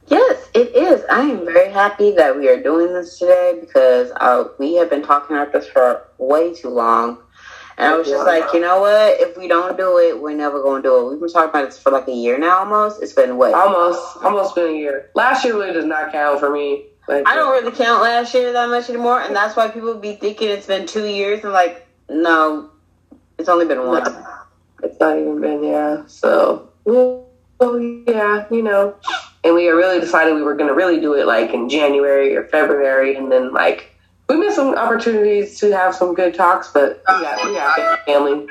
yes, 0.09 0.36
it 0.57 0.75
is. 0.75 1.05
I 1.11 1.21
am 1.21 1.45
very 1.45 1.71
happy 1.71 2.13
that 2.13 2.35
we 2.35 2.49
are 2.49 2.61
doing 2.63 2.95
this 2.95 3.19
today 3.19 3.59
because 3.61 4.11
uh, 4.17 4.45
we 4.59 4.75
have 4.77 4.89
been 4.89 5.03
talking 5.03 5.37
about 5.37 5.53
this 5.53 5.69
for 5.69 6.09
way 6.17 6.55
too 6.55 6.71
long. 6.71 7.19
And 7.77 7.93
I 7.93 7.97
was 7.97 8.09
just 8.09 8.25
like, 8.25 8.55
you 8.55 8.61
know 8.61 8.81
what? 8.81 9.21
If 9.21 9.37
we 9.37 9.49
don't 9.49 9.77
do 9.77 9.99
it, 9.99 10.19
we're 10.19 10.35
never 10.35 10.63
going 10.63 10.83
to 10.83 10.89
do 10.89 10.97
it. 10.97 11.11
We've 11.11 11.21
been 11.21 11.29
talking 11.29 11.51
about 11.51 11.67
this 11.67 11.79
for 11.79 11.93
like 11.93 12.09
a 12.09 12.13
year 12.13 12.39
now 12.39 12.61
almost. 12.61 13.03
It's 13.03 13.13
been 13.13 13.37
what? 13.37 13.53
Almost, 13.53 14.17
almost 14.25 14.55
been 14.55 14.75
a 14.75 14.79
year. 14.79 15.11
Last 15.15 15.45
year 15.45 15.55
really 15.55 15.75
does 15.75 15.85
not 15.85 16.11
count 16.11 16.41
for 16.41 16.51
me. 16.51 16.87
Like, 17.07 17.29
I 17.29 17.35
don't 17.35 17.53
really 17.53 17.77
count 17.77 18.03
last 18.03 18.33
year 18.33 18.51
that 18.55 18.71
much 18.71 18.89
anymore. 18.89 19.21
And 19.21 19.37
that's 19.37 19.57
why 19.57 19.69
people 19.69 19.95
be 19.95 20.17
thinking 20.17 20.49
it's 20.49 20.67
been 20.67 20.87
two 20.87 21.05
years. 21.05 21.45
And 21.45 21.53
like, 21.53 21.87
no, 22.09 22.71
it's 23.39 23.51
only 23.51 23.67
been 23.67 23.87
one. 23.87 24.07
It's 24.83 24.99
not 24.99 25.19
even 25.19 25.39
been, 25.39 25.63
yeah. 25.63 26.05
So, 26.07 26.71
well, 26.85 27.27
yeah, 27.61 28.47
you 28.51 28.63
know. 28.63 28.97
And 29.47 29.55
we 29.55 29.69
really 29.69 30.01
decided 30.01 30.35
we 30.35 30.43
were 30.43 30.57
going 30.57 30.67
to 30.67 30.75
really 30.75 30.99
do 30.99 31.15
it 31.15 31.25
like 31.25 31.55
in 31.55 31.69
January 31.69 32.35
or 32.35 32.49
February. 32.49 33.15
And 33.15 33.31
then, 33.31 33.53
like, 33.53 33.95
we 34.29 34.35
missed 34.35 34.57
some 34.57 34.75
opportunities 34.75 35.61
to 35.61 35.71
have 35.71 35.95
some 35.95 36.15
good 36.15 36.35
talks, 36.35 36.73
but 36.73 37.01
we 37.07 37.23
got, 37.23 37.47
we 37.47 38.13
family. 38.13 38.45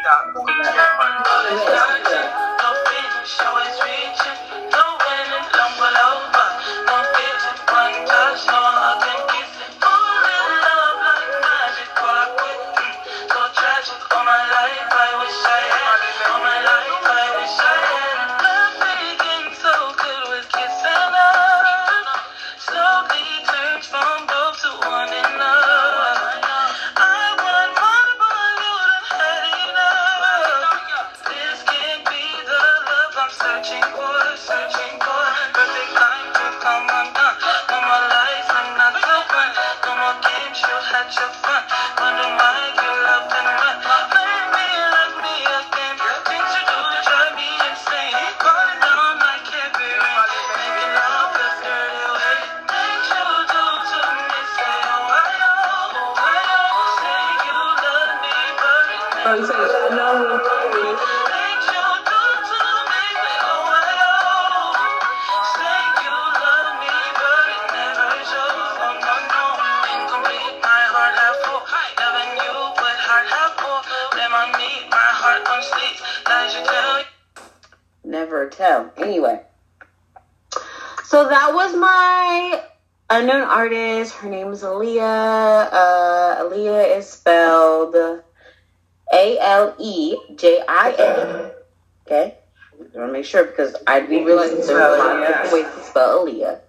I 93.88 94.00
didn't 94.02 94.26
realize 94.26 94.52
there's 94.52 94.70
a 94.70 94.74
lot 94.74 95.16
of 95.22 95.28
different 95.28 95.54
ways 95.54 95.76
to 95.76 95.84
spell 95.84 96.26
Aaliyah. 96.26 96.60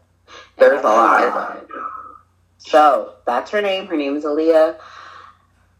There's 0.58 0.80
a 0.80 0.84
lot. 0.84 1.66
So 2.58 3.14
that's 3.26 3.50
her 3.50 3.62
name. 3.62 3.86
Her 3.86 3.96
name 3.96 4.16
is 4.16 4.24
Aaliyah. 4.24 4.76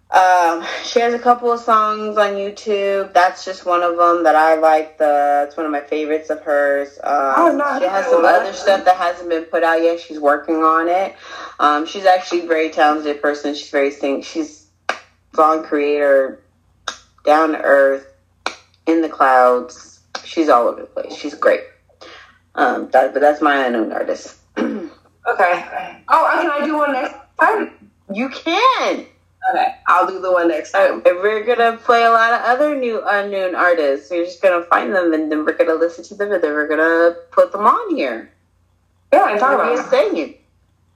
Um, 0.09 0.65
she 0.85 1.01
has 1.01 1.15
a 1.15 1.19
couple 1.19 1.51
of 1.51 1.59
songs 1.61 2.17
on 2.17 2.35
YouTube. 2.35 3.13
That's 3.13 3.45
just 3.45 3.67
one 3.67 3.83
of 3.83 3.97
them 3.97 4.23
that 4.23 4.37
I 4.37 4.55
like. 4.55 4.99
The 4.99 5.45
it's 5.49 5.57
one 5.57 5.67
of 5.67 5.73
my 5.73 5.81
favorites 5.81 6.31
of 6.31 6.41
hers. 6.43 6.97
Oh, 7.03 7.51
Um, 7.51 7.59
nice. 7.59 7.83
she 7.83 7.89
has 7.89 8.07
some 8.07 8.25
other 8.25 8.53
stuff 8.53 8.85
that 8.85 8.97
hasn't 8.97 9.29
been 9.29 9.45
put 9.45 9.65
out 9.65 9.83
yet. 9.83 9.99
She's 9.99 10.21
working 10.21 10.57
on 10.63 10.89
it. 10.89 11.17
Um, 11.59 11.87
she's 11.87 12.07
actually 12.07 12.43
a 12.43 12.47
very 12.47 12.71
talented 12.71 13.21
person. 13.21 13.55
She's 13.55 13.71
very 13.71 13.91
sing. 13.91 14.23
She's 14.23 14.69
song 15.35 15.65
creator, 15.65 16.41
down 17.25 17.51
to 17.51 17.61
earth, 17.61 18.07
in 18.87 19.03
the 19.03 19.09
clouds. 19.09 19.96
She's 20.37 20.51
all 20.51 20.69
over 20.69 20.83
the 20.83 20.87
place. 20.87 21.17
She's 21.17 21.33
great. 21.33 21.63
Um, 22.57 22.91
that, 22.91 23.15
but 23.15 23.21
that's 23.21 23.41
my 23.41 23.65
unknown 23.67 23.91
artist. 23.91 24.37
Okay. 25.29 26.03
Oh, 26.07 26.39
can 26.41 26.51
I 26.53 26.65
do 26.65 26.77
one 26.77 26.93
next 26.93 27.17
time? 27.41 27.91
you 28.15 28.29
can. 28.29 29.07
Okay. 29.51 29.75
I'll 29.89 30.07
do 30.07 30.21
the 30.21 30.31
one 30.31 30.47
next 30.47 30.71
time. 30.71 31.03
And 31.05 31.17
we're 31.19 31.43
gonna 31.43 31.79
play 31.79 32.05
a 32.05 32.11
lot 32.11 32.33
of 32.33 32.43
other 32.43 32.77
new 32.77 33.03
unknown 33.05 33.57
artists. 33.57 34.09
We're 34.09 34.25
just 34.25 34.41
gonna 34.41 34.63
find 34.67 34.95
them 34.95 35.13
and 35.15 35.33
then 35.33 35.45
we're 35.45 35.57
gonna 35.57 35.75
listen 35.75 36.05
to 36.05 36.15
them 36.15 36.31
and 36.31 36.41
then 36.45 36.53
we're 36.53 36.69
gonna 36.69 37.17
put 37.33 37.51
them 37.51 37.67
on 37.67 37.97
here. 37.97 38.31
Yeah, 39.13 39.23
I'm 39.23 39.41
We're 39.41 39.55
about 39.55 39.93
it. 40.17 40.41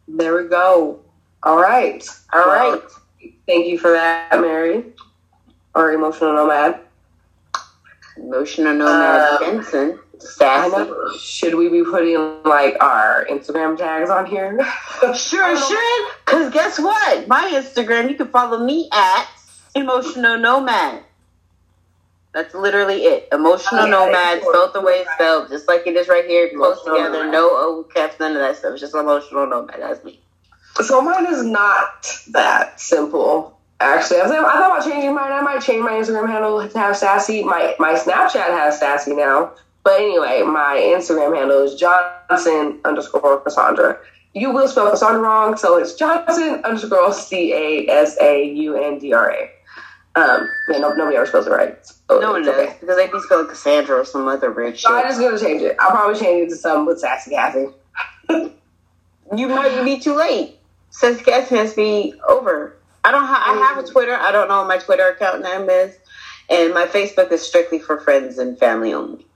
There 0.06 0.36
we 0.40 0.48
go. 0.48 1.00
All 1.42 1.60
right. 1.60 2.06
All 2.32 2.46
Well, 2.46 2.72
right. 2.72 3.32
Thank 3.48 3.66
you 3.66 3.78
for 3.78 3.90
that, 3.90 4.40
Mary. 4.40 4.84
our 5.74 5.92
emotional 5.92 6.34
nomad. 6.34 6.78
Emotional 8.16 8.74
nomad 8.74 9.20
Uh, 9.20 9.38
Benson. 9.38 9.98
Sassy. 10.18 10.90
Should 11.18 11.54
we 11.54 11.68
be 11.68 11.82
putting 11.82 12.42
like 12.44 12.76
our 12.82 13.24
Instagram 13.30 13.76
tags 13.78 14.10
on 14.10 14.26
here? 14.26 14.58
Sure 15.14 15.56
should. 15.56 16.08
Cause 16.26 16.52
guess 16.52 16.78
what? 16.78 17.26
My 17.26 17.50
Instagram, 17.54 18.10
you 18.10 18.16
can 18.16 18.28
follow 18.28 18.62
me 18.64 18.88
at 18.92 19.26
Emotional 19.74 20.36
Nomad. 20.36 21.02
That's 22.32 22.54
literally 22.54 23.04
it. 23.04 23.28
Emotional 23.32 23.80
Okay, 23.82 23.90
Nomad, 23.90 24.42
spelled 24.42 24.74
the 24.74 24.82
way 24.82 24.92
it's 25.00 25.10
spelled, 25.14 25.48
just 25.48 25.66
like 25.66 25.86
it 25.86 25.96
is 25.96 26.06
right 26.08 26.24
here, 26.26 26.48
close 26.54 26.76
Emotional 26.84 26.96
together, 26.96 27.18
Nomad. 27.24 27.32
no 27.32 27.48
O 27.50 27.86
caps, 27.92 28.20
none 28.20 28.32
of 28.32 28.38
that 28.38 28.56
stuff. 28.56 28.72
It's 28.72 28.80
just 28.82 28.94
Emotional 28.94 29.46
Nomad. 29.46 29.80
That's 29.80 30.04
me. 30.04 30.20
So 30.82 31.00
mine 31.00 31.26
is 31.26 31.42
not 31.42 32.06
that 32.28 32.78
simple. 32.78 33.58
Actually, 33.80 34.20
I, 34.20 34.22
was, 34.24 34.32
I 34.32 34.36
thought 34.36 34.78
about 34.78 34.84
changing 34.84 35.14
mine. 35.14 35.32
I 35.32 35.40
might 35.40 35.62
change 35.62 35.82
my 35.82 35.92
Instagram 35.92 36.28
handle 36.28 36.68
to 36.68 36.78
have 36.78 36.96
sassy. 36.96 37.42
My 37.42 37.74
my 37.78 37.94
Snapchat 37.94 38.34
has 38.34 38.78
sassy 38.78 39.14
now. 39.14 39.52
But 39.82 40.00
anyway, 40.00 40.42
my 40.42 40.76
Instagram 40.96 41.34
handle 41.34 41.62
is 41.62 41.74
Johnson 41.74 42.80
underscore 42.84 43.40
Cassandra. 43.40 43.98
You 44.34 44.52
will 44.52 44.68
spell 44.68 44.90
Cassandra 44.90 45.22
wrong, 45.22 45.56
so 45.56 45.78
it's 45.78 45.94
Johnson 45.94 46.60
underscore 46.64 47.12
C 47.14 47.52
A 47.54 47.88
S 47.90 48.16
A 48.20 48.44
U 48.44 48.76
N 48.76 48.98
D 48.98 49.14
R 49.14 49.30
A. 49.30 49.50
Um, 50.16 50.50
yeah, 50.68 50.78
no, 50.78 50.92
nobody 50.92 51.16
ever 51.16 51.24
spells 51.24 51.46
it 51.46 51.50
right. 51.50 51.78
So 51.86 52.20
No 52.20 52.32
one 52.32 52.42
does 52.42 52.54
okay. 52.54 52.76
because 52.80 52.96
they 52.96 53.06
be 53.06 53.20
spelling 53.20 53.46
Cassandra 53.46 54.00
or 54.00 54.04
some 54.04 54.28
other 54.28 54.52
weird 54.52 54.74
shit. 54.74 54.82
So 54.82 54.94
I'm 54.94 55.08
just 55.08 55.20
gonna 55.20 55.38
change 55.38 55.62
it. 55.62 55.76
I'll 55.80 55.92
probably 55.92 56.20
change 56.20 56.48
it 56.48 56.50
to 56.50 56.56
something 56.56 56.86
with 56.86 57.00
Sassy 57.00 57.30
Kathy. 57.30 57.66
you 59.36 59.48
might 59.48 59.84
be 59.84 59.98
too 59.98 60.14
late. 60.14 60.58
Since 60.90 61.22
guest 61.22 61.50
has 61.50 61.70
to 61.70 61.76
be 61.76 62.14
over. 62.28 62.76
I 63.04 63.10
don't. 63.10 63.24
Ha- 63.24 63.44
I 63.46 63.66
have 63.66 63.84
a 63.84 63.86
mm. 63.86 63.92
Twitter. 63.92 64.14
I 64.14 64.32
don't 64.32 64.48
know 64.48 64.58
what 64.58 64.68
my 64.68 64.78
Twitter 64.78 65.08
account 65.08 65.42
name 65.42 65.68
is, 65.68 65.96
and 66.48 66.74
my 66.74 66.86
Facebook 66.86 67.32
is 67.32 67.42
strictly 67.42 67.78
for 67.78 67.98
friends 67.98 68.38
and 68.38 68.58
family 68.58 68.92
only. 68.92 69.26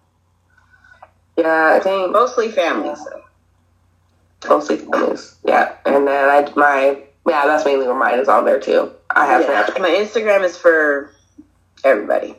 Yeah, 1.37 1.75
I 1.77 1.81
think 1.81 2.13
Mostly 2.13 2.51
family. 2.51 2.95
So. 2.95 3.23
mostly 4.49 4.77
families. 4.77 5.37
Yeah, 5.45 5.77
and 5.85 6.07
then 6.07 6.29
I 6.29 6.53
my 6.57 7.03
yeah, 7.27 7.47
that's 7.47 7.65
mainly 7.65 7.87
where 7.87 7.99
mine 7.99 8.19
is 8.19 8.29
on 8.29 8.45
there 8.45 8.61
too. 8.61 8.93
I 9.11 9.27
have 9.27 9.43
Yeah, 9.43 9.67
my 9.81 9.89
Instagram 9.89 10.45
is 10.45 10.57
for 10.57 11.11
everybody. 11.83 12.37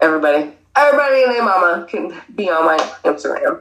Everybody, 0.00 0.52
everybody 0.76 1.22
and 1.22 1.32
their 1.32 1.44
mama 1.44 1.86
can 1.88 2.20
be 2.34 2.50
on 2.50 2.66
my 2.66 2.76
Instagram. 3.04 3.60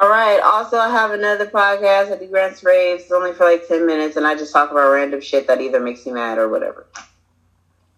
All 0.00 0.08
right. 0.08 0.40
Also, 0.42 0.78
I 0.78 0.88
have 0.88 1.10
another 1.10 1.46
podcast. 1.46 2.10
I 2.10 2.16
do 2.16 2.28
rants 2.30 2.64
raves. 2.64 3.02
It's 3.02 3.12
only 3.12 3.32
for 3.34 3.44
like 3.44 3.68
ten 3.68 3.86
minutes, 3.86 4.16
and 4.16 4.26
I 4.26 4.34
just 4.34 4.52
talk 4.52 4.70
about 4.70 4.90
random 4.90 5.20
shit 5.20 5.46
that 5.46 5.60
either 5.60 5.78
makes 5.78 6.06
me 6.06 6.12
mad 6.12 6.38
or 6.38 6.48
whatever. 6.48 6.86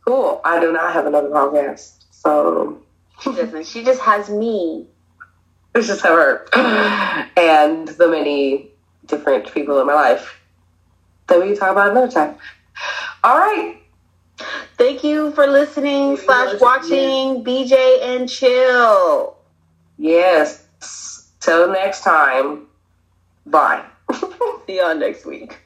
Cool. 0.04 0.40
I 0.44 0.58
do 0.60 0.72
not 0.72 0.92
have 0.92 1.06
another 1.06 1.28
podcast, 1.28 2.04
so 2.10 2.82
She 3.20 3.30
doesn't. 3.32 3.66
She 3.66 3.84
just 3.84 4.00
has 4.00 4.28
me. 4.28 4.86
it's 5.76 5.86
just 5.86 6.02
her 6.02 6.44
and 7.36 7.86
the 7.88 8.08
many 8.08 8.68
different 9.06 9.52
people 9.54 9.80
in 9.80 9.86
my 9.86 9.94
life 9.94 10.40
that 11.28 11.38
we 11.40 11.46
can 11.46 11.56
talk 11.56 11.70
about 11.70 11.90
another 11.90 12.10
time. 12.10 12.34
All 13.22 13.38
right. 13.38 13.78
Thank 14.76 15.04
you 15.04 15.30
for 15.32 15.46
listening 15.46 16.16
slash 16.16 16.60
watching 16.60 17.44
BJ 17.44 18.02
and 18.02 18.28
Chill. 18.28 19.36
Yes. 19.98 20.66
Till 21.42 21.72
next 21.72 22.04
time. 22.04 22.68
Bye. 23.46 23.84
See 24.66 24.76
y'all 24.76 24.94
next 24.94 25.26
week. 25.26 25.58